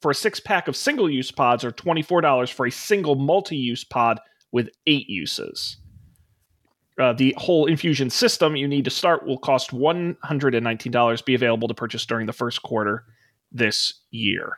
for 0.02 0.12
a 0.12 0.16
six 0.16 0.40
pack 0.40 0.68
of 0.68 0.76
single 0.76 1.10
use 1.10 1.32
pods 1.32 1.64
or 1.64 1.72
$24 1.72 2.52
for 2.52 2.66
a 2.66 2.72
single 2.72 3.16
multi 3.16 3.58
use 3.58 3.84
pod 3.84 4.20
with 4.52 4.70
eight 4.88 5.10
uses. 5.10 5.78
uh, 7.00 7.14
the 7.14 7.34
whole 7.38 7.66
infusion 7.66 8.10
system 8.10 8.56
you 8.56 8.68
need 8.68 8.84
to 8.86 8.92
start 8.92 9.26
will 9.26 9.38
cost 9.38 9.72
$119 9.72 11.26
be 11.26 11.36
available 11.36 11.68
to 11.68 11.74
purchase 11.74 12.06
during 12.06 12.28
the 12.28 12.34
first 12.34 12.62
quarter 12.62 13.06
this 13.52 13.94
year 14.12 14.58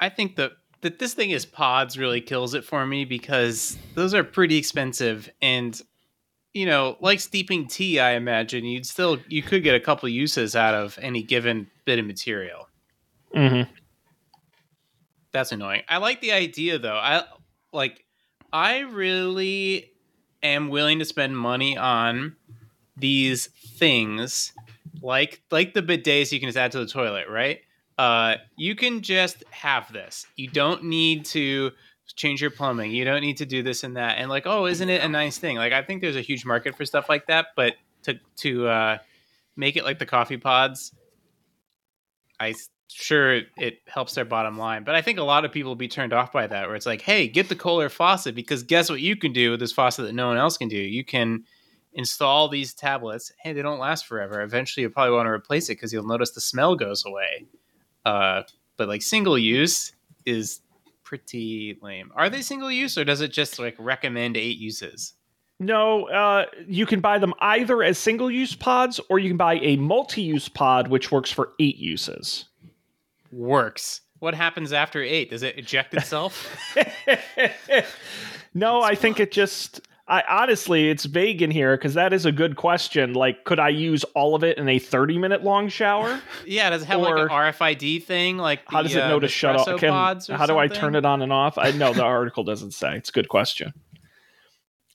I 0.00 0.08
think 0.08 0.36
that 0.36 0.52
that 0.82 0.98
this 0.98 1.12
thing 1.12 1.30
is 1.30 1.44
pods 1.44 1.98
really 1.98 2.22
kills 2.22 2.54
it 2.54 2.64
for 2.64 2.86
me 2.86 3.04
because 3.04 3.76
those 3.94 4.14
are 4.14 4.24
pretty 4.24 4.56
expensive 4.56 5.30
and 5.42 5.78
you 6.52 6.66
know 6.66 6.96
like 7.00 7.20
steeping 7.20 7.66
tea 7.66 8.00
i 8.00 8.12
imagine 8.12 8.64
you'd 8.64 8.86
still 8.86 9.18
you 9.28 9.42
could 9.42 9.62
get 9.62 9.74
a 9.74 9.80
couple 9.80 10.08
uses 10.08 10.56
out 10.56 10.74
of 10.74 10.98
any 11.00 11.22
given 11.22 11.66
bit 11.84 11.98
of 11.98 12.06
material 12.06 12.68
mm-hmm. 13.34 13.70
that's 15.32 15.52
annoying 15.52 15.82
i 15.88 15.98
like 15.98 16.20
the 16.20 16.32
idea 16.32 16.78
though 16.78 16.96
i 16.96 17.22
like 17.72 18.04
i 18.52 18.80
really 18.80 19.90
am 20.42 20.68
willing 20.68 20.98
to 20.98 21.04
spend 21.04 21.36
money 21.36 21.76
on 21.76 22.34
these 22.96 23.46
things 23.46 24.52
like 25.02 25.40
like 25.50 25.74
the 25.74 25.82
bidets 25.82 26.32
you 26.32 26.40
can 26.40 26.48
just 26.48 26.58
add 26.58 26.72
to 26.72 26.78
the 26.78 26.86
toilet 26.86 27.28
right 27.28 27.60
uh, 28.00 28.36
you 28.56 28.74
can 28.74 29.02
just 29.02 29.44
have 29.50 29.92
this. 29.92 30.26
You 30.36 30.48
don't 30.48 30.84
need 30.84 31.26
to 31.26 31.70
change 32.16 32.40
your 32.40 32.50
plumbing. 32.50 32.90
You 32.90 33.04
don't 33.04 33.20
need 33.20 33.38
to 33.38 33.46
do 33.46 33.62
this 33.62 33.84
and 33.84 33.96
that. 33.96 34.18
And 34.18 34.30
like, 34.30 34.46
oh, 34.46 34.66
isn't 34.66 34.88
it 34.88 35.02
a 35.02 35.08
nice 35.08 35.38
thing? 35.38 35.56
Like, 35.56 35.72
I 35.72 35.82
think 35.82 36.00
there's 36.00 36.16
a 36.16 36.20
huge 36.20 36.44
market 36.44 36.76
for 36.76 36.84
stuff 36.84 37.08
like 37.08 37.26
that. 37.26 37.48
But 37.56 37.74
to 38.02 38.18
to 38.38 38.68
uh, 38.68 38.98
make 39.56 39.76
it 39.76 39.84
like 39.84 39.98
the 39.98 40.06
coffee 40.06 40.36
pods, 40.36 40.92
I 42.38 42.54
sure 42.88 43.42
it 43.56 43.78
helps 43.86 44.14
their 44.14 44.24
bottom 44.24 44.58
line. 44.58 44.84
But 44.84 44.94
I 44.94 45.02
think 45.02 45.18
a 45.18 45.24
lot 45.24 45.44
of 45.44 45.52
people 45.52 45.70
will 45.70 45.76
be 45.76 45.88
turned 45.88 46.12
off 46.12 46.32
by 46.32 46.46
that, 46.46 46.66
where 46.66 46.76
it's 46.76 46.86
like, 46.86 47.02
hey, 47.02 47.28
get 47.28 47.48
the 47.48 47.56
Kohler 47.56 47.88
faucet 47.88 48.34
because 48.34 48.62
guess 48.62 48.90
what 48.90 49.00
you 49.00 49.16
can 49.16 49.32
do 49.32 49.52
with 49.52 49.60
this 49.60 49.72
faucet 49.72 50.06
that 50.06 50.14
no 50.14 50.28
one 50.28 50.36
else 50.36 50.56
can 50.56 50.68
do. 50.68 50.76
You 50.76 51.04
can 51.04 51.44
install 51.92 52.48
these 52.48 52.74
tablets. 52.74 53.32
Hey, 53.42 53.52
they 53.52 53.62
don't 53.62 53.78
last 53.78 54.06
forever. 54.06 54.42
Eventually, 54.42 54.82
you'll 54.82 54.92
probably 54.92 55.14
want 55.14 55.26
to 55.26 55.30
replace 55.30 55.68
it 55.68 55.74
because 55.74 55.92
you'll 55.92 56.06
notice 56.06 56.30
the 56.30 56.40
smell 56.40 56.74
goes 56.76 57.04
away. 57.06 57.46
Uh, 58.04 58.42
but 58.76 58.88
like 58.88 59.02
single 59.02 59.38
use 59.38 59.92
is 60.24 60.60
pretty 61.10 61.76
lame. 61.82 62.12
Are 62.14 62.30
they 62.30 62.40
single 62.40 62.70
use 62.70 62.96
or 62.96 63.04
does 63.04 63.20
it 63.20 63.32
just 63.32 63.58
like 63.58 63.74
recommend 63.80 64.36
eight 64.36 64.58
uses? 64.58 65.14
No, 65.58 66.04
uh, 66.08 66.46
you 66.68 66.86
can 66.86 67.00
buy 67.00 67.18
them 67.18 67.34
either 67.40 67.82
as 67.82 67.98
single 67.98 68.30
use 68.30 68.54
pods 68.54 69.00
or 69.08 69.18
you 69.18 69.28
can 69.28 69.36
buy 69.36 69.54
a 69.54 69.74
multi 69.74 70.22
use 70.22 70.48
pod 70.48 70.86
which 70.86 71.10
works 71.10 71.28
for 71.32 71.50
eight 71.58 71.78
uses. 71.78 72.44
Works. 73.32 74.02
What 74.20 74.34
happens 74.34 74.72
after 74.72 75.02
eight? 75.02 75.30
Does 75.30 75.42
it 75.42 75.58
eject 75.58 75.94
itself? 75.94 76.48
no, 78.54 78.80
I 78.80 78.94
think 78.94 79.18
it 79.18 79.32
just 79.32 79.80
I 80.10 80.24
honestly, 80.28 80.90
it's 80.90 81.04
vague 81.04 81.40
in 81.40 81.52
here 81.52 81.76
because 81.76 81.94
that 81.94 82.12
is 82.12 82.26
a 82.26 82.32
good 82.32 82.56
question. 82.56 83.12
Like, 83.12 83.44
could 83.44 83.60
I 83.60 83.68
use 83.68 84.02
all 84.16 84.34
of 84.34 84.42
it 84.42 84.58
in 84.58 84.68
a 84.68 84.80
thirty-minute 84.80 85.44
long 85.44 85.68
shower? 85.68 86.20
yeah, 86.46 86.68
does 86.70 86.82
it 86.82 86.86
have 86.86 86.98
or, 86.98 87.04
like 87.04 87.22
an 87.22 87.28
RFID 87.28 88.02
thing? 88.02 88.36
Like, 88.36 88.66
the, 88.66 88.72
how 88.72 88.82
does 88.82 88.96
it 88.96 88.98
know 89.06 89.18
uh, 89.18 89.20
to 89.20 89.28
shut 89.28 89.54
off? 89.54 89.78
Can, 89.78 89.92
how 89.92 90.18
something? 90.18 90.46
do 90.48 90.58
I 90.58 90.66
turn 90.66 90.96
it 90.96 91.04
on 91.04 91.22
and 91.22 91.32
off? 91.32 91.58
I 91.58 91.70
know 91.70 91.94
the 91.94 92.02
article 92.02 92.42
doesn't 92.42 92.72
say. 92.72 92.96
It's 92.96 93.10
a 93.10 93.12
good 93.12 93.28
question. 93.28 93.72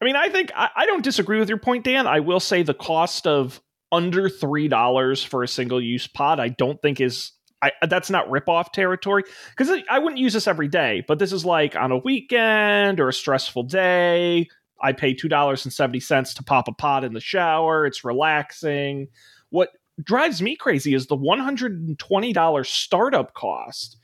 I 0.01 0.05
mean, 0.05 0.17
I 0.17 0.27
think 0.27 0.51
I, 0.53 0.69
I 0.75 0.85
don't 0.85 1.03
disagree 1.03 1.39
with 1.39 1.47
your 1.47 1.59
point, 1.59 1.85
Dan. 1.85 2.07
I 2.07 2.19
will 2.19 2.41
say 2.41 2.63
the 2.63 2.73
cost 2.73 3.25
of 3.25 3.61
under 3.93 4.27
three 4.27 4.67
dollars 4.67 5.23
for 5.23 5.43
a 5.43 5.47
single-use 5.47 6.07
pod, 6.07 6.41
I 6.41 6.49
don't 6.49 6.81
think 6.81 6.99
is 6.99 7.31
I, 7.61 7.71
that's 7.87 8.09
not 8.09 8.29
rip-off 8.29 8.73
territory 8.73 9.23
because 9.55 9.81
I 9.89 9.99
wouldn't 9.99 10.19
use 10.19 10.33
this 10.33 10.45
every 10.45 10.67
day, 10.67 11.05
but 11.07 11.19
this 11.19 11.31
is 11.31 11.45
like 11.45 11.77
on 11.77 11.93
a 11.93 11.97
weekend 11.97 12.99
or 12.99 13.07
a 13.07 13.13
stressful 13.13 13.63
day, 13.63 14.49
I 14.81 14.93
pay 14.93 15.13
$2.70 15.13 16.35
to 16.35 16.43
pop 16.43 16.67
a 16.67 16.73
pot 16.73 17.03
in 17.03 17.13
the 17.13 17.21
shower. 17.21 17.85
It's 17.85 18.03
relaxing. 18.03 19.07
What 19.49 19.69
drives 20.03 20.41
me 20.41 20.55
crazy 20.55 20.93
is 20.93 21.07
the 21.07 21.17
$120 21.17 22.65
startup 22.65 23.33
cost. 23.33 23.97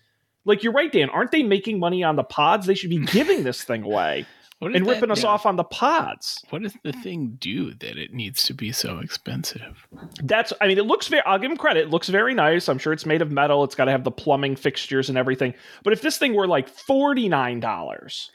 Like 0.45 0.63
you're 0.63 0.73
right, 0.73 0.91
Dan. 0.91 1.09
Aren't 1.09 1.31
they 1.31 1.43
making 1.43 1.79
money 1.79 2.03
on 2.03 2.15
the 2.15 2.23
pods? 2.23 2.65
They 2.65 2.75
should 2.75 2.89
be 2.89 2.99
giving 3.05 3.43
this 3.43 3.63
thing 3.63 3.83
away 3.83 4.25
and 4.61 4.85
ripping 4.85 5.11
us 5.11 5.23
off 5.23 5.45
on 5.45 5.55
the 5.55 5.63
pods. 5.63 6.43
What 6.49 6.61
does 6.61 6.75
the 6.83 6.93
thing 6.93 7.37
do 7.39 7.73
that 7.75 7.97
it 7.97 8.13
needs 8.13 8.43
to 8.43 8.53
be 8.53 8.71
so 8.71 8.99
expensive? 8.99 9.87
That's, 10.23 10.53
I 10.61 10.67
mean, 10.67 10.77
it 10.77 10.85
looks 10.85 11.07
very, 11.07 11.23
I'll 11.25 11.39
give 11.39 11.51
him 11.51 11.57
credit. 11.57 11.85
It 11.85 11.89
looks 11.89 12.09
very 12.09 12.33
nice. 12.33 12.69
I'm 12.69 12.77
sure 12.77 12.93
it's 12.93 13.05
made 13.05 13.21
of 13.21 13.31
metal. 13.31 13.63
It's 13.63 13.75
got 13.75 13.85
to 13.85 13.91
have 13.91 14.03
the 14.03 14.11
plumbing 14.11 14.55
fixtures 14.55 15.09
and 15.09 15.17
everything. 15.17 15.53
But 15.83 15.93
if 15.93 16.01
this 16.01 16.17
thing 16.17 16.35
were 16.35 16.47
like 16.47 16.73
$49, 16.73 18.29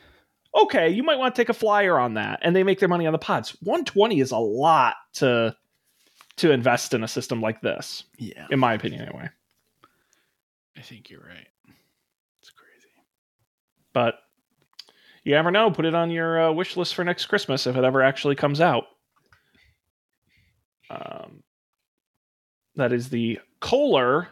okay, 0.57 0.88
you 0.88 1.02
might 1.02 1.18
want 1.18 1.34
to 1.34 1.40
take 1.40 1.48
a 1.48 1.54
flyer 1.54 1.98
on 1.98 2.14
that, 2.14 2.40
and 2.42 2.54
they 2.57 2.62
make 2.62 2.78
their 2.78 2.88
money 2.88 3.07
on 3.07 3.12
the 3.12 3.18
pods. 3.18 3.57
120 3.62 4.20
is 4.20 4.30
a 4.30 4.38
lot 4.38 4.96
to 5.14 5.54
to 6.36 6.50
invest 6.50 6.92
in 6.92 7.02
a 7.02 7.09
system 7.09 7.40
like 7.40 7.61
this. 7.61 8.04
Yeah, 8.18 8.46
in 8.50 8.59
my 8.59 8.74
opinion, 8.74 9.02
anyway. 9.02 9.28
I 10.76 10.82
think 10.82 11.09
you're 11.09 11.20
right. 11.20 11.48
It's 12.40 12.50
crazy, 12.50 12.92
but 13.92 14.16
you 15.24 15.32
never 15.32 15.50
know. 15.50 15.70
Put 15.70 15.86
it 15.86 15.94
on 15.94 16.11
your 16.11 16.48
uh, 16.48 16.52
wish 16.52 16.76
list 16.76 16.94
for 16.94 17.04
next 17.04 17.26
Christmas 17.26 17.66
if 17.66 17.76
it 17.76 17.84
ever 17.84 18.02
actually 18.02 18.36
comes 18.36 18.61
out. 18.61 18.84
Um, 20.90 21.42
that 22.76 22.92
is 22.92 23.09
the 23.09 23.40
Kohler 23.61 24.28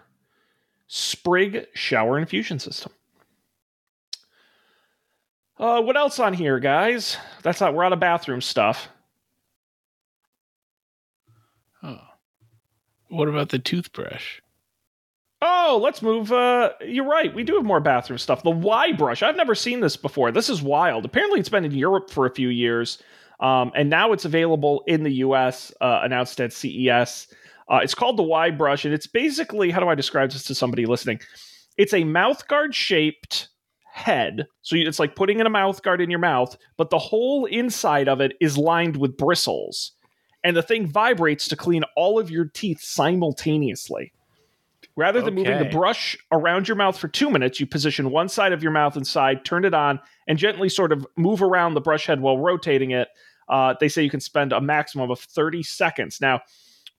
Sprig 0.86 1.66
shower 1.74 2.18
infusion 2.18 2.58
system. 2.58 2.92
Uh, 5.56 5.80
what 5.80 5.96
else 5.96 6.18
on 6.18 6.34
here, 6.34 6.58
guys? 6.58 7.16
That's 7.42 7.60
not. 7.60 7.74
We're 7.74 7.84
out 7.84 7.92
of 7.92 8.00
bathroom 8.00 8.40
stuff. 8.40 8.88
Oh, 11.82 11.98
what 13.08 13.28
about 13.28 13.50
the 13.50 13.58
toothbrush? 13.58 14.40
Oh, 15.40 15.78
let's 15.82 16.02
move. 16.02 16.32
Uh, 16.32 16.70
you're 16.84 17.08
right. 17.08 17.32
We 17.34 17.44
do 17.44 17.54
have 17.54 17.64
more 17.64 17.80
bathroom 17.80 18.18
stuff. 18.18 18.42
The 18.42 18.50
Y 18.50 18.92
brush. 18.92 19.22
I've 19.22 19.36
never 19.36 19.54
seen 19.54 19.80
this 19.80 19.96
before. 19.96 20.32
This 20.32 20.48
is 20.48 20.62
wild. 20.62 21.04
Apparently, 21.04 21.38
it's 21.38 21.48
been 21.48 21.64
in 21.64 21.72
Europe 21.72 22.10
for 22.10 22.26
a 22.26 22.30
few 22.30 22.48
years, 22.48 23.00
um, 23.40 23.70
and 23.76 23.90
now 23.90 24.12
it's 24.12 24.24
available 24.24 24.82
in 24.86 25.02
the 25.04 25.12
U.S. 25.12 25.72
Uh, 25.80 26.00
announced 26.02 26.40
at 26.40 26.52
CES. 26.52 27.28
Uh, 27.70 27.80
it's 27.82 27.94
called 27.94 28.16
the 28.16 28.22
Y 28.22 28.50
brush, 28.50 28.84
and 28.84 28.94
it's 28.94 29.06
basically 29.06 29.70
how 29.70 29.80
do 29.80 29.88
I 29.88 29.94
describe 29.94 30.32
this 30.32 30.44
to 30.44 30.54
somebody 30.54 30.86
listening? 30.86 31.20
It's 31.76 31.92
a 31.92 32.02
mouthguard 32.02 32.72
shaped 32.72 33.48
head. 33.94 34.48
So 34.62 34.74
it's 34.76 34.98
like 34.98 35.14
putting 35.14 35.38
in 35.38 35.46
a 35.46 35.50
mouth 35.50 35.80
guard 35.84 36.00
in 36.00 36.10
your 36.10 36.18
mouth, 36.18 36.58
but 36.76 36.90
the 36.90 36.98
whole 36.98 37.44
inside 37.44 38.08
of 38.08 38.20
it 38.20 38.32
is 38.40 38.58
lined 38.58 38.96
with 38.96 39.16
bristles. 39.16 39.92
And 40.42 40.56
the 40.56 40.62
thing 40.62 40.88
vibrates 40.88 41.46
to 41.48 41.56
clean 41.56 41.84
all 41.96 42.18
of 42.18 42.28
your 42.28 42.46
teeth 42.46 42.80
simultaneously. 42.80 44.12
Rather 44.96 45.20
than 45.20 45.38
okay. 45.38 45.48
moving 45.48 45.62
the 45.62 45.72
brush 45.72 46.16
around 46.32 46.66
your 46.66 46.76
mouth 46.76 46.98
for 46.98 47.06
two 47.06 47.30
minutes, 47.30 47.60
you 47.60 47.66
position 47.66 48.10
one 48.10 48.28
side 48.28 48.52
of 48.52 48.64
your 48.64 48.72
mouth 48.72 48.96
inside, 48.96 49.44
turn 49.44 49.64
it 49.64 49.74
on, 49.74 50.00
and 50.26 50.38
gently 50.38 50.68
sort 50.68 50.90
of 50.90 51.06
move 51.16 51.40
around 51.40 51.74
the 51.74 51.80
brush 51.80 52.06
head 52.06 52.20
while 52.20 52.38
rotating 52.38 52.90
it. 52.90 53.06
Uh, 53.48 53.74
they 53.78 53.88
say 53.88 54.02
you 54.02 54.10
can 54.10 54.20
spend 54.20 54.52
a 54.52 54.60
maximum 54.60 55.08
of 55.08 55.20
30 55.20 55.62
seconds. 55.62 56.20
Now, 56.20 56.40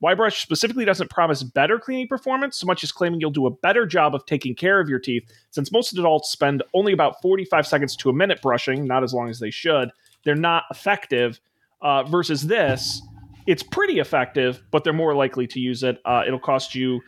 Y-Brush 0.01 0.41
specifically 0.41 0.85
doesn't 0.85 1.09
promise 1.09 1.41
better 1.41 1.79
cleaning 1.79 2.07
performance 2.07 2.57
so 2.57 2.67
much 2.67 2.83
as 2.83 2.91
claiming 2.91 3.21
you'll 3.21 3.31
do 3.31 3.47
a 3.47 3.51
better 3.51 3.85
job 3.85 4.13
of 4.13 4.25
taking 4.25 4.53
care 4.53 4.79
of 4.79 4.89
your 4.89 4.99
teeth, 4.99 5.23
since 5.51 5.71
most 5.71 5.93
adults 5.93 6.29
spend 6.29 6.63
only 6.73 6.91
about 6.91 7.21
45 7.21 7.65
seconds 7.65 7.95
to 7.97 8.09
a 8.09 8.13
minute 8.13 8.41
brushing, 8.41 8.85
not 8.85 9.03
as 9.03 9.13
long 9.13 9.29
as 9.29 9.39
they 9.39 9.51
should. 9.51 9.89
They're 10.23 10.35
not 10.35 10.63
effective. 10.69 11.39
Uh, 11.81 12.03
versus 12.03 12.47
this, 12.47 13.01
it's 13.47 13.61
pretty 13.61 13.99
effective, 13.99 14.63
but 14.71 14.83
they're 14.83 14.93
more 14.93 15.13
likely 15.13 15.45
to 15.47 15.59
use 15.59 15.83
it. 15.83 16.01
Uh, 16.03 16.23
it'll 16.25 16.39
cost 16.39 16.73
you 16.73 17.01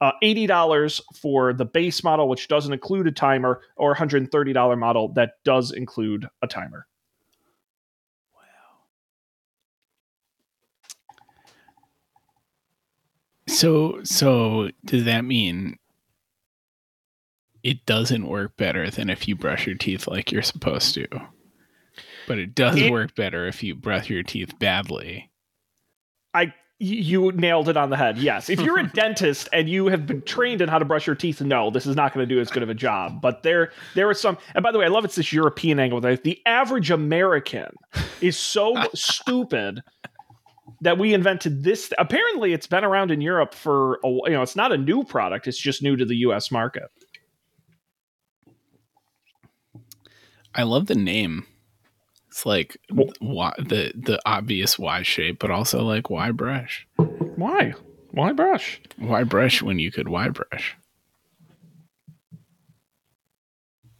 uh, 0.00 0.12
$80 0.22 1.00
for 1.20 1.52
the 1.52 1.64
base 1.64 2.02
model, 2.02 2.28
which 2.28 2.48
doesn't 2.48 2.72
include 2.72 3.06
a 3.06 3.12
timer, 3.12 3.60
or 3.76 3.94
$130 3.94 4.78
model 4.78 5.08
that 5.14 5.34
does 5.44 5.72
include 5.72 6.28
a 6.42 6.46
timer. 6.46 6.86
So 13.60 14.00
so 14.04 14.70
does 14.86 15.04
that 15.04 15.26
mean 15.26 15.78
it 17.62 17.84
doesn't 17.84 18.26
work 18.26 18.56
better 18.56 18.88
than 18.88 19.10
if 19.10 19.28
you 19.28 19.36
brush 19.36 19.66
your 19.66 19.76
teeth 19.76 20.08
like 20.08 20.32
you're 20.32 20.40
supposed 20.40 20.94
to? 20.94 21.06
But 22.26 22.38
it 22.38 22.54
does 22.54 22.80
it, 22.80 22.90
work 22.90 23.14
better 23.14 23.46
if 23.46 23.62
you 23.62 23.74
brush 23.74 24.08
your 24.08 24.22
teeth 24.22 24.58
badly. 24.58 25.30
I 26.32 26.54
you 26.78 27.32
nailed 27.32 27.68
it 27.68 27.76
on 27.76 27.90
the 27.90 27.98
head. 27.98 28.16
Yes. 28.16 28.48
If 28.48 28.62
you're 28.62 28.78
a 28.78 28.88
dentist 28.94 29.50
and 29.52 29.68
you 29.68 29.88
have 29.88 30.06
been 30.06 30.22
trained 30.22 30.62
in 30.62 30.70
how 30.70 30.78
to 30.78 30.86
brush 30.86 31.06
your 31.06 31.14
teeth, 31.14 31.42
no, 31.42 31.68
this 31.68 31.84
is 31.84 31.94
not 31.94 32.14
going 32.14 32.26
to 32.26 32.34
do 32.34 32.40
as 32.40 32.50
good 32.50 32.62
of 32.62 32.70
a 32.70 32.74
job. 32.74 33.20
But 33.20 33.42
there 33.42 33.72
there 33.94 34.08
are 34.08 34.14
some 34.14 34.38
and 34.54 34.62
by 34.62 34.72
the 34.72 34.78
way, 34.78 34.86
I 34.86 34.88
love 34.88 35.04
it's 35.04 35.16
this 35.16 35.34
European 35.34 35.78
angle. 35.78 36.00
that 36.00 36.24
The 36.24 36.40
average 36.46 36.90
American 36.90 37.74
is 38.22 38.38
so 38.38 38.74
stupid 38.94 39.82
that 40.80 40.98
we 40.98 41.14
invented 41.14 41.62
this. 41.62 41.92
Apparently, 41.98 42.52
it's 42.52 42.66
been 42.66 42.84
around 42.84 43.10
in 43.10 43.20
Europe 43.20 43.54
for 43.54 44.00
a, 44.04 44.08
you 44.08 44.30
know, 44.30 44.42
it's 44.42 44.56
not 44.56 44.72
a 44.72 44.78
new 44.78 45.04
product. 45.04 45.46
It's 45.46 45.58
just 45.58 45.82
new 45.82 45.96
to 45.96 46.04
the 46.04 46.16
U.S. 46.16 46.50
market. 46.50 46.90
I 50.54 50.64
love 50.64 50.86
the 50.86 50.94
name. 50.94 51.46
It's 52.28 52.46
like 52.46 52.76
why, 52.88 53.52
the 53.58 53.92
the 53.94 54.20
obvious 54.24 54.78
Y 54.78 55.02
shape, 55.02 55.40
but 55.40 55.50
also 55.50 55.82
like 55.82 56.10
why 56.10 56.30
brush? 56.30 56.86
Why? 56.96 57.74
Why 58.12 58.32
brush? 58.32 58.80
Why 58.98 59.24
brush 59.24 59.62
when 59.62 59.78
you 59.78 59.90
could 59.90 60.08
Y 60.08 60.28
brush? 60.28 60.76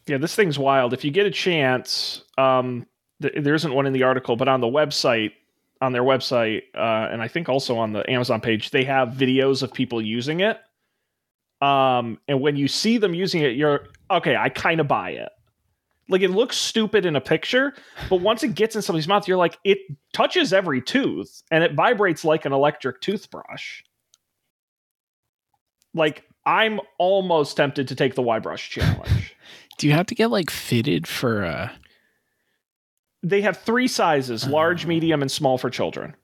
Yeah, 0.06 0.18
this 0.18 0.34
thing's 0.34 0.58
wild. 0.58 0.92
If 0.92 1.04
you 1.04 1.10
get 1.10 1.26
a 1.26 1.30
chance, 1.30 2.24
um, 2.36 2.86
th- 3.22 3.34
there 3.36 3.54
isn't 3.54 3.74
one 3.74 3.86
in 3.86 3.92
the 3.92 4.02
article, 4.02 4.36
but 4.36 4.48
on 4.48 4.60
the 4.60 4.66
website, 4.66 5.32
on 5.80 5.92
their 5.92 6.02
website, 6.02 6.62
uh, 6.74 7.08
and 7.10 7.22
I 7.22 7.28
think 7.28 7.48
also 7.48 7.78
on 7.78 7.92
the 7.92 8.08
Amazon 8.10 8.40
page, 8.40 8.70
they 8.70 8.84
have 8.84 9.10
videos 9.10 9.62
of 9.62 9.72
people 9.72 10.02
using 10.02 10.40
it. 10.40 10.58
Um, 11.62 12.18
and 12.28 12.40
when 12.40 12.56
you 12.56 12.68
see 12.68 12.98
them 12.98 13.14
using 13.14 13.42
it, 13.42 13.56
you're 13.56 13.88
okay. 14.10 14.36
I 14.36 14.48
kind 14.48 14.80
of 14.80 14.88
buy 14.88 15.10
it. 15.10 15.30
Like 16.08 16.22
it 16.22 16.30
looks 16.30 16.56
stupid 16.56 17.06
in 17.06 17.14
a 17.16 17.20
picture, 17.20 17.72
but 18.08 18.20
once 18.20 18.42
it 18.42 18.54
gets 18.54 18.74
in 18.74 18.82
somebody's 18.82 19.06
mouth, 19.06 19.28
you're 19.28 19.36
like, 19.36 19.58
it 19.62 19.78
touches 20.12 20.52
every 20.52 20.82
tooth 20.82 21.42
and 21.50 21.62
it 21.62 21.74
vibrates 21.74 22.24
like 22.24 22.44
an 22.44 22.52
electric 22.52 23.00
toothbrush. 23.00 23.82
Like 25.94 26.24
I'm 26.44 26.80
almost 26.98 27.56
tempted 27.56 27.88
to 27.88 27.94
take 27.94 28.14
the 28.14 28.22
Y 28.22 28.38
brush 28.40 28.70
challenge. 28.70 29.36
Do 29.78 29.86
you 29.86 29.92
have 29.92 30.06
to 30.06 30.14
get 30.14 30.30
like 30.30 30.50
fitted 30.50 31.06
for 31.06 31.44
uh 31.44 31.70
they 33.22 33.42
have 33.42 33.58
three 33.58 33.88
sizes: 33.88 34.46
large, 34.46 34.84
Oh. 34.84 34.88
medium, 34.88 35.22
and 35.22 35.30
small 35.30 35.58
for 35.58 35.70
children. 35.70 36.14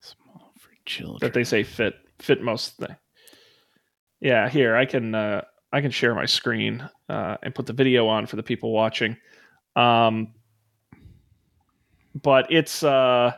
small 0.00 0.52
for 0.58 0.70
children? 0.84 1.18
That 1.20 1.34
they 1.34 1.44
say 1.44 1.62
fit 1.62 1.94
fit 2.18 2.42
most 2.42 2.76
thing. 2.76 2.96
Yeah, 4.20 4.48
here 4.48 4.76
I 4.76 4.84
can 4.86 5.14
uh, 5.14 5.42
I 5.72 5.80
can 5.80 5.90
share 5.90 6.14
my 6.14 6.26
screen 6.26 6.88
uh, 7.08 7.36
and 7.42 7.54
put 7.54 7.66
the 7.66 7.72
video 7.72 8.06
on 8.06 8.26
for 8.26 8.36
the 8.36 8.42
people 8.42 8.72
watching. 8.72 9.16
Um, 9.74 10.34
but 12.14 12.52
it's 12.52 12.82
uh, 12.84 13.32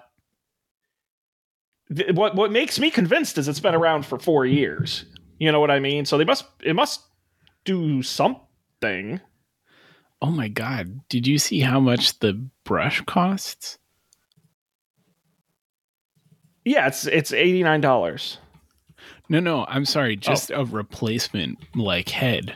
th- 1.94 2.12
what 2.14 2.34
what 2.34 2.52
makes 2.52 2.78
me 2.78 2.90
convinced 2.90 3.38
is 3.38 3.48
it's 3.48 3.60
been 3.60 3.74
around 3.74 4.04
for 4.04 4.18
four 4.18 4.44
years. 4.46 5.04
You 5.38 5.50
know 5.52 5.60
what 5.60 5.70
I 5.70 5.80
mean? 5.80 6.04
So 6.04 6.18
they 6.18 6.24
must 6.24 6.44
it 6.62 6.74
must 6.74 7.00
do 7.64 8.02
something. 8.02 9.20
Oh 10.24 10.30
my 10.30 10.48
god! 10.48 11.06
Did 11.10 11.26
you 11.26 11.38
see 11.38 11.60
how 11.60 11.78
much 11.80 12.18
the 12.20 12.32
brush 12.64 13.02
costs? 13.02 13.76
Yeah, 16.64 16.86
it's 16.86 17.06
it's 17.06 17.30
eighty 17.30 17.62
nine 17.62 17.82
dollars. 17.82 18.38
No, 19.28 19.38
no, 19.40 19.66
I'm 19.68 19.84
sorry. 19.84 20.14
Oh. 20.14 20.20
Just 20.20 20.50
a 20.50 20.64
replacement 20.64 21.58
like 21.76 22.08
head, 22.08 22.54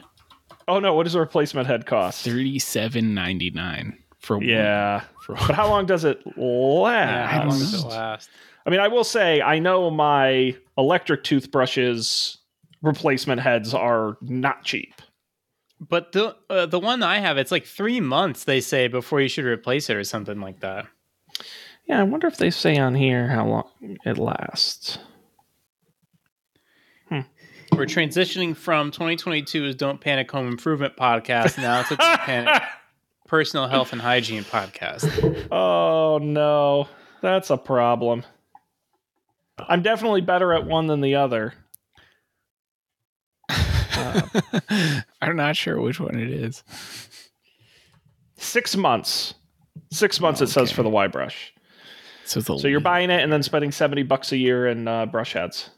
Oh 0.66 0.80
no, 0.80 0.94
what 0.94 1.02
does 1.04 1.14
a 1.14 1.20
replacement 1.20 1.66
head 1.66 1.84
cost? 1.84 2.24
thirty 2.24 2.58
seven 2.58 3.12
ninety 3.14 3.50
nine 3.50 3.98
for 4.18 4.38
one- 4.38 4.46
Yeah. 4.46 5.02
For 5.22 5.34
But 5.34 5.54
how 5.54 5.68
long 5.68 5.84
does 5.84 6.04
it 6.04 6.22
last? 6.38 6.38
Yeah, 6.38 7.26
how 7.26 7.40
long 7.48 7.58
does 7.58 7.74
it 7.74 7.86
last? 7.86 8.30
I 8.64 8.70
mean, 8.70 8.80
I 8.80 8.88
will 8.88 9.04
say, 9.04 9.42
I 9.42 9.58
know 9.58 9.90
my 9.90 10.56
electric 10.78 11.22
toothbrushes 11.22 12.38
replacement 12.80 13.42
heads 13.42 13.74
are 13.74 14.16
not 14.22 14.64
cheap. 14.64 14.94
But 15.80 16.12
the 16.12 16.36
uh, 16.50 16.66
the 16.66 16.80
one 16.80 17.02
I 17.02 17.18
have, 17.18 17.38
it's 17.38 17.52
like 17.52 17.64
three 17.64 18.00
months 18.00 18.44
they 18.44 18.60
say 18.60 18.88
before 18.88 19.20
you 19.20 19.28
should 19.28 19.44
replace 19.44 19.88
it 19.88 19.96
or 19.96 20.04
something 20.04 20.40
like 20.40 20.60
that. 20.60 20.86
Yeah, 21.86 22.00
I 22.00 22.02
wonder 22.02 22.26
if 22.26 22.36
they 22.36 22.50
say 22.50 22.76
on 22.76 22.94
here 22.94 23.28
how 23.28 23.46
long 23.46 23.96
it 24.04 24.18
lasts. 24.18 24.98
We're 27.72 27.84
transitioning 27.84 28.56
from 28.56 28.90
2022's 28.90 29.76
Don't 29.76 30.00
Panic 30.00 30.30
Home 30.32 30.48
Improvement 30.48 30.96
podcast 30.96 31.58
now 31.58 31.82
to 31.82 31.96
Don't 31.96 32.20
Panic 32.20 32.62
Personal 33.28 33.68
Health 33.68 33.92
and 33.92 34.00
Hygiene 34.00 34.42
podcast. 34.42 35.48
oh 35.52 36.18
no, 36.18 36.88
that's 37.22 37.50
a 37.50 37.56
problem. 37.56 38.24
I'm 39.58 39.82
definitely 39.82 40.22
better 40.22 40.52
at 40.54 40.66
one 40.66 40.86
than 40.86 41.02
the 41.02 41.16
other. 41.16 41.54
I'm 45.20 45.36
not 45.36 45.56
sure 45.56 45.80
which 45.80 46.00
one 46.00 46.18
it 46.18 46.30
is. 46.30 46.62
Six 48.36 48.76
months. 48.76 49.34
Six 49.90 50.20
months 50.20 50.40
it 50.40 50.48
says 50.48 50.70
for 50.70 50.82
the 50.82 50.88
Y 50.88 51.06
brush. 51.08 51.52
So, 52.24 52.40
So 52.40 52.68
you're 52.68 52.80
buying 52.80 53.10
it 53.10 53.22
and 53.22 53.32
then 53.32 53.42
spending 53.42 53.72
70 53.72 54.02
bucks 54.02 54.32
a 54.32 54.36
year 54.36 54.66
in 54.66 54.86
uh, 54.86 55.06
brush 55.06 55.32
heads. 55.32 55.70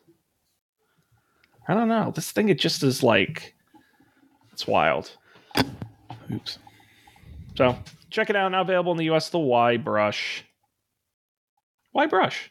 I 1.69 1.75
don't 1.75 1.89
know. 1.89 2.13
This 2.13 2.33
thing, 2.33 2.49
it 2.49 2.59
just 2.59 2.83
is 2.83 3.05
like, 3.05 3.55
it's 4.53 4.67
wild. 4.67 5.13
Oops. 6.33 6.59
So 7.57 7.79
check 8.11 8.31
it 8.31 8.37
out. 8.37 8.51
Now 8.51 8.63
available 8.63 8.93
in 8.93 8.99
the 8.99 9.11
US, 9.15 9.31
the 9.31 9.39
Y 9.39 9.77
brush. 9.77 10.45
Y 11.93 12.07
brush. 12.07 12.51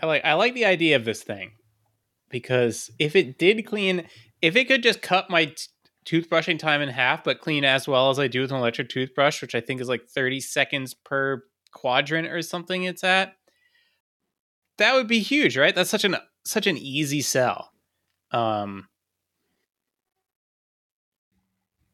I 0.00 0.06
like 0.06 0.24
I 0.24 0.34
like 0.34 0.54
the 0.54 0.64
idea 0.64 0.96
of 0.96 1.04
this 1.04 1.22
thing 1.22 1.50
because 2.28 2.90
if 2.98 3.14
it 3.16 3.38
did 3.38 3.64
clean, 3.66 4.06
if 4.42 4.56
it 4.56 4.66
could 4.68 4.82
just 4.82 5.02
cut 5.02 5.30
my 5.30 5.46
t- 5.46 5.56
toothbrushing 6.04 6.58
time 6.58 6.80
in 6.80 6.88
half, 6.88 7.22
but 7.24 7.40
clean 7.40 7.64
as 7.64 7.86
well 7.88 8.10
as 8.10 8.18
I 8.18 8.28
do 8.28 8.40
with 8.42 8.50
an 8.50 8.56
electric 8.58 8.88
toothbrush, 8.88 9.42
which 9.42 9.54
I 9.54 9.60
think 9.60 9.80
is 9.80 9.88
like 9.88 10.06
30 10.08 10.40
seconds 10.40 10.94
per 10.94 11.42
quadrant 11.72 12.28
or 12.28 12.40
something. 12.42 12.84
It's 12.84 13.04
at 13.04 13.34
that 14.78 14.94
would 14.94 15.06
be 15.08 15.20
huge, 15.20 15.58
right? 15.58 15.74
That's 15.74 15.90
such 15.90 16.04
an 16.04 16.16
such 16.44 16.66
an 16.66 16.76
easy 16.78 17.20
sell. 17.20 17.72
Um, 18.30 18.88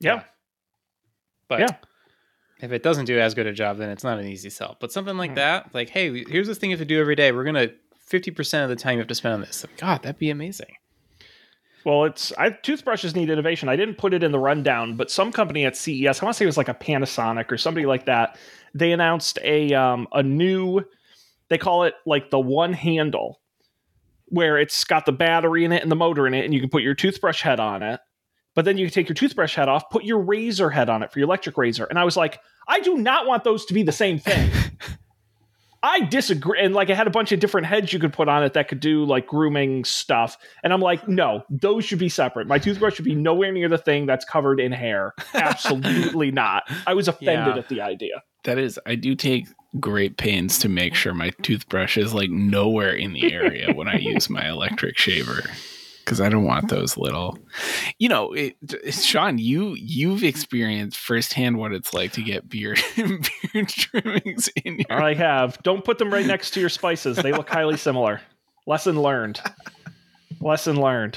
Yeah. 0.01 0.24
but 1.49 1.61
Yeah. 1.61 1.76
if 2.61 2.72
it 2.72 2.82
doesn't 2.82 3.07
do 3.07 3.18
as 3.18 3.35
good 3.35 3.47
a 3.47 3.53
job, 3.53 3.78
then 3.78 3.89
it's 3.91 4.05
not 4.05 4.18
an 4.18 4.26
easy 4.26 4.51
sell. 4.51 4.76
But 4.80 4.93
something 4.93 5.16
like 5.16 5.30
Hmm. 5.30 5.37
that, 5.37 5.74
like, 5.74 5.89
hey, 5.89 6.24
here's 6.24 6.47
this 6.47 6.59
thing 6.59 6.70
you 6.70 6.76
have 6.76 6.87
to 6.87 6.95
do 6.95 7.01
every 7.01 7.16
day. 7.16 7.32
We're 7.32 7.45
gonna 7.45 7.68
50% 8.11 8.63
of 8.63 8.69
the 8.69 8.77
time 8.77 8.95
you 8.95 8.99
have 8.99 9.09
to 9.09 9.15
spend 9.15 9.35
on 9.35 9.41
this. 9.41 9.65
God, 9.77 10.03
that'd 10.03 10.19
be 10.19 10.31
amazing. 10.31 10.77
Well, 11.85 12.05
it's 12.05 12.33
I, 12.39 12.51
toothbrushes 12.51 13.15
need 13.15 13.29
innovation. 13.29 13.69
I 13.69 13.77
didn't 13.77 13.97
put 13.97 14.15
it 14.15 14.23
in 14.23 14.33
the 14.33 14.39
rundown, 14.39 14.97
but 14.97 15.11
some 15.11 15.31
company 15.31 15.67
at 15.67 15.77
CES, 15.77 16.21
I 16.21 16.25
want 16.25 16.35
to 16.35 16.39
say 16.39 16.45
it 16.45 16.47
was 16.47 16.57
like 16.57 16.69
a 16.69 16.75
Panasonic 16.75 17.53
or 17.53 17.59
somebody 17.59 17.85
like 17.85 18.07
that. 18.07 18.39
They 18.75 18.93
announced 18.93 19.39
a 19.43 19.73
um, 19.75 20.09
a 20.13 20.23
new, 20.23 20.81
they 21.51 21.59
call 21.59 21.85
it 21.85 21.95
like 22.07 22.31
the 22.31 22.41
one 22.41 22.73
handle, 22.73 23.41
where 24.27 24.59
it's 24.59 24.83
got 24.85 25.05
the 25.05 25.13
battery 25.13 25.65
in 25.65 25.73
it 25.73 25.83
and 25.83 25.93
the 25.93 25.97
motor 25.97 26.27
in 26.27 26.33
it, 26.33 26.45
and 26.45 26.55
you 26.55 26.61
can 26.61 26.71
put 26.71 26.83
your 26.83 26.95
toothbrush 26.95 27.43
head 27.43 27.61
on 27.61 27.83
it. 27.83 28.01
But 28.55 28.65
then 28.65 28.79
you 28.79 28.87
can 28.87 28.95
take 28.95 29.09
your 29.09 29.15
toothbrush 29.15 29.55
head 29.55 29.69
off, 29.69 29.91
put 29.91 30.05
your 30.05 30.21
razor 30.21 30.71
head 30.71 30.89
on 30.89 31.03
it 31.03 31.13
for 31.13 31.19
your 31.19 31.27
electric 31.27 31.59
razor. 31.59 31.85
And 31.85 31.99
I 31.99 32.05
was 32.05 32.17
like, 32.17 32.41
I 32.69 32.81
do 32.81 32.97
not 32.97 33.27
want 33.27 33.45
those 33.45 33.67
to 33.67 33.75
be 33.75 33.83
the 33.83 33.93
same 33.93 34.19
thing. 34.19 34.51
I 35.85 36.01
disagree. 36.01 36.59
And 36.61 36.74
like, 36.74 36.89
it 36.89 36.97
had 36.97 37.07
a 37.07 37.11
bunch 37.11 37.30
of 37.32 37.41
different 37.41 37.66
heads 37.66 37.93
you 37.93 37.99
could 37.99 38.12
put 38.14 38.26
on 38.26 38.43
it 38.43 38.55
that 38.55 38.68
could 38.68 38.80
do 38.80 39.05
like 39.05 39.26
grooming 39.26 39.85
stuff. 39.85 40.39
And 40.62 40.72
I'm 40.72 40.80
like, 40.80 41.07
no, 41.07 41.43
those 41.51 41.85
should 41.85 41.99
be 41.99 42.09
separate. 42.09 42.47
My 42.47 42.59
toothbrush 42.59 42.95
should 42.95 43.05
be 43.05 43.14
nowhere 43.14 43.53
near 43.53 43.68
the 43.68 43.76
thing 43.76 44.07
that's 44.07 44.24
covered 44.24 44.61
in 44.61 44.72
hair. 44.72 45.12
Absolutely 45.35 46.30
not. 46.32 46.62
I 46.87 46.95
was 46.95 47.07
offended 47.07 47.55
Yeah. 47.55 47.59
at 47.61 47.68
the 47.68 47.82
idea. 47.82 48.22
That 48.45 48.57
is, 48.59 48.80
I 48.87 48.95
do 48.95 49.14
take 49.14 49.47
great 49.78 50.16
pains 50.16 50.59
to 50.61 50.68
make 50.68 50.95
sure 50.95 51.12
my 51.14 51.30
toothbrush 51.43 51.99
is 51.99 52.14
like 52.14 52.30
nowhere 52.30 52.93
in 52.95 53.12
the 53.12 53.32
area 53.32 53.72
when 53.74 53.89
I 53.89 53.97
use 53.97 54.30
my 54.30 54.49
electric 54.49 54.97
shaver 54.99 55.43
because 56.05 56.21
I 56.21 56.29
don't 56.29 56.45
want 56.45 56.69
those 56.69 56.97
little. 56.97 57.39
You 57.99 58.09
know, 58.09 58.33
it, 58.33 58.57
Sean, 58.91 59.39
you 59.39 59.75
you've 59.79 60.23
experienced 60.23 60.99
firsthand 60.99 61.59
what 61.59 61.73
it's 61.73 61.95
like 61.95 62.13
to 62.13 62.23
get 62.23 62.49
beard 62.49 62.81
beard 62.97 63.69
trimmings 63.69 64.49
in 64.65 64.79
your. 64.89 65.03
I 65.03 65.15
have. 65.15 65.63
Don't 65.63 65.85
put 65.85 65.99
them 65.99 66.13
right 66.13 66.27
next 66.27 66.51
to 66.53 66.61
your 66.61 66.69
spices. 66.69 67.17
They 67.17 67.33
look 67.33 67.49
highly 67.49 67.77
similar. 67.77 68.21
Lesson 68.67 69.01
learned. 69.01 69.41
Lesson 70.41 70.81
learned. 70.81 71.17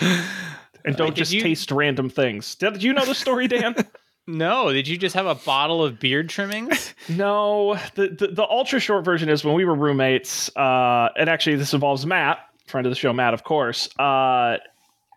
And 0.86 0.96
don't 0.96 1.10
Wait, 1.10 1.16
just 1.16 1.34
you- 1.34 1.42
taste 1.42 1.72
random 1.72 2.10
things. 2.10 2.56
Did 2.56 2.82
you 2.84 2.94
know 2.94 3.06
the 3.06 3.16
story, 3.16 3.48
Dan? 3.48 3.76
No, 4.30 4.74
did 4.74 4.90
you 4.90 4.98
just 4.98 5.16
have 5.16 5.26
a 5.26 5.36
bottle 5.36 5.82
of 5.82 6.02
beard 6.02 6.28
trimmings? 6.28 6.94
No, 7.10 7.76
the, 7.96 8.10
the 8.10 8.28
the 8.28 8.44
ultra 8.44 8.78
short 8.82 9.06
version 9.06 9.30
is 9.30 9.46
when 9.46 9.54
we 9.56 9.64
were 9.64 9.74
roommates, 9.74 10.54
uh, 10.58 11.08
and 11.16 11.30
actually 11.30 11.56
this 11.56 11.74
involves 11.74 12.06
Matt, 12.06 12.40
friend 12.66 12.86
of 12.86 12.92
the 12.92 12.98
show, 12.98 13.14
Matt, 13.14 13.34
of 13.34 13.46
course. 13.46 13.88
Uh, 13.98 14.58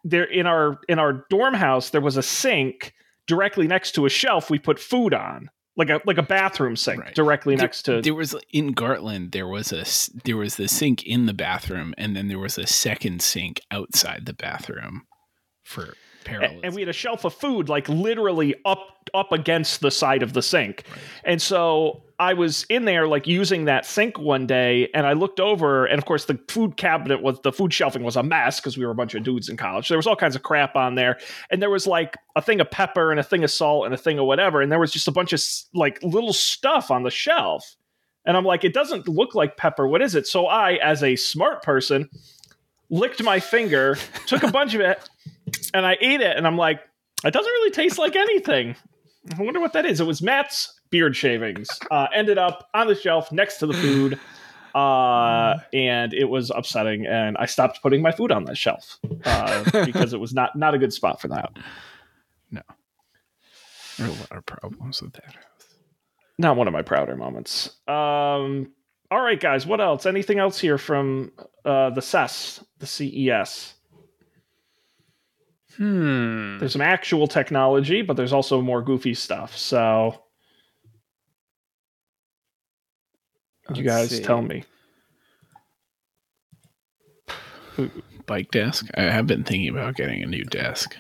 there 0.05 0.25
in 0.25 0.47
our 0.47 0.79
in 0.89 0.99
our 0.99 1.25
dorm 1.31 1.55
house, 1.55 1.91
there 1.91 2.01
was 2.01 2.17
a 2.17 2.23
sink 2.23 2.95
directly 3.27 3.67
next 3.67 3.93
to 3.93 4.07
a 4.07 4.11
shelf 4.11 4.51
we 4.51 4.59
put 4.59 4.79
food 4.79 5.15
on, 5.15 5.51
like 5.77 5.89
a 5.91 6.01
like 6.05 6.19
a 6.19 6.23
bathroom 6.23 6.77
sink 6.77 7.01
Right. 7.03 7.15
directly 7.15 7.55
There- 7.57 7.65
next 7.65 7.83
to. 7.83 8.01
There 8.03 8.15
was 8.15 8.35
in 8.53 8.75
Gartland. 8.75 9.33
There 9.33 9.47
was 9.49 9.73
a 9.73 9.85
there 10.25 10.37
was 10.37 10.57
the 10.57 10.69
sink 10.69 11.05
in 11.05 11.27
the 11.27 11.35
bathroom, 11.35 11.95
and 11.99 12.17
then 12.17 12.29
there 12.29 12.39
was 12.39 12.59
a 12.59 12.67
second 12.67 13.23
sink 13.23 13.61
outside 13.71 14.27
the 14.27 14.35
bathroom. 14.35 15.07
For 15.65 15.95
Parallels. 16.25 16.61
and 16.63 16.75
we 16.75 16.83
had 16.83 16.89
a 16.89 16.95
shelf 16.95 17.25
of 17.25 17.35
food 17.35 17.69
like 17.69 17.89
literally 17.89 18.55
up 18.65 19.09
up 19.15 19.33
against 19.33 19.81
the 19.81 19.91
side 19.91 20.23
of 20.23 20.35
the 20.35 20.43
sink. 20.43 20.85
And 21.25 21.41
so 21.41 22.03
i 22.21 22.35
was 22.35 22.67
in 22.69 22.85
there 22.85 23.09
like 23.09 23.27
using 23.27 23.65
that 23.65 23.87
sink 23.87 24.19
one 24.19 24.47
day 24.47 24.91
and 24.93 25.07
i 25.07 25.15
looked 25.15 25.41
over 25.41 25.87
and 25.87 25.99
of 25.99 26.05
course 26.05 26.27
the 26.27 26.39
food 26.49 26.77
cabinet 26.77 27.23
was 27.23 27.41
the 27.41 27.51
food 27.51 27.73
shelving 27.73 28.03
was 28.03 28.15
a 28.15 28.23
mess 28.23 28.61
because 28.61 28.77
we 28.77 28.85
were 28.85 28.91
a 28.91 28.95
bunch 28.95 29.15
of 29.15 29.23
dudes 29.23 29.49
in 29.49 29.57
college. 29.57 29.89
There 29.89 29.97
was 29.97 30.07
all 30.07 30.17
kinds 30.17 30.37
of 30.37 30.43
crap 30.43 30.77
on 30.77 30.97
there 30.97 31.19
and 31.51 31.63
there 31.63 31.71
was 31.71 31.87
like 31.87 32.19
a 32.37 32.43
thing 32.43 32.61
of 32.61 32.71
pepper 32.71 33.11
and 33.11 33.19
a 33.19 33.23
thing 33.23 33.43
of 33.43 33.51
salt 33.51 33.87
and 33.87 33.95
a 33.95 33.97
thing 33.97 34.19
of 34.19 34.27
whatever 34.27 34.61
and 34.61 34.71
there 34.71 34.79
was 34.79 34.93
just 34.93 35.09
a 35.09 35.13
bunch 35.13 35.33
of 35.33 35.43
like 35.75 35.99
little 36.03 36.35
stuff 36.35 36.91
on 36.91 37.03
the 37.03 37.11
shelf. 37.11 37.77
And 38.27 38.37
i'm 38.37 38.45
like 38.45 38.65
it 38.65 38.75
doesn't 38.75 39.09
look 39.09 39.35
like 39.35 39.57
pepper. 39.57 39.89
What 39.89 40.03
is 40.03 40.15
it? 40.15 40.27
So 40.27 40.47
i 40.47 40.75
as 40.75 41.03
a 41.03 41.17
smart 41.17 41.63
person 41.63 42.11
licked 42.91 43.23
my 43.23 43.41
finger 43.41 43.97
took 44.27 44.43
a 44.43 44.51
bunch 44.51 44.75
of 44.75 44.81
it 44.83 45.09
and 45.75 45.87
I 45.87 45.97
ate 46.01 46.21
it, 46.21 46.37
and 46.37 46.47
I'm 46.47 46.57
like, 46.57 46.81
it 47.25 47.33
doesn't 47.33 47.51
really 47.51 47.71
taste 47.71 47.99
like 47.99 48.17
anything. 48.17 48.77
I 49.39 49.43
wonder 49.43 49.61
what 49.61 49.75
that 49.75 49.85
is. 49.85 50.01
It 50.01 50.07
was 50.07 50.23
Matt's 50.23 50.81
beard 50.91 51.15
shavings. 51.15 51.69
Uh, 51.91 52.07
ended 52.15 52.39
up 52.39 52.69
on 52.75 52.87
the 52.87 52.95
shelf 52.95 53.31
next 53.33 53.59
to 53.59 53.67
the 53.67 53.75
food, 53.75 54.19
uh, 54.75 55.59
and 55.73 56.15
it 56.15 56.29
was 56.29 56.51
upsetting. 56.51 57.07
And 57.07 57.37
I 57.37 57.47
stopped 57.47 57.83
putting 57.83 58.03
my 58.03 58.13
food 58.13 58.33
on 58.33 58.45
that 58.45 58.57
shelf 58.57 58.99
uh, 59.25 59.85
because 59.85 60.13
it 60.13 60.21
was 60.21 60.33
not 60.33 60.57
not 60.57 60.75
a 60.75 60.79
good 60.79 60.93
spot 60.93 61.21
for 61.21 61.29
that. 61.29 61.51
No, 62.51 62.63
there 63.99 64.07
are 64.07 64.11
a 64.11 64.13
lot 64.15 64.33
of 64.33 64.47
problems 64.47 65.03
with 65.03 65.13
that 65.15 65.35
house. 65.35 65.45
Not 66.39 66.57
one 66.57 66.67
of 66.67 66.73
my 66.73 66.83
prouder 66.83 67.17
moments. 67.17 67.69
Um, 67.87 68.73
all 69.11 69.21
right, 69.21 69.39
guys. 69.39 69.67
What 69.67 69.81
else? 69.81 70.07
Anything 70.07 70.39
else 70.39 70.59
here 70.59 70.79
from 70.79 71.33
uh, 71.67 71.91
the 71.91 72.01
CES, 72.01 72.65
the 72.79 72.87
CES? 72.87 73.75
Hmm. 75.77 76.59
There's 76.59 76.73
some 76.73 76.81
actual 76.81 77.27
technology, 77.29 78.03
but 78.03 78.17
there's 78.17 78.33
also 78.33 78.61
more 78.61 78.83
goofy 78.83 79.15
stuff. 79.15 79.57
So 79.57 80.23
you 83.75 83.85
Let's 83.85 84.11
guys 84.11 84.11
see. 84.11 84.23
tell 84.23 84.43
me. 84.43 84.65
Bike 88.27 88.51
desk. 88.51 88.87
I 88.97 89.03
have 89.03 89.27
been 89.27 89.45
thinking 89.45 89.69
about 89.69 89.97
getting 89.97 90.23
a 90.23 90.27
new 90.27 90.45
desk. 90.45 90.97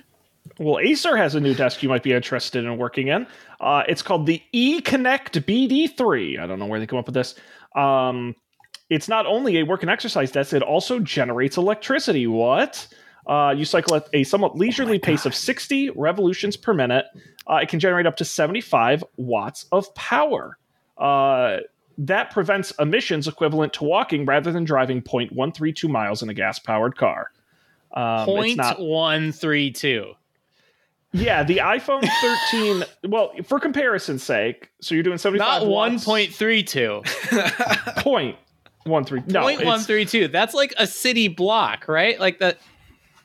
Well, 0.59 0.79
Acer 0.79 1.16
has 1.16 1.35
a 1.35 1.41
new 1.41 1.55
desk 1.55 1.83
you 1.83 1.89
might 1.89 2.03
be 2.03 2.12
interested 2.12 2.64
in 2.64 2.77
working 2.79 3.09
in. 3.09 3.27
Uh, 3.61 3.83
it's 3.89 4.03
called 4.03 4.27
the 4.27 4.43
eKinekt 4.55 5.45
BD3. 5.45 6.39
I 6.39 6.47
don't 6.47 6.59
know 6.59 6.66
where 6.66 6.81
they 6.81 6.87
come 6.87 6.99
up 6.99 7.07
with 7.07 7.14
this. 7.14 7.35
Um, 7.75 8.35
it's 8.89 9.09
not 9.09 9.27
only 9.27 9.59
a 9.59 9.62
work 9.62 9.83
and 9.83 9.91
exercise 9.91 10.33
desk, 10.33 10.53
it 10.53 10.62
also 10.62 10.99
generates 10.99 11.57
electricity. 11.57 12.27
What? 12.27 12.87
Uh, 13.27 13.55
you 13.57 13.64
cycle 13.64 13.95
at 13.97 14.09
a 14.12 14.25
somewhat 14.25 14.57
leisurely 14.57 14.99
pace 14.99 15.25
of 15.27 15.35
60 15.35 15.91
revolutions 15.91 16.57
per 16.57 16.73
minute. 16.75 17.05
Uh, 17.49 17.57
it 17.57 17.68
can 17.68 17.79
generate 17.79 18.07
up 18.07 18.16
to 18.16 18.25
75 18.25 19.05
watts 19.16 19.66
of 19.73 19.93
power. 19.95 20.57
Uh, 20.99 21.59
that 21.99 22.31
prevents 22.31 22.71
emissions 22.79 23.29
equivalent 23.29 23.73
to 23.75 23.85
walking 23.85 24.25
rather 24.25 24.51
than 24.53 24.64
driving 24.64 25.03
0.132 25.03 25.89
miles 25.89 26.23
in 26.23 26.29
a 26.31 26.35
gas 26.35 26.59
powered 26.59 26.97
car. 26.97 27.31
Um, 27.93 28.21
it's 28.21 28.25
Point 28.27 28.57
not- 28.57 28.81
one 28.81 29.33
three 29.33 29.71
two. 29.71 30.14
yeah, 31.12 31.43
the 31.43 31.59
iPhone 31.59 32.07
13. 32.51 32.85
well, 33.11 33.33
for 33.45 33.59
comparison's 33.61 34.23
sake, 34.23 34.71
so 34.81 34.95
you're 34.95 35.03
doing 35.05 35.18
75 35.18 35.62
Not 35.62 35.68
one 35.68 35.93
watts, 35.95 36.05
point 36.05 36.33
three 36.33 36.62
two. 36.62 37.03
point 37.99 38.37
one 38.85 39.05
three. 39.05 39.23
No, 39.27 39.43
Point 39.43 39.64
one 39.64 39.77
it's, 39.79 39.87
three 39.87 40.05
two. 40.05 40.29
That's 40.29 40.55
like 40.55 40.73
a 40.79 40.87
city 40.87 41.29
block, 41.29 41.87
right? 41.89 42.18
Like 42.18 42.39
that. 42.39 42.59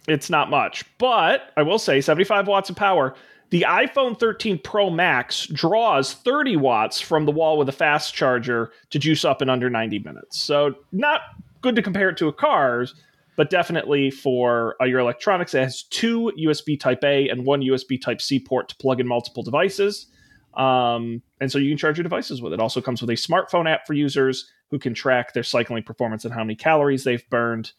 It's 0.08 0.30
not 0.30 0.50
much, 0.50 0.86
but 0.98 1.52
I 1.58 1.64
will 1.64 1.80
say 1.80 2.02
75 2.02 2.48
watts 2.48 2.70
of 2.70 2.76
power. 2.76 3.16
The 3.52 3.66
iPhone 3.68 4.20
13 4.20 4.60
Pro 4.60 4.90
Max 4.90 5.48
draws 5.48 6.14
30 6.14 6.58
watts 6.58 7.00
from 7.00 7.26
the 7.26 7.32
wall 7.32 7.58
with 7.58 7.70
a 7.70 7.74
fast 7.74 8.14
charger 8.14 8.72
to 8.90 9.00
juice 9.00 9.24
up 9.24 9.42
in 9.42 9.50
under 9.50 9.70
90 9.70 10.00
minutes. 10.00 10.42
So 10.42 10.76
not 10.92 11.22
good 11.62 11.76
to 11.76 11.82
compare 11.82 12.10
it 12.10 12.18
to 12.18 12.28
a 12.28 12.34
car's, 12.34 12.96
but 13.36 13.50
definitely 13.50 14.10
for 14.10 14.76
uh, 14.82 14.86
your 14.86 15.00
electronics. 15.00 15.54
It 15.54 15.64
has 15.64 15.84
two 15.84 16.32
USB 16.40 16.80
Type 16.80 17.04
A 17.04 17.30
and 17.30 17.46
one 17.46 17.62
USB 17.62 18.02
Type 18.02 18.22
C 18.22 18.40
port 18.40 18.70
to 18.70 18.76
plug 18.78 19.00
in 19.00 19.08
multiple 19.08 19.44
devices. 19.44 20.08
Um, 20.56 21.22
and 21.42 21.52
so 21.52 21.58
you 21.58 21.70
can 21.70 21.78
charge 21.78 21.98
your 21.98 22.04
devices 22.04 22.42
with 22.42 22.54
it. 22.54 22.60
Also 22.60 22.82
comes 22.82 23.02
with 23.02 23.10
a 23.10 23.14
smartphone 23.14 23.70
app 23.70 23.86
for 23.86 23.94
users 23.94 24.50
who 24.72 24.80
can 24.80 24.94
track 24.94 25.34
their 25.34 25.44
cycling 25.44 25.84
performance 25.84 26.26
and 26.26 26.34
how 26.34 26.44
many 26.44 26.56
calories 26.56 27.04
they've 27.04 27.28
burned. 27.30 27.74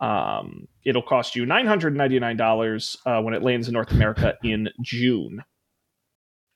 Um, 0.00 0.68
it'll 0.84 1.02
cost 1.02 1.34
you 1.34 1.44
$999 1.44 2.96
uh, 3.04 3.22
when 3.22 3.34
it 3.34 3.42
lands 3.42 3.68
in 3.68 3.74
North 3.74 3.90
America 3.90 4.34
in 4.42 4.68
June. 4.82 5.42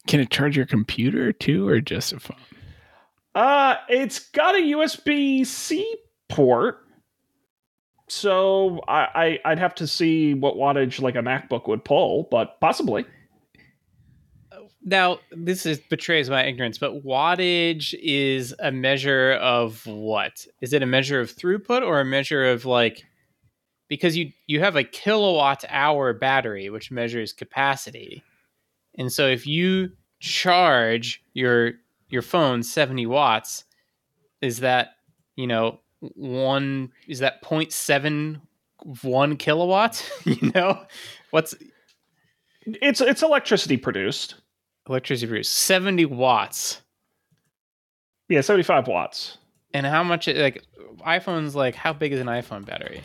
Can 0.06 0.20
it 0.20 0.30
charge 0.30 0.56
your 0.56 0.66
computer 0.66 1.32
too, 1.32 1.68
or 1.68 1.80
just 1.80 2.12
a 2.12 2.20
phone? 2.20 2.36
Uh, 3.34 3.76
it's 3.88 4.18
got 4.30 4.54
a 4.54 4.58
USB 4.58 5.46
C 5.46 5.96
port. 6.28 6.78
So 8.08 8.80
I, 8.88 9.38
I 9.44 9.52
I'd 9.52 9.58
have 9.58 9.74
to 9.76 9.86
see 9.86 10.34
what 10.34 10.56
wattage 10.56 11.00
like 11.00 11.14
a 11.14 11.20
MacBook 11.20 11.66
would 11.68 11.84
pull, 11.84 12.28
but 12.30 12.60
possibly. 12.60 13.06
Now 14.84 15.20
this 15.30 15.64
is 15.64 15.78
betrays 15.78 16.28
my 16.28 16.44
ignorance, 16.44 16.76
but 16.76 17.04
wattage 17.04 17.94
is 18.02 18.54
a 18.58 18.72
measure 18.72 19.32
of 19.34 19.86
what? 19.86 20.46
Is 20.60 20.72
it 20.72 20.82
a 20.82 20.86
measure 20.86 21.20
of 21.20 21.34
throughput 21.34 21.86
or 21.86 22.00
a 22.00 22.04
measure 22.04 22.44
of 22.44 22.64
like? 22.64 23.04
Because 23.92 24.16
you 24.16 24.32
you 24.46 24.60
have 24.60 24.74
a 24.74 24.84
kilowatt 24.84 25.66
hour 25.68 26.14
battery, 26.14 26.70
which 26.70 26.90
measures 26.90 27.34
capacity, 27.34 28.22
and 28.96 29.12
so 29.12 29.26
if 29.26 29.46
you 29.46 29.90
charge 30.18 31.22
your 31.34 31.72
your 32.08 32.22
phone 32.22 32.62
seventy 32.62 33.04
watts, 33.04 33.64
is 34.40 34.60
that 34.60 34.94
you 35.36 35.46
know 35.46 35.78
one 36.00 36.90
is 37.06 37.18
that 37.18 37.42
0.71 37.42 39.38
kilowatt 39.38 40.10
you 40.24 40.50
know, 40.54 40.80
what's 41.30 41.54
It's 42.64 43.02
it's 43.02 43.22
electricity 43.22 43.76
produced. 43.76 44.36
electricity 44.88 45.28
produced? 45.28 45.52
Seventy 45.52 46.06
watts. 46.06 46.80
Yeah, 48.30 48.40
75 48.40 48.88
watts. 48.88 49.36
And 49.74 49.84
how 49.84 50.02
much 50.02 50.28
like 50.28 50.64
iPhone's 51.06 51.54
like 51.54 51.74
how 51.74 51.92
big 51.92 52.14
is 52.14 52.20
an 52.20 52.26
iPhone 52.28 52.64
battery? 52.64 53.02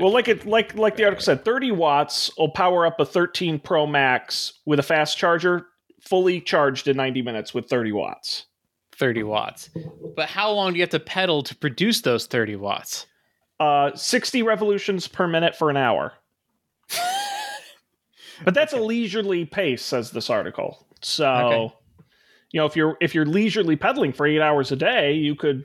Well, 0.00 0.12
like 0.12 0.28
it 0.28 0.46
like 0.46 0.74
like 0.74 0.96
the 0.96 1.04
article 1.04 1.22
said, 1.24 1.44
30 1.44 1.72
watts 1.72 2.30
will 2.36 2.50
power 2.50 2.86
up 2.86 2.98
a 3.00 3.04
13 3.04 3.58
Pro 3.60 3.86
Max 3.86 4.54
with 4.64 4.78
a 4.78 4.82
fast 4.82 5.16
charger, 5.18 5.66
fully 6.00 6.40
charged 6.40 6.88
in 6.88 6.96
90 6.96 7.22
minutes 7.22 7.52
with 7.54 7.68
30 7.68 7.92
watts. 7.92 8.46
30 8.96 9.24
watts. 9.24 9.68
But 10.14 10.28
how 10.30 10.50
long 10.52 10.72
do 10.72 10.78
you 10.78 10.82
have 10.82 10.90
to 10.90 11.00
pedal 11.00 11.42
to 11.42 11.54
produce 11.54 12.00
those 12.00 12.26
30 12.26 12.56
watts? 12.56 13.06
Uh 13.60 13.94
60 13.94 14.42
revolutions 14.42 15.08
per 15.08 15.26
minute 15.26 15.54
for 15.56 15.70
an 15.70 15.76
hour. 15.76 16.12
But 18.44 18.52
that's 18.52 18.74
a 18.74 18.80
leisurely 18.80 19.46
pace, 19.46 19.82
says 19.82 20.10
this 20.10 20.28
article. 20.28 20.86
So, 21.00 21.26
Okay. 21.26 21.74
you 22.50 22.60
know, 22.60 22.66
if 22.66 22.76
you're 22.76 22.96
if 23.00 23.14
you're 23.14 23.24
leisurely 23.24 23.76
pedaling 23.76 24.12
for 24.12 24.26
eight 24.26 24.42
hours 24.42 24.70
a 24.70 24.76
day, 24.76 25.14
you 25.14 25.34
could, 25.34 25.64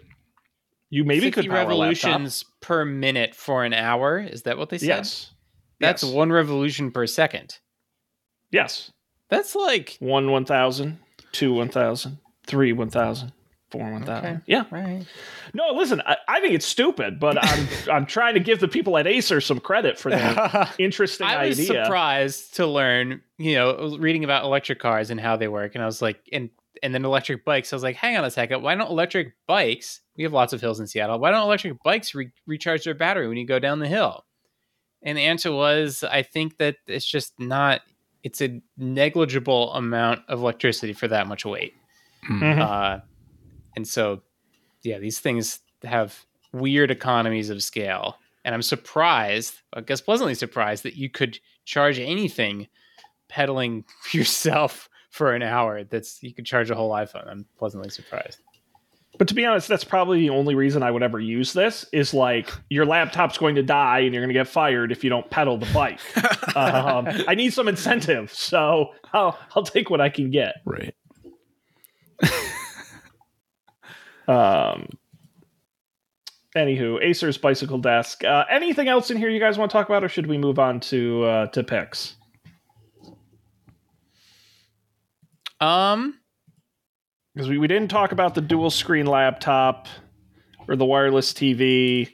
you 0.91 1.03
maybe 1.03 1.31
50 1.31 1.31
could 1.31 1.49
power 1.49 1.61
a 1.71 1.75
laptop. 1.75 2.11
revolutions 2.11 2.45
per 2.61 2.85
minute 2.85 3.33
for 3.33 3.63
an 3.65 3.73
hour. 3.73 4.19
Is 4.19 4.43
that 4.43 4.59
what 4.59 4.69
they 4.69 4.77
said? 4.77 4.87
Yes, 4.87 5.31
That's 5.79 6.03
yes. 6.03 6.11
one 6.11 6.31
revolution 6.31 6.91
per 6.91 7.07
second. 7.07 7.57
yes. 8.51 8.91
That's 9.29 9.55
like 9.55 9.95
One 10.01 10.29
one 10.29 10.43
thousand, 10.43 10.99
two 11.31 11.53
one 11.53 11.69
thousand, 11.69 12.17
three 12.45 12.73
one 12.73 12.89
thousand, 12.89 13.31
four 13.69 13.89
one 13.89 14.03
thousand. 14.03 14.25
Okay. 14.29 14.43
Yeah. 14.45 14.65
right. 14.71 15.05
No, 15.53 15.69
listen, 15.71 16.01
I, 16.05 16.17
I 16.27 16.41
think 16.41 16.53
it's 16.53 16.65
stupid, 16.65 17.17
but 17.17 17.37
I'm 17.41 17.67
I'm 17.89 18.05
trying 18.05 18.33
to 18.33 18.41
give 18.41 18.59
the 18.59 18.67
people 18.67 18.97
at 18.97 19.07
Acer 19.07 19.39
some 19.39 19.61
credit 19.61 19.97
for 19.97 20.11
that 20.11 20.75
interesting 20.79 21.27
I 21.27 21.47
was 21.47 21.65
surprised 21.65 22.55
to 22.55 22.67
learn, 22.67 23.21
you 23.37 23.55
know, 23.55 23.95
reading 23.97 24.25
about 24.25 24.43
electric 24.43 24.79
cars 24.79 25.09
and 25.09 25.17
how 25.19 25.37
they 25.37 25.47
work, 25.47 25.75
and 25.75 25.81
I 25.81 25.85
was 25.85 26.01
like, 26.01 26.19
and 26.33 26.49
and 26.83 26.93
then 26.93 27.05
electric 27.05 27.45
bikes. 27.45 27.71
I 27.71 27.75
was 27.75 27.83
like, 27.83 27.95
hang 27.95 28.17
on 28.17 28.25
a 28.25 28.31
second, 28.31 28.61
why 28.63 28.75
don't 28.75 28.89
electric 28.89 29.33
bikes? 29.47 30.01
We 30.17 30.23
have 30.23 30.33
lots 30.33 30.53
of 30.53 30.61
hills 30.61 30.79
in 30.79 30.87
Seattle. 30.87 31.19
Why 31.19 31.31
don't 31.31 31.43
electric 31.43 31.81
bikes 31.83 32.13
re- 32.15 32.31
recharge 32.47 32.83
their 32.83 32.93
battery 32.93 33.27
when 33.27 33.37
you 33.37 33.45
go 33.45 33.59
down 33.59 33.79
the 33.79 33.87
hill? 33.87 34.25
And 35.03 35.17
the 35.17 35.23
answer 35.23 35.51
was, 35.51 36.03
I 36.03 36.21
think 36.21 36.57
that 36.57 36.77
it's 36.87 37.05
just 37.05 37.33
not. 37.39 37.81
It's 38.23 38.39
a 38.41 38.61
negligible 38.77 39.73
amount 39.73 40.21
of 40.27 40.39
electricity 40.39 40.93
for 40.93 41.07
that 41.07 41.25
much 41.27 41.43
weight. 41.43 41.73
Mhm. 42.29 42.59
Uh, 42.59 42.99
and 43.75 43.87
so, 43.87 44.21
yeah, 44.83 44.99
these 44.99 45.17
things 45.17 45.59
have 45.83 46.23
weird 46.53 46.91
economies 46.91 47.49
of 47.49 47.63
scale. 47.63 48.17
And 48.45 48.53
I'm 48.53 48.61
surprised, 48.61 49.55
I 49.73 49.81
guess 49.81 50.01
pleasantly 50.01 50.35
surprised, 50.35 50.83
that 50.83 50.95
you 50.95 51.09
could 51.09 51.39
charge 51.65 51.97
anything 51.97 52.67
pedaling 53.27 53.85
yourself 54.11 54.87
for 55.11 55.33
an 55.33 55.43
hour. 55.43 55.83
That's 55.83 56.21
you 56.23 56.33
could 56.33 56.45
charge 56.45 56.71
a 56.71 56.75
whole 56.75 56.91
iPhone. 56.91 57.29
I'm 57.29 57.45
pleasantly 57.57 57.89
surprised. 57.89 58.39
But 59.17 59.27
to 59.27 59.35
be 59.35 59.45
honest, 59.45 59.67
that's 59.67 59.83
probably 59.83 60.19
the 60.21 60.29
only 60.29 60.55
reason 60.55 60.81
I 60.81 60.89
would 60.89 61.03
ever 61.03 61.19
use 61.19 61.53
this 61.53 61.85
is 61.91 62.13
like 62.13 62.49
your 62.69 62.85
laptop's 62.85 63.37
going 63.37 63.55
to 63.55 63.63
die 63.63 63.99
and 63.99 64.13
you're 64.13 64.23
going 64.23 64.33
to 64.33 64.39
get 64.39 64.47
fired 64.47 64.91
if 64.91 65.03
you 65.03 65.09
don't 65.09 65.29
pedal 65.29 65.57
the 65.57 65.71
bike. 65.73 65.99
um, 66.55 67.07
I 67.27 67.35
need 67.35 67.53
some 67.53 67.67
incentive, 67.67 68.33
so 68.33 68.93
I'll 69.13 69.37
I'll 69.55 69.63
take 69.63 69.89
what 69.89 70.01
I 70.01 70.09
can 70.09 70.31
get. 70.31 70.55
Right. 70.65 70.95
Um. 74.27 74.87
Anywho, 76.55 77.01
Acer's 77.01 77.37
bicycle 77.37 77.77
desk. 77.77 78.25
Uh, 78.25 78.43
anything 78.49 78.89
else 78.89 79.09
in 79.09 79.17
here 79.17 79.29
you 79.29 79.39
guys 79.39 79.57
want 79.57 79.71
to 79.71 79.73
talk 79.73 79.87
about, 79.87 80.03
or 80.03 80.09
should 80.09 80.27
we 80.27 80.37
move 80.37 80.59
on 80.59 80.79
to 80.81 81.23
uh, 81.23 81.47
to 81.47 81.63
picks? 81.63 82.15
Um, 85.61 86.19
Because 87.33 87.47
we, 87.47 87.57
we 87.57 87.67
didn't 87.67 87.89
talk 87.89 88.11
about 88.11 88.35
the 88.35 88.41
dual 88.41 88.69
screen 88.71 89.05
laptop, 89.05 89.87
or 90.67 90.75
the 90.75 90.85
wireless 90.85 91.31
TV, 91.33 92.11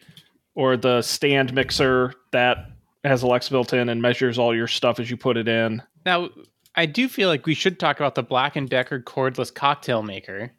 or 0.54 0.78
the 0.78 1.02
stand 1.02 1.54
mixer 1.54 2.14
that 2.32 2.70
has 3.04 3.24
Alexa 3.24 3.50
built 3.52 3.74
in 3.74 3.90
and 3.90 4.02
measures 4.02 4.38
all 4.38 4.56
your 4.56 4.68
stuff 4.68 5.00
as 5.00 5.10
you 5.10 5.18
put 5.18 5.38
it 5.38 5.48
in. 5.48 5.82
now 6.06 6.30
I 6.76 6.86
do 6.86 7.08
feel 7.08 7.28
like 7.30 7.48
we 7.48 7.56
should 7.56 7.80
talk 7.80 7.98
about 8.00 8.14
the 8.14 8.22
Black 8.22 8.56
and 8.56 8.70
Decker 8.70 9.00
cordless 9.00 9.52
cocktail 9.54 10.04
maker. 10.04 10.52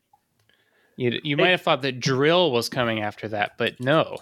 You 0.96 1.20
you 1.22 1.36
might 1.36 1.50
have 1.50 1.60
thought 1.62 1.82
that 1.82 2.00
drill 2.00 2.50
was 2.50 2.68
coming 2.68 3.00
after 3.00 3.28
that, 3.28 3.52
but 3.56 3.78
no. 3.78 4.16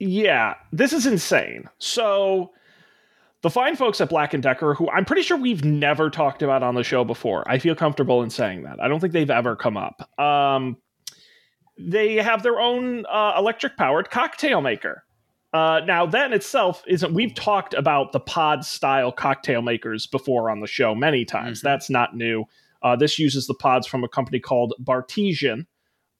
Yeah, 0.00 0.54
this 0.72 0.92
is 0.92 1.06
insane. 1.06 1.68
So 1.78 2.50
the 3.42 3.50
fine 3.50 3.76
folks 3.76 4.00
at 4.00 4.08
Black 4.08 4.34
and 4.34 4.42
Decker, 4.42 4.74
who 4.74 4.90
I'm 4.90 5.04
pretty 5.04 5.22
sure 5.22 5.36
we've 5.36 5.64
never 5.64 6.10
talked 6.10 6.42
about 6.42 6.62
on 6.62 6.74
the 6.74 6.82
show 6.84 7.04
before. 7.04 7.48
I 7.48 7.58
feel 7.58 7.74
comfortable 7.74 8.22
in 8.22 8.30
saying 8.30 8.64
that. 8.64 8.80
I 8.80 8.88
don't 8.88 9.00
think 9.00 9.12
they've 9.12 9.30
ever 9.30 9.54
come 9.56 9.76
up. 9.76 10.08
Um, 10.20 10.76
they 11.78 12.16
have 12.16 12.42
their 12.42 12.58
own 12.58 13.06
uh, 13.06 13.34
electric 13.38 13.76
powered 13.76 14.10
cocktail 14.10 14.60
maker. 14.60 15.04
Uh, 15.52 15.80
now 15.86 16.04
that 16.04 16.26
in 16.26 16.32
itself 16.32 16.82
isn't. 16.86 17.14
We've 17.14 17.34
talked 17.34 17.72
about 17.72 18.12
the 18.12 18.20
pod 18.20 18.64
style 18.64 19.12
cocktail 19.12 19.62
makers 19.62 20.06
before 20.06 20.50
on 20.50 20.60
the 20.60 20.66
show 20.66 20.94
many 20.94 21.24
times. 21.24 21.60
Mhm. 21.60 21.62
That's 21.62 21.88
not 21.88 22.16
new. 22.16 22.44
Uh, 22.82 22.96
this 22.96 23.18
uses 23.18 23.46
the 23.46 23.54
pods 23.54 23.86
from 23.86 24.04
a 24.04 24.08
company 24.08 24.40
called 24.40 24.74
Bartesian, 24.82 25.66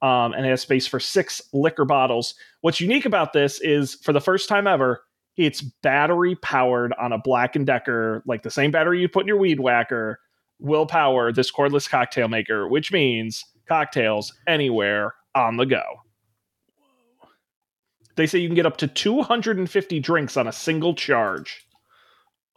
um, 0.01 0.33
and 0.33 0.47
it 0.47 0.49
has 0.49 0.63
space 0.63 0.87
for 0.87 0.99
six 0.99 1.43
liquor 1.53 1.85
bottles. 1.85 2.35
What's 2.63 2.81
unique 2.81 3.05
about 3.05 3.33
this 3.33 3.61
is, 3.61 3.97
for 3.97 4.13
the 4.13 4.21
first 4.21 4.49
time 4.49 4.67
ever, 4.67 5.03
it's 5.39 5.63
battery 5.63 6.35
powered 6.35 6.93
on 7.01 7.13
a 7.13 7.19
Black 7.19 7.57
and 7.57 7.65
Decker, 7.65 8.23
like 8.27 8.43
the 8.43 8.51
same 8.51 8.73
battery 8.73 9.01
you 9.01 9.09
put 9.09 9.23
in 9.23 9.29
your 9.29 9.39
weed 9.39 9.61
whacker, 9.61 10.19
will 10.59 10.85
power 10.85 11.33
this 11.33 11.51
cordless 11.51 11.89
cocktail 11.89 12.27
maker, 12.27 12.69
which 12.69 12.93
means 12.93 13.45
cocktails 13.69 14.35
anywhere 14.49 15.15
on 15.37 15.57
the 15.57 15.65
go. 15.65 15.85
They 18.17 18.27
say 18.27 18.41
you 18.41 18.49
can 18.49 18.57
get 18.57 18.67
up 18.67 18.79
to 18.79 18.89
250 18.89 20.01
drinks 20.01 20.37
on 20.37 20.49
a 20.49 20.53
single 20.53 20.93
charge. 20.93 21.65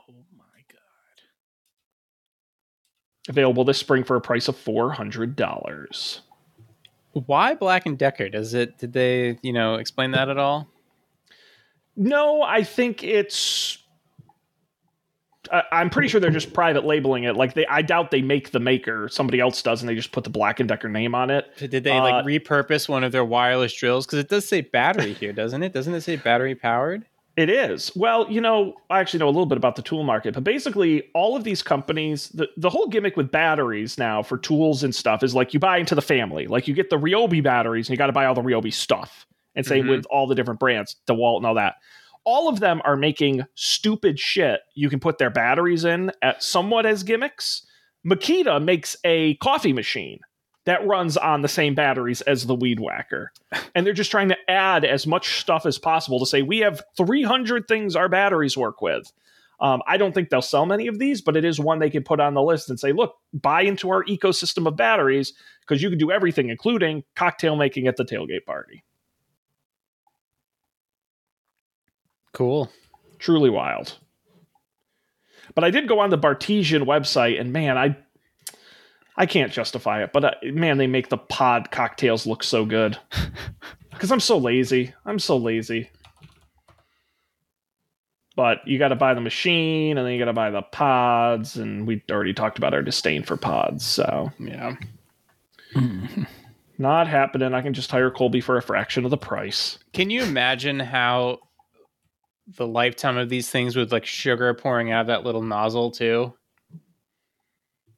Oh 0.10 0.14
my 0.36 0.46
god. 0.72 0.80
Available 3.30 3.64
this 3.64 3.78
spring 3.78 4.04
for 4.04 4.16
a 4.16 4.22
price 4.22 4.48
of 4.48 4.58
$400. 4.58 6.20
Why 7.14 7.54
Black 7.54 7.86
and 7.86 7.96
Decker? 7.96 8.30
Does 8.30 8.56
it? 8.56 8.80
Did 8.80 8.94
they 8.94 9.38
you 9.44 9.54
know 9.54 9.76
explain 9.76 10.12
that 10.12 10.30
at 10.30 10.40
all? 10.40 10.68
No, 11.96 12.42
I 12.42 12.64
think 12.64 13.04
it's. 13.04 13.78
I, 15.52 15.64
I'm 15.72 15.90
pretty 15.90 16.08
sure 16.08 16.22
they're 16.22 16.30
just 16.30 16.54
private 16.54 16.86
labeling 16.86 17.24
it. 17.26 17.36
Like 17.36 17.54
they, 17.56 17.66
I 17.66 17.82
doubt 17.82 18.12
they 18.12 18.22
make 18.22 18.52
the 18.52 18.60
maker. 18.60 19.10
Somebody 19.10 19.40
else 19.40 19.62
does, 19.62 19.82
and 19.82 19.90
they 19.90 19.96
just 19.96 20.12
put 20.12 20.24
the 20.24 20.30
Black 20.30 20.60
and 20.60 20.70
Decker 20.70 20.88
name 20.88 21.14
on 21.16 21.30
it. 21.30 21.48
Did 21.58 21.84
they 21.84 21.92
Uh, 21.92 22.02
like 22.02 22.26
repurpose 22.26 22.88
one 22.88 23.04
of 23.04 23.12
their 23.12 23.26
wireless 23.26 23.74
drills? 23.74 24.06
Because 24.06 24.20
it 24.20 24.30
does 24.30 24.48
say 24.48 24.62
battery 24.62 25.14
here, 25.20 25.34
doesn't 25.34 25.62
it? 25.64 25.74
Doesn't 25.74 25.94
it 25.94 26.02
say 26.02 26.16
battery 26.16 26.56
powered? 26.56 27.06
It 27.38 27.50
is. 27.50 27.94
Well, 27.96 28.30
you 28.30 28.42
know, 28.42 28.76
I 28.90 29.00
actually 29.00 29.20
know 29.20 29.28
a 29.28 29.32
little 29.32 29.46
bit 29.46 29.58
about 29.58 29.78
the 29.78 29.82
tool 29.82 30.04
market, 30.04 30.34
but 30.34 30.44
basically, 30.44 31.10
all 31.14 31.36
of 31.38 31.46
these 31.46 31.64
companies, 31.64 32.28
the, 32.30 32.50
the 32.58 32.70
whole 32.70 32.88
gimmick 32.88 33.16
with 33.16 33.32
batteries 33.32 33.98
now 33.98 34.22
for 34.22 34.38
tools 34.38 34.84
and 34.84 34.94
stuff 34.94 35.24
is 35.24 35.34
like 35.34 35.54
you 35.54 35.60
buy 35.60 35.78
into 35.78 35.96
the 35.96 36.02
family. 36.02 36.48
Like 36.48 36.68
you 36.68 36.74
get 36.74 36.90
the 36.90 36.98
Ryobi 36.98 37.42
batteries 37.42 37.88
and 37.88 37.94
you 37.94 37.98
got 37.98 38.08
to 38.08 38.12
buy 38.14 38.26
all 38.26 38.36
the 38.36 38.42
Ryobi 38.42 38.74
stuff. 38.74 39.26
And 39.56 39.66
same 39.66 39.86
Mhm. 39.86 39.90
with 39.90 40.06
all 40.06 40.28
the 40.28 40.36
different 40.36 40.60
brands, 40.60 40.96
DeWalt 41.08 41.38
and 41.38 41.46
all 41.46 41.56
that. 41.56 41.76
All 42.24 42.48
of 42.48 42.60
them 42.60 42.82
are 42.86 42.96
making 42.96 43.46
stupid 43.56 44.20
shit 44.20 44.62
you 44.76 44.90
can 44.90 45.00
put 45.00 45.18
their 45.18 45.30
batteries 45.32 45.84
in 45.86 46.12
at 46.22 46.44
somewhat 46.44 46.86
as 46.86 47.04
gimmicks. 47.04 47.66
Makita 48.06 48.64
makes 48.64 48.96
a 49.04 49.36
coffee 49.36 49.74
machine 49.74 50.20
that 50.66 50.86
runs 50.86 51.18
on 51.18 51.42
the 51.42 51.48
same 51.48 51.74
batteries 51.76 52.22
as 52.22 52.46
the 52.46 52.56
weed 52.56 52.80
whacker 52.80 53.32
and 53.76 53.86
they're 53.86 53.94
just 53.94 54.12
trying 54.12 54.30
to 54.30 54.38
add 54.50 54.86
as 54.86 55.08
much 55.08 55.40
stuff 55.40 55.66
as 55.66 55.78
possible 55.78 56.20
to 56.20 56.26
say 56.26 56.42
we 56.42 56.60
have 56.60 56.82
300 56.98 57.68
things 57.68 57.96
our 57.96 58.08
batteries 58.10 58.56
work 58.56 58.82
with 58.82 59.12
um, 59.60 59.82
i 59.88 59.98
don't 59.98 60.14
think 60.14 60.30
they'll 60.30 60.42
sell 60.42 60.66
many 60.68 60.86
of 60.88 61.00
these 61.00 61.22
but 61.22 61.36
it 61.36 61.44
is 61.44 61.60
one 61.60 61.80
they 61.80 61.90
can 61.90 62.04
put 62.04 62.20
on 62.20 62.34
the 62.36 62.42
list 62.44 62.70
and 62.70 62.80
say 62.80 62.92
look 62.92 63.16
buy 63.34 63.62
into 63.62 63.90
our 63.90 64.04
ecosystem 64.06 64.68
of 64.68 64.76
batteries 64.76 65.34
because 65.62 65.82
you 65.82 65.90
can 65.90 65.98
do 65.98 66.12
everything 66.12 66.50
including 66.50 67.04
cocktail 67.16 67.56
making 67.56 67.88
at 67.88 67.98
the 67.98 68.06
tailgate 68.06 68.46
party 68.46 68.84
Cool. 72.34 72.72
truly 73.20 73.50
wild. 73.50 73.98
But 75.54 75.64
i 75.64 75.70
did 75.70 75.88
go 75.88 76.00
on 76.00 76.10
the 76.10 76.18
bartesian 76.18 76.86
website 76.86 77.40
and 77.40 77.52
man 77.52 77.78
i 77.78 77.98
i 79.18 79.26
can't 79.26 79.52
justify 79.52 80.02
it 80.02 80.14
but 80.14 80.24
uh, 80.24 80.32
man 80.44 80.78
they 80.78 80.88
make 80.88 81.10
the 81.10 81.18
pod 81.18 81.72
cocktails 81.72 82.26
look 82.26 82.44
so 82.44 82.66
good. 82.66 82.98
Because 83.92 84.12
i'm 84.12 84.20
so 84.20 84.38
lazy. 84.40 84.94
I'm 85.06 85.20
so 85.20 85.38
lazy. 85.38 85.92
But 88.36 88.66
you 88.66 88.80
got 88.80 88.88
to 88.88 88.96
buy 88.96 89.14
the 89.14 89.22
machine 89.22 89.98
and 89.98 90.08
then 90.08 90.14
you 90.14 90.20
got 90.20 90.26
to 90.26 90.34
buy 90.34 90.50
the 90.50 90.64
pods 90.64 91.58
and 91.58 91.86
we 91.86 92.02
already 92.10 92.34
talked 92.34 92.58
about 92.58 92.74
our 92.74 92.82
disdain 92.82 93.22
for 93.22 93.38
pods 93.38 93.86
so 93.86 94.32
yeah. 94.40 94.76
Not 96.80 97.08
happening. 97.08 97.54
I 97.54 97.62
can 97.62 97.74
just 97.76 97.92
hire 97.92 98.10
colby 98.10 98.42
for 98.42 98.58
a 98.58 98.62
fraction 98.62 99.06
of 99.06 99.12
the 99.12 99.18
price. 99.18 99.78
Can 99.94 100.10
you 100.10 100.24
imagine 100.24 100.80
how 100.80 101.38
the 102.48 102.68
lifetime 102.68 103.18
of 103.18 103.30
these 103.30 103.50
things 103.50 103.76
with 103.76 103.92
like 103.92 104.06
sugar 104.06 104.54
pouring 104.54 104.92
out 104.92 105.02
of 105.02 105.08
that 105.08 105.24
little 105.24 105.42
nozzle 105.44 105.92
too? 105.92 106.34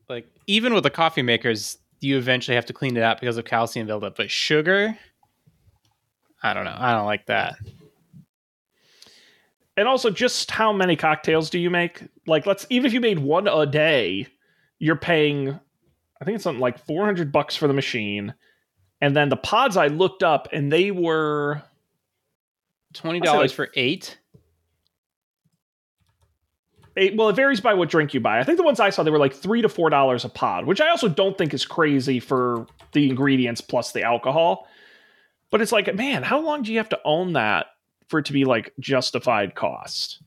Like 0.10 0.28
even 0.48 0.74
with 0.74 0.84
the 0.84 0.90
coffee 0.90 1.22
makers, 1.22 1.78
you 2.02 2.18
eventually 2.18 2.56
have 2.56 2.66
to 2.68 2.74
clean 2.74 2.98
it 2.98 3.04
out 3.04 3.20
because 3.20 3.38
of 3.38 3.46
calcium 3.46 3.88
buildup. 3.88 4.18
But 4.18 4.30
sugar, 4.30 4.98
I 6.44 6.54
don't 6.54 6.66
know. 6.66 6.76
I 6.78 6.92
don't 6.94 7.06
like 7.06 7.26
that. 7.28 7.56
and 9.78 9.88
also 9.88 10.10
just 10.10 10.52
how 10.52 10.72
many 10.72 10.96
cocktails 10.96 11.50
do 11.50 11.58
you 11.58 11.70
make 11.70 12.04
like 12.28 12.46
let's 12.46 12.66
even 12.70 12.86
if 12.86 12.94
you 12.94 13.00
made 13.02 13.20
one 13.20 13.48
a 13.48 13.66
day 13.66 14.28
you're 14.80 14.96
paying 14.96 15.50
i 16.22 16.26
think 16.26 16.36
it's 16.36 16.44
something 16.44 16.62
like 16.62 16.78
400 16.86 17.32
bucks 17.32 17.56
for 17.56 17.68
the 17.68 17.74
machine 17.74 18.34
and 19.02 19.16
then 19.16 19.30
the 19.30 19.36
pods 19.38 19.76
i 19.78 19.88
looked 19.88 20.22
up 20.22 20.48
and 20.52 20.72
they 20.72 20.92
were 20.92 21.64
Twenty 22.94 23.20
dollars 23.20 23.52
like- 23.52 23.56
for 23.56 23.70
eight. 23.76 24.18
It, 26.96 27.18
well, 27.18 27.30
it 27.30 27.36
varies 27.36 27.60
by 27.60 27.74
what 27.74 27.90
drink 27.90 28.14
you 28.14 28.20
buy. 28.20 28.40
I 28.40 28.44
think 28.44 28.58
the 28.58 28.64
ones 28.64 28.80
I 28.80 28.92
saw 28.92 29.02
they 29.02 29.10
were 29.10 29.18
like 29.18 29.34
three 29.34 29.64
to 29.64 29.70
four 29.70 29.90
dollars 29.90 30.26
a 30.26 30.30
pod, 30.30 30.66
which 30.66 30.80
I 30.80 30.90
also 30.90 31.08
don't 31.08 31.36
think 31.38 31.54
is 31.54 31.66
crazy 31.66 32.20
for 32.20 32.68
the 32.92 33.10
ingredients 33.10 33.62
plus 33.62 33.92
the 33.94 34.04
alcohol. 34.04 34.68
But 35.50 35.62
it's 35.62 35.72
like, 35.72 35.94
man, 35.96 36.22
how 36.22 36.40
long 36.40 36.62
do 36.62 36.72
you 36.72 36.78
have 36.78 36.90
to 36.90 37.00
own 37.04 37.34
that 37.34 37.68
for 38.10 38.20
it 38.20 38.26
to 38.26 38.34
be 38.34 38.46
like 38.46 38.74
justified 38.80 39.56
cost? 39.56 40.22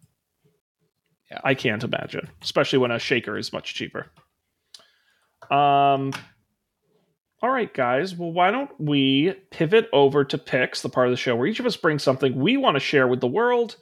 Yeah. 1.30 1.40
I 1.44 1.54
can't 1.54 1.84
imagine, 1.84 2.28
especially 2.42 2.80
when 2.80 2.90
a 2.90 2.98
shaker 2.98 3.38
is 3.38 3.52
much 3.52 3.74
cheaper. 3.74 4.06
Um. 5.50 6.12
All 7.46 7.52
right, 7.52 7.72
guys. 7.72 8.16
Well, 8.16 8.32
why 8.32 8.50
don't 8.50 8.72
we 8.76 9.32
pivot 9.52 9.88
over 9.92 10.24
to 10.24 10.36
picks, 10.36 10.82
the 10.82 10.88
part 10.88 11.06
of 11.06 11.12
the 11.12 11.16
show 11.16 11.36
where 11.36 11.46
each 11.46 11.60
of 11.60 11.66
us 11.66 11.76
brings 11.76 12.02
something 12.02 12.34
we 12.34 12.56
want 12.56 12.74
to 12.74 12.80
share 12.80 13.06
with 13.06 13.20
the 13.20 13.28
world 13.28 13.76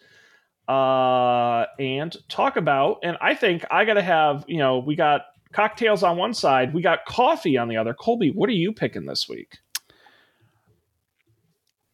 uh, 0.69 1.65
and 1.79 2.15
talk 2.29 2.59
about. 2.59 2.99
And 3.03 3.17
I 3.23 3.35
think 3.35 3.65
I 3.71 3.87
got 3.87 3.95
to 3.95 4.03
have, 4.03 4.45
you 4.47 4.59
know, 4.59 4.81
we 4.81 4.97
got 4.97 5.23
cocktails 5.55 6.03
on 6.03 6.19
one 6.19 6.35
side, 6.35 6.75
we 6.75 6.83
got 6.83 7.07
coffee 7.07 7.57
on 7.57 7.69
the 7.69 7.79
other. 7.79 7.95
Colby, 7.95 8.31
what 8.31 8.51
are 8.51 8.53
you 8.53 8.71
picking 8.71 9.07
this 9.07 9.31
week? 9.31 9.57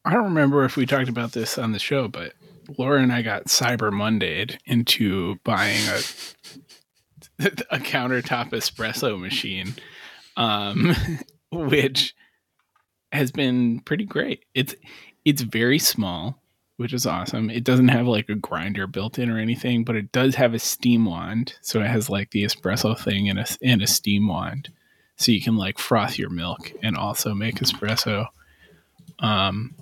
I 0.05 0.13
don't 0.13 0.25
remember 0.25 0.65
if 0.65 0.77
we 0.77 0.87
talked 0.87 1.09
about 1.09 1.31
this 1.31 1.57
on 1.57 1.71
the 1.71 1.79
show, 1.79 2.09
but 2.09 2.33
Laura 2.79 3.01
and 3.01 3.13
I 3.13 3.23
got 3.23 3.45
Cyber 3.45 3.93
Mondayed 3.93 4.59
into 4.67 5.37
buying 5.45 5.87
a 5.87 6.01
a 7.71 7.79
countertop 7.79 8.51
espresso 8.51 9.21
machine, 9.21 9.77
um, 10.37 10.97
which 11.53 12.15
has 13.13 13.33
been 13.33 13.81
pretty 13.81 14.05
great. 14.05 14.45
It's 14.55 14.75
it's 15.25 15.43
very 15.43 15.79
small, 15.79 16.41
which 16.77 16.93
is 16.93 17.07
awesome. 17.07 17.51
It 17.51 17.65
doesn't 17.65 17.89
have 17.89 18.07
like 18.07 18.29
a 18.29 18.35
grinder 18.35 18.87
built 18.87 19.19
in 19.19 19.29
or 19.31 19.39
anything, 19.39 19.85
but 19.85 19.97
it 19.97 20.13
does 20.13 20.37
have 20.37 20.55
a 20.55 20.59
steam 20.59 21.05
wand. 21.05 21.55
So 21.61 21.81
it 21.81 21.89
has 21.89 22.09
like 22.09 22.31
the 22.31 22.45
espresso 22.45 22.99
thing 22.99 23.29
and 23.29 23.39
a 23.39 23.47
and 23.63 23.83
a 23.83 23.87
steam 23.87 24.29
wand. 24.29 24.71
so 25.17 25.33
you 25.33 25.43
can 25.43 25.57
like 25.57 25.79
froth 25.79 26.19
your 26.19 26.31
milk 26.31 26.73
and 26.83 26.97
also 26.97 27.35
make 27.35 27.57
espresso. 27.57 28.27
Um, 29.19 29.75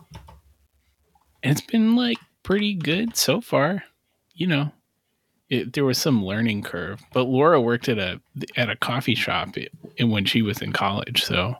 it's 1.42 1.60
been 1.60 1.94
like 1.94 2.18
pretty 2.42 2.74
good 2.74 3.16
so 3.16 3.40
far. 3.40 3.84
You 4.34 4.46
know, 4.48 4.72
it, 5.50 5.72
there 5.72 5.84
was 5.84 5.98
some 5.98 6.24
learning 6.24 6.62
curve, 6.62 7.00
but 7.12 7.24
Laura 7.24 7.60
worked 7.60 7.88
at 7.88 7.98
a 7.98 8.20
at 8.56 8.70
a 8.70 8.76
coffee 8.76 9.14
shop 9.14 9.56
when 9.98 10.24
she 10.24 10.42
was 10.42 10.60
in 10.60 10.72
college, 10.72 11.24
so 11.24 11.54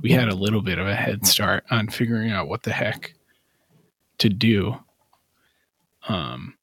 we 0.00 0.10
had 0.10 0.28
a 0.28 0.34
little 0.34 0.62
bit 0.62 0.78
of 0.78 0.86
a 0.86 0.94
head 0.94 1.26
start 1.26 1.64
on 1.70 1.88
figuring 1.88 2.30
out 2.30 2.48
what 2.48 2.64
the 2.64 2.72
heck 2.72 3.14
to 4.18 4.28
do. 4.28 4.76
Um, 6.08 6.54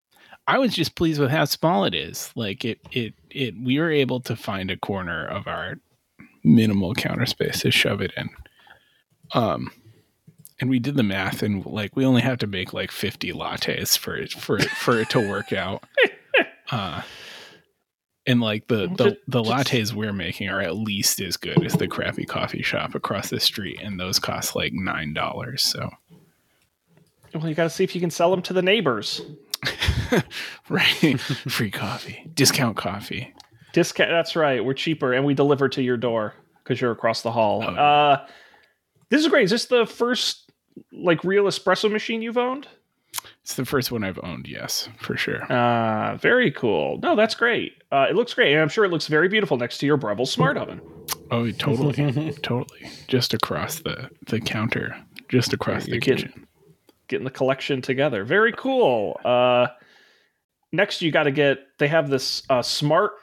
I 0.47 0.59
was 0.59 0.73
just 0.73 0.95
pleased 0.95 1.19
with 1.19 1.31
how 1.31 1.45
small 1.45 1.85
it 1.85 1.95
is. 1.95 2.31
Like 2.35 2.65
it, 2.65 2.79
it, 2.91 3.13
it. 3.29 3.55
We 3.59 3.79
were 3.79 3.91
able 3.91 4.19
to 4.21 4.35
find 4.35 4.69
a 4.69 4.77
corner 4.77 5.25
of 5.25 5.47
our 5.47 5.75
minimal 6.43 6.93
counter 6.93 7.25
space 7.25 7.61
to 7.61 7.71
shove 7.71 8.01
it 8.01 8.11
in. 8.17 8.29
Um, 9.33 9.71
and 10.59 10.69
we 10.69 10.79
did 10.79 10.95
the 10.95 11.03
math, 11.03 11.41
and 11.41 11.65
like 11.65 11.95
we 11.95 12.05
only 12.05 12.21
have 12.21 12.37
to 12.39 12.47
make 12.47 12.73
like 12.73 12.91
fifty 12.91 13.31
lattes 13.31 13.97
for 13.97 14.15
it 14.15 14.33
for 14.33 14.59
for 14.59 14.99
it 14.99 15.09
to 15.11 15.29
work 15.29 15.53
out. 15.53 15.83
Uh, 16.71 17.01
and 18.27 18.39
like 18.39 18.67
the 18.67 18.87
the, 18.87 19.17
the 19.27 19.41
lattes 19.41 19.93
we're 19.93 20.13
making 20.13 20.49
are 20.49 20.61
at 20.61 20.75
least 20.75 21.19
as 21.19 21.37
good 21.37 21.63
as 21.65 21.73
the 21.73 21.87
crappy 21.87 22.25
coffee 22.25 22.61
shop 22.61 22.95
across 22.95 23.29
the 23.29 23.39
street, 23.39 23.79
and 23.81 23.99
those 23.99 24.19
cost 24.19 24.55
like 24.55 24.73
nine 24.73 25.13
dollars. 25.13 25.63
So, 25.63 25.89
well, 27.33 27.47
you 27.47 27.55
got 27.55 27.63
to 27.63 27.69
see 27.69 27.83
if 27.83 27.95
you 27.95 28.01
can 28.01 28.11
sell 28.11 28.31
them 28.31 28.41
to 28.43 28.53
the 28.53 28.61
neighbors. 28.61 29.21
right, 30.69 31.19
free 31.19 31.71
coffee, 31.71 32.29
discount 32.33 32.77
coffee, 32.77 33.33
discount. 33.73 34.09
That's 34.11 34.35
right. 34.35 34.63
We're 34.63 34.73
cheaper, 34.73 35.13
and 35.13 35.25
we 35.25 35.33
deliver 35.33 35.67
to 35.69 35.81
your 35.81 35.97
door 35.97 36.35
because 36.63 36.79
you're 36.79 36.91
across 36.91 37.21
the 37.21 37.31
hall. 37.31 37.63
Oh, 37.63 37.73
uh, 37.73 38.25
this 39.09 39.21
is 39.21 39.27
great. 39.27 39.45
Is 39.45 39.51
this 39.51 39.65
the 39.65 39.85
first 39.85 40.51
like 40.91 41.23
real 41.23 41.45
espresso 41.45 41.91
machine 41.91 42.21
you've 42.21 42.37
owned? 42.37 42.67
It's 43.43 43.55
the 43.55 43.65
first 43.65 43.91
one 43.91 44.03
I've 44.03 44.19
owned, 44.23 44.47
yes, 44.47 44.87
for 44.99 45.17
sure. 45.17 45.43
Uh, 45.51 46.15
very 46.17 46.51
cool. 46.51 46.99
No, 47.01 47.15
that's 47.15 47.33
great. 47.33 47.73
Uh, 47.91 48.05
it 48.09 48.15
looks 48.15 48.33
great. 48.35 48.53
And 48.53 48.61
I'm 48.61 48.69
sure 48.69 48.85
it 48.85 48.91
looks 48.91 49.07
very 49.07 49.27
beautiful 49.27 49.57
next 49.57 49.79
to 49.79 49.87
your 49.87 49.97
Breville 49.97 50.27
smart 50.27 50.57
oven. 50.57 50.79
Oh, 51.31 51.49
totally. 51.51 52.33
totally. 52.43 52.89
Just 53.07 53.33
across 53.33 53.79
the, 53.79 54.09
the 54.27 54.39
counter, 54.39 54.95
just 55.29 55.53
across 55.53 55.87
You're 55.87 55.95
the 55.95 56.01
kitchen. 56.01 56.27
Getting, 56.29 56.47
getting 57.07 57.25
the 57.25 57.31
collection 57.31 57.81
together. 57.81 58.23
Very 58.23 58.53
cool. 58.53 59.19
Uh, 59.25 59.67
next, 60.71 61.01
you 61.01 61.11
got 61.11 61.23
to 61.23 61.31
get, 61.31 61.59
they 61.79 61.87
have 61.87 62.09
this 62.09 62.43
uh, 62.49 62.61
smart 62.61 63.13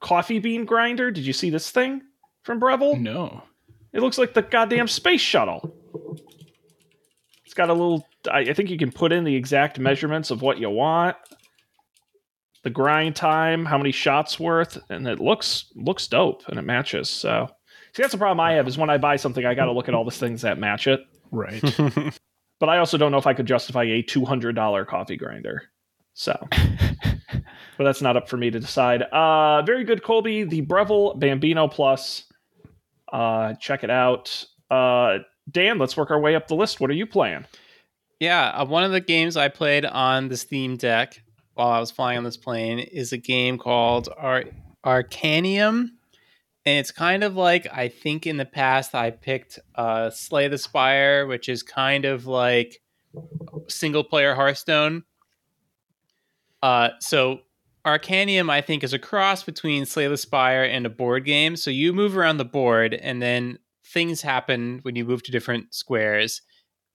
coffee 0.00 0.40
bean 0.40 0.66
grinder. 0.66 1.10
Did 1.10 1.26
you 1.26 1.32
see 1.32 1.48
this 1.48 1.70
thing 1.70 2.02
from 2.42 2.60
Breville? 2.60 2.96
No. 2.96 3.42
It 3.94 4.00
looks 4.00 4.18
like 4.18 4.34
the 4.34 4.42
goddamn 4.42 4.88
space 4.88 5.22
shuttle. 5.22 5.74
It's 7.44 7.54
got 7.54 7.70
a 7.70 7.72
little. 7.72 8.06
I, 8.30 8.52
think 8.52 8.70
you 8.70 8.78
can 8.78 8.90
put 8.90 9.12
in 9.12 9.24
the 9.24 9.34
exact 9.34 9.78
measurements 9.78 10.30
of 10.30 10.42
what 10.42 10.58
you 10.58 10.70
want, 10.70 11.16
the 12.64 12.70
grind 12.70 13.16
time, 13.16 13.64
how 13.64 13.78
many 13.78 13.92
shots 13.92 14.40
worth, 14.40 14.78
and 14.90 15.06
it 15.06 15.20
looks 15.20 15.66
looks 15.74 16.06
dope 16.08 16.42
and 16.48 16.58
it 16.58 16.62
matches. 16.62 17.08
So, 17.08 17.48
see, 17.94 18.02
that's 18.02 18.12
the 18.12 18.18
problem 18.18 18.40
I 18.40 18.52
have 18.54 18.66
is 18.66 18.76
when 18.76 18.90
I 18.90 18.98
buy 18.98 19.16
something, 19.16 19.44
I 19.44 19.54
got 19.54 19.66
to 19.66 19.72
look 19.72 19.88
at 19.88 19.94
all 19.94 20.04
the 20.04 20.10
things 20.10 20.42
that 20.42 20.58
match 20.58 20.86
it. 20.86 21.00
Right. 21.30 21.62
but 22.60 22.68
I 22.68 22.78
also 22.78 22.98
don't 22.98 23.12
know 23.12 23.18
if 23.18 23.26
I 23.26 23.34
could 23.34 23.46
justify 23.46 23.84
a 23.84 24.02
two 24.02 24.24
hundred 24.24 24.54
dollar 24.54 24.84
coffee 24.84 25.16
grinder. 25.16 25.62
So, 26.14 26.36
but 26.50 27.84
that's 27.84 28.02
not 28.02 28.16
up 28.16 28.28
for 28.28 28.36
me 28.36 28.50
to 28.50 28.58
decide. 28.58 29.02
Uh, 29.02 29.62
very 29.62 29.84
good, 29.84 30.02
Colby. 30.02 30.42
The 30.44 30.62
Breville 30.62 31.14
Bambino 31.14 31.68
Plus. 31.68 32.24
Uh, 33.12 33.54
check 33.54 33.84
it 33.84 33.90
out. 33.90 34.44
Uh, 34.70 35.18
Dan, 35.50 35.78
let's 35.78 35.96
work 35.96 36.10
our 36.10 36.20
way 36.20 36.34
up 36.34 36.48
the 36.48 36.54
list. 36.54 36.80
What 36.80 36.90
are 36.90 36.94
you 36.94 37.06
playing? 37.06 37.46
Yeah, 38.20 38.48
uh, 38.48 38.66
one 38.66 38.84
of 38.84 38.90
the 38.90 39.00
games 39.00 39.36
I 39.36 39.48
played 39.48 39.84
on 39.84 40.28
the 40.28 40.36
Steam 40.36 40.76
Deck 40.76 41.22
while 41.54 41.68
I 41.68 41.80
was 41.80 41.90
flying 41.90 42.18
on 42.18 42.24
this 42.24 42.36
plane 42.36 42.78
is 42.78 43.12
a 43.12 43.18
game 43.18 43.58
called 43.58 44.08
Ar- 44.16 44.44
Arcanium. 44.84 45.90
And 46.66 46.78
it's 46.80 46.90
kind 46.90 47.24
of 47.24 47.36
like 47.36 47.66
I 47.72 47.88
think 47.88 48.26
in 48.26 48.36
the 48.36 48.44
past 48.44 48.94
I 48.94 49.10
picked 49.10 49.58
uh, 49.74 50.10
Slay 50.10 50.48
the 50.48 50.58
Spire, 50.58 51.26
which 51.26 51.48
is 51.48 51.62
kind 51.62 52.04
of 52.04 52.26
like 52.26 52.80
single 53.68 54.04
player 54.04 54.34
Hearthstone. 54.34 55.04
Uh, 56.62 56.90
so 57.00 57.40
Arcanium, 57.86 58.50
I 58.50 58.60
think, 58.60 58.84
is 58.84 58.92
a 58.92 58.98
cross 58.98 59.44
between 59.44 59.86
Slay 59.86 60.08
the 60.08 60.16
Spire 60.16 60.64
and 60.64 60.84
a 60.84 60.90
board 60.90 61.24
game. 61.24 61.56
So 61.56 61.70
you 61.70 61.92
move 61.92 62.16
around 62.16 62.36
the 62.36 62.44
board, 62.44 62.92
and 62.92 63.22
then 63.22 63.58
things 63.86 64.20
happen 64.20 64.80
when 64.82 64.96
you 64.96 65.04
move 65.04 65.22
to 65.22 65.32
different 65.32 65.72
squares. 65.72 66.42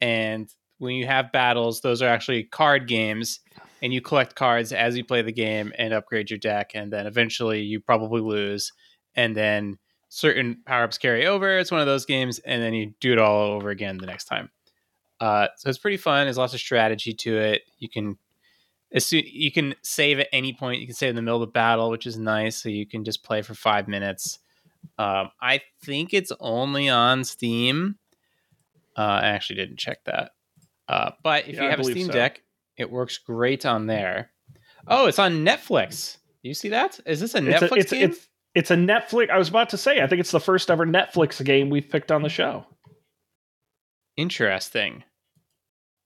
And 0.01 0.49
when 0.83 0.95
you 0.95 1.07
have 1.07 1.31
battles, 1.31 1.81
those 1.81 2.01
are 2.01 2.09
actually 2.09 2.43
card 2.43 2.87
games, 2.87 3.39
and 3.81 3.93
you 3.93 4.01
collect 4.01 4.35
cards 4.35 4.71
as 4.71 4.95
you 4.95 5.03
play 5.03 5.21
the 5.21 5.31
game 5.31 5.73
and 5.77 5.93
upgrade 5.93 6.29
your 6.29 6.39
deck. 6.39 6.71
And 6.75 6.91
then 6.91 7.07
eventually 7.07 7.61
you 7.61 7.79
probably 7.79 8.21
lose. 8.21 8.71
And 9.15 9.35
then 9.35 9.77
certain 10.09 10.59
power 10.65 10.83
ups 10.83 10.97
carry 10.97 11.25
over. 11.25 11.57
It's 11.57 11.71
one 11.71 11.81
of 11.81 11.87
those 11.87 12.05
games, 12.05 12.39
and 12.39 12.61
then 12.61 12.73
you 12.73 12.93
do 12.99 13.13
it 13.13 13.19
all 13.19 13.53
over 13.53 13.69
again 13.69 13.97
the 13.97 14.05
next 14.05 14.25
time. 14.25 14.49
Uh, 15.19 15.47
so 15.57 15.69
it's 15.69 15.77
pretty 15.77 15.97
fun. 15.97 16.25
There's 16.25 16.37
lots 16.37 16.53
of 16.53 16.59
strategy 16.59 17.13
to 17.13 17.37
it. 17.37 17.63
You 17.79 17.89
can 17.89 18.17
you 19.11 19.51
can 19.51 19.73
save 19.81 20.19
at 20.19 20.27
any 20.31 20.53
point. 20.53 20.79
You 20.79 20.85
can 20.85 20.95
save 20.95 21.09
in 21.09 21.15
the 21.15 21.21
middle 21.23 21.41
of 21.41 21.47
the 21.47 21.51
battle, 21.51 21.89
which 21.89 22.05
is 22.05 22.17
nice. 22.17 22.61
So 22.61 22.69
you 22.69 22.85
can 22.85 23.03
just 23.03 23.23
play 23.23 23.41
for 23.41 23.55
five 23.55 23.87
minutes. 23.87 24.39
Um, 24.99 25.31
I 25.41 25.61
think 25.83 26.13
it's 26.13 26.31
only 26.39 26.89
on 26.89 27.23
Steam. 27.23 27.97
Uh, 28.95 29.19
I 29.21 29.27
actually 29.29 29.55
didn't 29.55 29.77
check 29.77 30.03
that. 30.05 30.31
Uh, 30.87 31.11
but 31.23 31.47
if 31.47 31.55
yeah, 31.55 31.63
you 31.63 31.69
have 31.69 31.79
a 31.79 31.83
Steam 31.83 32.07
so. 32.07 32.13
Deck, 32.13 32.41
it 32.77 32.91
works 32.91 33.17
great 33.17 33.65
on 33.65 33.87
there. 33.87 34.31
Oh, 34.87 35.07
it's 35.07 35.19
on 35.19 35.45
Netflix. 35.45 36.17
You 36.41 36.53
see 36.53 36.69
that? 36.69 36.99
Is 37.05 37.19
this 37.19 37.35
a 37.35 37.39
Netflix 37.39 37.61
it's 37.61 37.71
a, 37.71 37.77
it's, 37.77 37.91
game? 37.91 38.09
It's, 38.09 38.27
it's 38.55 38.71
a 38.71 38.75
Netflix. 38.75 39.29
I 39.29 39.37
was 39.37 39.49
about 39.49 39.69
to 39.69 39.77
say, 39.77 40.01
I 40.01 40.07
think 40.07 40.19
it's 40.19 40.31
the 40.31 40.39
first 40.39 40.69
ever 40.69 40.85
Netflix 40.85 41.43
game 41.43 41.69
we've 41.69 41.89
picked 41.89 42.11
on 42.11 42.21
the 42.21 42.29
show. 42.29 42.65
Interesting. 44.17 45.03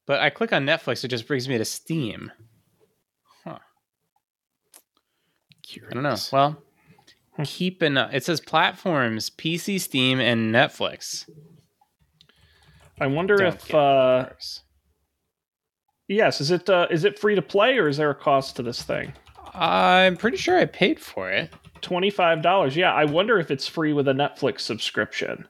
But 0.06 0.22
I 0.22 0.30
click 0.30 0.54
on 0.54 0.66
Netflix, 0.66 1.04
it 1.04 1.10
just 1.10 1.28
brings 1.28 1.50
me 1.50 1.58
to 1.58 1.66
Steam. 1.66 2.32
Huh. 3.44 3.58
Curious. 5.64 5.92
I 5.92 5.94
don't 5.96 6.04
know. 6.04 6.18
Well, 6.32 6.64
keep 7.46 7.82
an 7.82 7.98
it 7.98 8.24
says 8.24 8.40
platforms 8.40 9.30
pc 9.30 9.80
steam 9.80 10.20
and 10.20 10.54
netflix 10.54 11.30
i 13.00 13.06
wonder 13.06 13.38
Don't 13.38 13.54
if 13.54 13.76
uh 13.76 14.30
yes 16.08 16.42
is 16.42 16.52
it 16.52 16.70
uh 16.70 16.88
is 16.90 17.04
it 17.04 17.20
free 17.20 17.36
to 17.36 17.42
play 17.42 17.78
or 17.78 17.88
is 17.88 17.98
there 17.98 18.10
a 18.10 18.16
cost 18.16 18.56
to 18.56 18.64
this 18.64 18.82
thing 18.82 19.14
i'm 19.54 20.18
pretty 20.18 20.38
sure 20.38 20.58
i 20.58 20.66
paid 20.66 21.00
for 21.00 21.30
it 21.30 21.52
$25 21.82 22.76
yeah 22.76 22.94
i 22.94 23.06
wonder 23.06 23.40
if 23.40 23.52
it's 23.52 23.68
free 23.68 23.94
with 23.94 24.08
a 24.08 24.14
netflix 24.14 24.62
subscription 24.62 25.48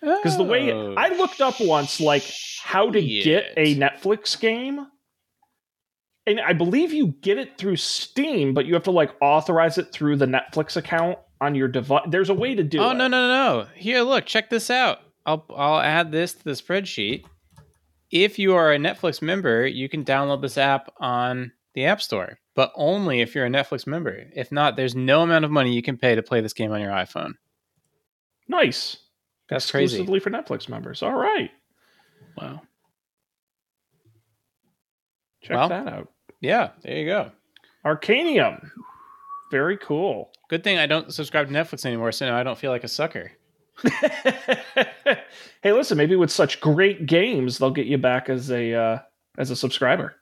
because 0.00 0.34
oh, 0.34 0.38
the 0.38 0.44
way 0.44 0.72
oh, 0.72 0.94
i 0.96 1.08
looked 1.16 1.40
up 1.40 1.60
once 1.60 2.00
like 2.00 2.24
how 2.62 2.90
to 2.90 3.00
get 3.00 3.52
a 3.56 3.76
netflix 3.76 4.38
game 4.38 4.86
and 6.28 6.40
I 6.40 6.52
believe 6.52 6.92
you 6.92 7.08
get 7.22 7.38
it 7.38 7.56
through 7.56 7.76
Steam, 7.76 8.52
but 8.52 8.66
you 8.66 8.74
have 8.74 8.82
to 8.82 8.90
like 8.90 9.10
authorize 9.22 9.78
it 9.78 9.92
through 9.92 10.16
the 10.16 10.26
Netflix 10.26 10.76
account 10.76 11.18
on 11.40 11.54
your 11.54 11.68
device. 11.68 12.02
There's 12.08 12.28
a 12.28 12.34
way 12.34 12.54
to 12.54 12.62
do 12.62 12.78
it. 12.78 12.84
oh, 12.84 12.90
it. 12.90 12.94
no, 12.94 13.08
no, 13.08 13.28
no. 13.28 13.66
Here, 13.74 14.02
look, 14.02 14.26
check 14.26 14.50
this 14.50 14.70
out. 14.70 15.00
I'll 15.24 15.44
I'll 15.56 15.80
add 15.80 16.12
this 16.12 16.34
to 16.34 16.44
the 16.44 16.50
spreadsheet. 16.50 17.24
If 18.10 18.38
you 18.38 18.54
are 18.54 18.72
a 18.72 18.78
Netflix 18.78 19.20
member, 19.20 19.66
you 19.66 19.88
can 19.88 20.04
download 20.04 20.40
this 20.40 20.56
app 20.56 20.92
on 20.98 21.52
the 21.74 21.84
App 21.84 22.00
Store, 22.00 22.38
but 22.54 22.72
only 22.74 23.20
if 23.20 23.34
you're 23.34 23.46
a 23.46 23.50
Netflix 23.50 23.86
member. 23.86 24.24
If 24.34 24.50
not, 24.50 24.76
there's 24.76 24.94
no 24.94 25.22
amount 25.22 25.44
of 25.44 25.50
money 25.50 25.72
you 25.72 25.82
can 25.82 25.98
pay 25.98 26.14
to 26.14 26.22
play 26.22 26.40
this 26.40 26.54
game 26.54 26.72
on 26.72 26.80
your 26.80 26.90
iPhone. 26.90 27.32
Nice. 28.48 28.96
That's 29.50 29.64
Exclusively 29.66 30.06
crazy. 30.06 30.20
for 30.20 30.30
Netflix 30.30 30.68
members. 30.68 31.02
All 31.02 31.14
right. 31.14 31.50
Wow. 32.36 32.62
Check 35.42 35.56
well, 35.56 35.68
that 35.68 35.86
out. 35.86 36.12
Yeah, 36.40 36.70
there 36.82 36.96
you 36.96 37.06
go. 37.06 37.30
Arcanium. 37.84 38.70
Very 39.50 39.76
cool. 39.78 40.30
Good 40.48 40.64
thing 40.64 40.78
I 40.78 40.86
don't 40.86 41.12
subscribe 41.12 41.48
to 41.48 41.54
Netflix 41.54 41.86
anymore, 41.86 42.12
so 42.12 42.26
now 42.26 42.36
I 42.36 42.42
don't 42.42 42.58
feel 42.58 42.70
like 42.70 42.84
a 42.84 42.88
sucker. 42.88 43.32
hey, 45.62 45.72
listen, 45.72 45.96
maybe 45.96 46.16
with 46.16 46.30
such 46.30 46.60
great 46.60 47.06
games, 47.06 47.58
they'll 47.58 47.70
get 47.70 47.86
you 47.86 47.98
back 47.98 48.28
as 48.28 48.50
a 48.50 48.74
uh, 48.74 48.98
as 49.36 49.50
a 49.50 49.56
subscriber. 49.56 50.14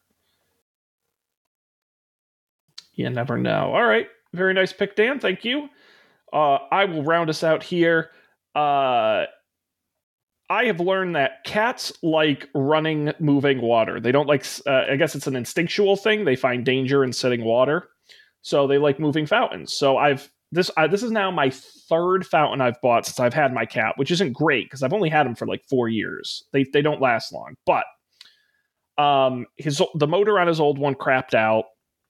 You 2.93 3.11
never 3.11 3.37
know. 3.37 3.75
All 3.75 3.85
right, 3.85 4.09
very 4.33 4.55
nice 4.55 4.73
pick, 4.73 4.97
Dan. 4.97 5.21
Thank 5.21 5.45
you. 5.45 5.69
Uh, 6.33 6.59
I 6.71 6.85
will 6.87 7.03
round 7.03 7.31
us 7.31 7.43
out 7.43 7.63
here. 7.63 8.11
Uh, 8.55 9.25
I 10.49 10.65
have 10.67 10.81
learned 10.81 11.17
that 11.17 11.45
cats 11.45 11.93
like 12.03 12.49
running, 12.55 13.13
moving 13.19 13.61
water. 13.61 14.01
They 14.01 14.13
don't 14.13 14.29
like, 14.29 14.47
uh, 14.67 14.85
I 14.91 14.97
guess 14.97 15.15
it's 15.15 15.27
an 15.27 15.37
instinctual 15.37 15.97
thing. 15.97 16.25
They 16.25 16.37
find 16.37 16.65
danger 16.65 17.03
in 17.03 17.13
sitting 17.13 17.45
water. 17.45 17.89
So 18.43 18.67
they 18.67 18.79
like 18.79 19.01
moving 19.01 19.27
fountains. 19.27 19.73
So 19.73 19.97
I've 19.97 20.31
this 20.53 20.71
uh, 20.77 20.87
this 20.87 21.03
is 21.03 21.11
now 21.11 21.31
my 21.31 21.51
third 21.51 22.27
fountain 22.27 22.61
I've 22.61 22.81
bought 22.81 23.07
since 23.07 23.19
I've 23.19 23.35
had 23.35 23.53
my 23.53 23.67
cat, 23.67 23.95
which 23.97 24.11
isn't 24.11 24.33
great 24.33 24.67
because 24.67 24.83
I've 24.83 24.93
only 24.93 25.09
had 25.09 25.27
them 25.27 25.35
for 25.35 25.47
like 25.47 25.65
four 25.69 25.89
years. 25.89 26.45
They 26.53 26.65
they 26.73 26.83
don't 26.83 27.01
last 27.01 27.33
long, 27.33 27.57
but 27.67 27.85
um, 29.03 29.47
his 29.57 29.83
the 29.95 30.07
motor 30.07 30.39
on 30.39 30.47
his 30.47 30.61
old 30.61 30.79
one 30.79 30.95
crapped 30.95 31.35
out, 31.35 31.65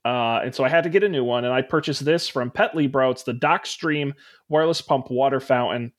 uh, 0.05 0.41
and 0.45 0.55
so 0.55 0.65
I 0.65 0.69
had 0.69 0.85
to 0.85 0.91
get 0.91 1.03
a 1.03 1.09
new 1.09 1.25
one. 1.25 1.45
And 1.45 1.53
I 1.53 1.63
purchased 1.63 2.05
this 2.05 2.29
from 2.29 2.51
Petlibro. 2.51 3.11
It's 3.11 3.23
the 3.23 3.33
Dockstream 3.33 4.13
wireless 4.49 4.83
pump 4.83 5.11
water 5.11 5.41
fountain. 5.41 5.93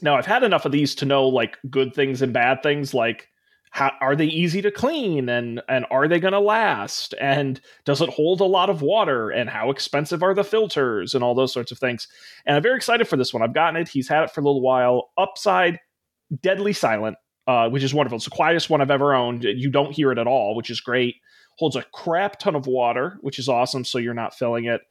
Now 0.00 0.16
I've 0.16 0.26
had 0.26 0.44
enough 0.44 0.64
of 0.64 0.72
these 0.72 0.94
to 0.96 1.04
know 1.04 1.28
like 1.28 1.58
good 1.68 1.94
things 1.94 2.22
and 2.22 2.32
bad 2.32 2.62
things, 2.62 2.94
like 2.94 3.28
how 3.70 3.92
are 4.00 4.16
they 4.16 4.26
easy 4.26 4.62
to 4.62 4.70
clean? 4.70 5.28
And 5.28 5.62
and 5.68 5.86
are 5.90 6.08
they 6.08 6.20
going 6.20 6.32
to 6.32 6.40
last? 6.40 7.14
And 7.20 7.60
does 7.84 8.00
it 8.00 8.08
hold 8.08 8.40
a 8.40 8.44
lot 8.44 8.70
of 8.70 8.82
water? 8.82 9.30
And 9.30 9.48
how 9.50 9.70
expensive 9.70 10.22
are 10.22 10.34
the 10.34 10.44
filters? 10.44 11.14
And 11.14 11.22
all 11.22 11.34
those 11.34 11.52
sorts 11.52 11.72
of 11.72 11.78
things. 11.78 12.08
And 12.46 12.56
i'm 12.56 12.62
very 12.62 12.76
excited 12.76 13.08
for 13.08 13.16
this 13.16 13.32
one. 13.32 13.42
I've 13.42 13.54
gotten 13.54 13.80
it. 13.80 13.88
He's 13.88 14.08
had 14.08 14.24
it 14.24 14.30
for 14.30 14.40
a 14.40 14.44
little 14.44 14.62
while. 14.62 15.10
Upside 15.16 15.78
deadly 16.42 16.72
silent 16.72 17.16
uh, 17.48 17.68
which 17.70 17.82
is 17.82 17.94
wonderful. 17.94 18.16
It's 18.16 18.26
the 18.26 18.30
quietest 18.30 18.70
one 18.70 18.80
i've 18.80 18.90
ever 18.90 19.14
owned. 19.14 19.42
You 19.44 19.70
don't 19.70 19.92
hear 19.92 20.12
it 20.12 20.18
at 20.18 20.26
all 20.26 20.54
which 20.54 20.70
is 20.70 20.80
great. 20.80 21.16
Holds 21.58 21.76
a 21.76 21.82
crap 21.94 22.38
ton 22.38 22.54
of 22.54 22.66
water 22.66 23.18
which 23.22 23.38
is 23.38 23.48
awesome 23.48 23.84
so 23.84 23.98
you're 23.98 24.14
not 24.14 24.34
filling 24.34 24.66
it. 24.66 24.82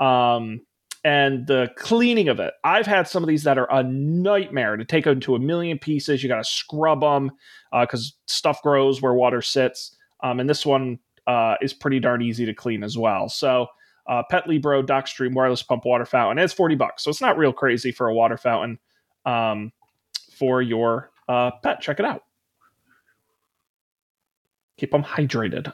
Um, 0.00 0.60
and 1.04 1.46
the 1.46 1.70
cleaning 1.76 2.28
of 2.28 2.40
it. 2.40 2.54
I've 2.64 2.86
had 2.86 3.06
some 3.06 3.22
of 3.22 3.28
these 3.28 3.44
that 3.44 3.58
are 3.58 3.70
a 3.70 3.82
nightmare 3.82 4.76
to 4.76 4.84
take 4.84 5.06
into 5.06 5.34
a 5.34 5.38
million 5.38 5.78
pieces. 5.78 6.22
You 6.22 6.28
got 6.30 6.38
to 6.38 6.44
scrub 6.44 7.02
them 7.02 7.30
because 7.78 8.14
uh, 8.16 8.18
stuff 8.26 8.62
grows 8.62 9.02
where 9.02 9.12
water 9.12 9.42
sits. 9.42 9.96
Um, 10.22 10.40
and 10.40 10.48
this 10.48 10.64
one 10.64 10.98
uh, 11.26 11.56
is 11.60 11.74
pretty 11.74 12.00
darn 12.00 12.22
easy 12.22 12.46
to 12.46 12.54
clean 12.54 12.82
as 12.82 12.96
well. 12.96 13.28
So, 13.28 13.66
uh, 14.06 14.22
Petley 14.30 14.60
Bro 14.60 14.84
Dockstream 14.84 15.34
wireless 15.34 15.62
pump 15.62 15.84
water 15.84 16.04
fountain. 16.04 16.42
It's 16.42 16.52
40 16.52 16.74
bucks. 16.74 17.04
So 17.04 17.10
it's 17.10 17.22
not 17.22 17.38
real 17.38 17.52
crazy 17.52 17.90
for 17.90 18.08
a 18.08 18.14
water 18.14 18.36
fountain 18.36 18.78
um, 19.24 19.72
for 20.36 20.60
your 20.60 21.10
uh, 21.28 21.52
pet. 21.62 21.80
Check 21.80 22.00
it 22.00 22.06
out. 22.06 22.22
Keep 24.76 24.90
them 24.90 25.02
hydrated. 25.02 25.72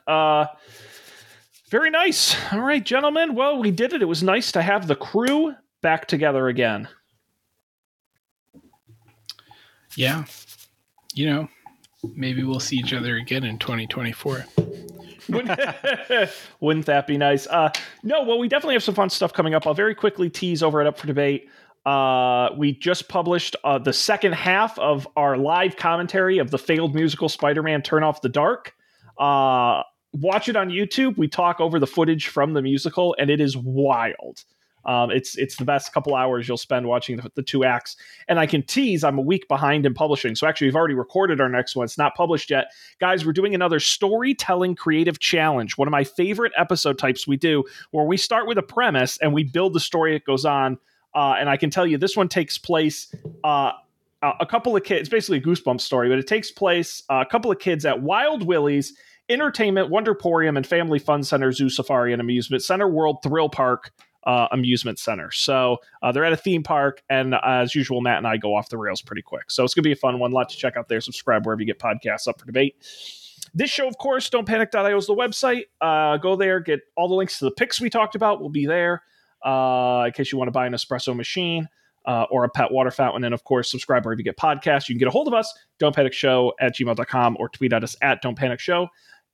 Very 1.71 1.91
nice. 1.91 2.37
All 2.53 2.61
right, 2.61 2.85
gentlemen. 2.85 3.37
Well, 3.37 3.59
we 3.59 3.71
did 3.71 3.93
it. 3.93 4.03
It 4.03 4.07
was 4.07 4.25
nice 4.25 4.51
to 4.53 4.63
have 4.63 4.89
the 4.89 4.97
crew 4.97 5.55
back 5.83 6.09
together 6.09 6.49
again. 6.49 6.89
Yeah. 9.95 10.25
You 11.15 11.27
know, 11.27 11.49
maybe 12.17 12.43
we'll 12.43 12.59
see 12.59 12.77
each 12.77 12.93
other 12.93 13.17
again 13.17 13.45
in 13.45 13.57
2024. 13.59 14.47
Wouldn't 16.61 16.87
that 16.87 17.07
be 17.07 17.17
nice? 17.17 17.47
Uh, 17.47 17.71
no, 18.03 18.25
well, 18.25 18.41
we 18.41 18.49
definitely 18.49 18.75
have 18.75 18.83
some 18.83 18.97
fun 18.97 19.09
stuff 19.09 19.33
coming 19.33 19.55
up. 19.55 19.65
I'll 19.65 19.75
very 19.75 19.95
quickly 19.95 20.29
tease 20.29 20.65
over 20.65 20.81
it 20.81 20.89
up 20.89 20.99
for 20.99 21.07
debate. 21.07 21.49
Uh, 21.87 22.51
we 22.57 22.73
just 22.73 23.09
published 23.09 23.55
uh, 23.63 23.79
the 23.79 23.93
second 23.93 24.33
half 24.33 24.77
of 24.81 25.07
our 25.17 25.37
live 25.37 25.77
commentary 25.77 26.39
of 26.39 26.51
the 26.51 26.59
failed 26.59 26.97
musical 26.97 27.29
Spider-Man: 27.29 27.83
Turn 27.83 28.03
Off 28.03 28.23
the 28.23 28.29
Dark. 28.29 28.75
Uh, 29.19 29.85
watch 30.13 30.49
it 30.49 30.57
on 30.57 30.69
YouTube. 30.69 31.17
We 31.17 31.29
talk 31.29 31.61
over 31.61 31.79
the 31.79 31.87
footage 31.87 32.29
from 32.29 32.55
the 32.55 32.63
musical, 32.63 33.15
and 33.19 33.31
it 33.31 33.41
is 33.41 33.57
wild. 33.57 34.45
Um, 34.87 35.11
it's 35.11 35.37
it's 35.37 35.57
the 35.57 35.65
best 35.65 35.93
couple 35.93 36.15
hours 36.15 36.49
you'll 36.49 36.57
spend 36.57 36.87
watching 36.87 37.19
the, 37.19 37.31
the, 37.35 37.43
two 37.43 37.65
acts. 37.65 37.97
And 38.29 38.39
I 38.39 38.47
can 38.47 38.63
tease 38.63 39.05
I'm 39.05 39.19
a 39.19 39.23
week 39.23 39.47
behind 39.47 39.85
in 39.85 39.93
publishing. 39.93 40.35
So 40.35 40.47
actually, 40.47 40.69
we've 40.69 40.77
already 40.77 40.95
recorded 40.95 41.41
our 41.41 41.51
next 41.51 41.77
one. 41.77 41.85
It's 41.85 41.99
not 41.99 42.15
published 42.15 42.51
yet, 42.51 42.73
guys. 42.99 43.27
We're 43.27 43.33
doing 43.33 43.55
another 43.55 43.79
storytelling 43.79 44.77
creative 44.77 45.19
challenge. 45.19 45.77
One 45.77 45.87
of 45.87 45.93
my 45.93 46.05
favorite 46.05 46.53
episode 46.57 46.99
types 46.99 47.27
we 47.27 47.37
do, 47.37 47.65
where 47.91 48.07
we 48.07 48.17
start 48.17 48.47
with 48.47 48.57
a 48.57 48.63
premise 48.63 49.19
and 49.19 49.35
we 49.35 49.45
build 49.45 49.75
the 49.75 49.81
story 49.81 50.15
that 50.15 50.25
goes 50.25 50.45
on. 50.45 50.79
Uh, 51.15 51.35
and 51.39 51.51
I 51.51 51.57
can 51.57 51.71
tell 51.71 51.87
you, 51.87 51.99
this 51.99 52.17
one 52.17 52.29
takes 52.29 52.57
place. 52.57 53.15
Uh, 53.45 53.73
a 54.23 54.45
couple 54.45 54.77
of 54.77 54.85
kids, 54.85 55.01
it's 55.01 55.09
basically 55.09 55.39
a 55.39 55.41
goosebump 55.41 55.81
story, 55.81 56.09
but 56.09 56.19
it 56.19 56.27
takes 56.27 56.51
place 56.51 57.03
uh, 57.09 57.25
a 57.27 57.31
couple 57.31 57.51
of 57.51 57.59
kids 57.59 57.87
at 57.87 58.03
Wild 58.03 58.47
Willie's 58.47 58.95
Entertainment, 59.31 59.91
Wonderporium, 59.91 60.57
and 60.57 60.67
Family 60.67 60.99
Fun 60.99 61.23
Center, 61.23 61.53
Zoo 61.53 61.71
Safari 61.71 62.13
and 62.13 62.21
Amusement 62.21 62.63
Center, 62.63 62.89
World 62.89 63.19
Thrill 63.23 63.49
Park 63.49 63.93
uh, 64.25 64.49
Amusement 64.53 64.99
Center. 64.99 65.31
So 65.31 65.79
uh, 66.03 66.13
they're 66.13 66.25
at 66.25 66.33
a 66.33 66.37
theme 66.37 66.63
park, 66.63 67.03
and 67.09 67.35
uh, 67.35 67.41
as 67.45 67.75
usual, 67.75 68.01
Matt 68.01 68.19
and 68.19 68.27
I 68.27 68.37
go 68.37 68.55
off 68.55 68.69
the 68.69 68.77
rails 68.77 69.03
pretty 69.03 69.23
quick. 69.23 69.51
So 69.51 69.65
it's 69.65 69.75
going 69.75 69.83
to 69.83 69.89
be 69.89 69.93
a 69.93 69.97
fun 69.97 70.19
one. 70.19 70.33
Lot 70.33 70.51
to 70.51 70.57
check 70.57 70.77
out 70.77 70.89
there. 70.89 71.01
Subscribe 71.01 71.47
wherever 71.47 71.61
you 71.61 71.67
get 71.67 71.79
podcasts 71.79 72.29
up 72.29 72.39
for 72.39 72.47
debate. 72.47 72.77
This 73.55 73.71
show, 73.71 73.89
of 73.89 73.99
course, 73.99 74.29
don'tpanic.io 74.31 74.97
is 74.97 75.07
the 75.07 75.15
website. 75.15 75.65
Uh, 75.81 76.19
go 76.19 76.37
there, 76.37 76.61
get 76.61 76.81
all 76.97 77.09
the 77.09 77.15
links 77.15 77.39
to 77.39 77.47
the 77.47 77.51
picks 77.51 77.81
we 77.81 77.91
talked 77.91 78.15
about 78.15 78.41
will 78.41 78.51
be 78.51 78.67
there 78.67 79.03
uh, 79.45 80.05
in 80.07 80.13
case 80.13 80.31
you 80.31 80.39
want 80.39 80.49
to 80.49 80.53
buy 80.53 80.67
an 80.67 80.73
espresso 80.73 81.15
machine. 81.15 81.69
Uh, 82.07 82.25
or 82.31 82.45
a 82.45 82.49
pet 82.49 82.73
water 82.73 82.91
fountain. 82.91 83.25
And 83.25 83.35
of 83.35 83.45
course, 83.45 83.71
subscribe 83.71 84.07
wherever 84.07 84.19
you 84.19 84.25
get 84.25 84.39
podcasts. 84.39 84.89
You 84.89 84.95
can 84.95 85.01
get 85.01 85.09
a 85.09 85.11
hold 85.11 85.29
of 85.29 85.35
us, 85.35 85.53
don't 85.79 85.95
panic 85.95 86.15
show 86.15 86.55
at 86.59 86.75
gmail.com 86.75 87.37
or 87.39 87.51
tweet 87.51 87.75
at 87.75 87.85
us 87.85 87.95
at 88.01 88.23
don't 88.23 88.39
panic 88.39 88.59
show. 88.59 88.89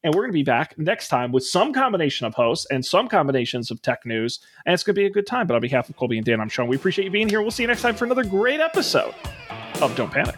And 0.05 0.15
we're 0.15 0.23
going 0.23 0.33
to 0.33 0.39
be 0.39 0.43
back 0.43 0.79
next 0.79 1.09
time 1.09 1.33
with 1.33 1.45
some 1.45 1.73
combination 1.73 2.27
of 2.27 2.35
hosts 2.35 2.67
and 2.71 2.85
some 2.85 3.09
combinations 3.09 3.71
of 3.71 3.83
tech 3.83 4.05
news. 4.05 4.41
And 4.65 4.75
it's 4.75 4.83
going 4.85 4.95
to 4.95 5.01
be 5.01 5.07
a 5.07 5.11
good 5.11 5.27
time. 5.27 5.47
But 5.47 5.55
on 5.55 5.61
behalf 5.61 5.89
of 5.89 5.97
Colby 5.97 6.17
and 6.17 6.25
Dan, 6.25 6.41
I'm 6.41 6.49
Sean. 6.49 6.69
We 6.69 6.77
appreciate 6.77 7.07
you 7.07 7.11
being 7.11 7.29
here. 7.29 7.43
We'll 7.43 7.51
see 7.51 7.63
you 7.63 7.67
next 7.67 7.83
time 7.83 7.95
for 7.95 8.05
another 8.05 8.25
great 8.25 8.61
episode 8.61 9.15
of 9.81 9.97
Don't 9.97 10.13
Panic. 10.13 10.37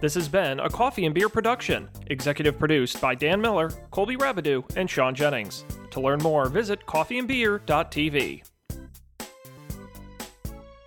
This 0.00 0.14
has 0.14 0.28
been 0.28 0.58
a 0.58 0.68
Coffee 0.68 1.06
and 1.06 1.14
Beer 1.14 1.28
production, 1.28 1.88
executive 2.08 2.58
produced 2.58 3.00
by 3.00 3.14
Dan 3.14 3.40
Miller, 3.40 3.70
Colby 3.92 4.16
Rabideau, 4.16 4.64
and 4.76 4.90
Sean 4.90 5.14
Jennings. 5.14 5.64
To 5.92 6.00
learn 6.00 6.20
more, 6.22 6.48
visit 6.48 6.86
coffeeandbeer.tv. 6.86 8.42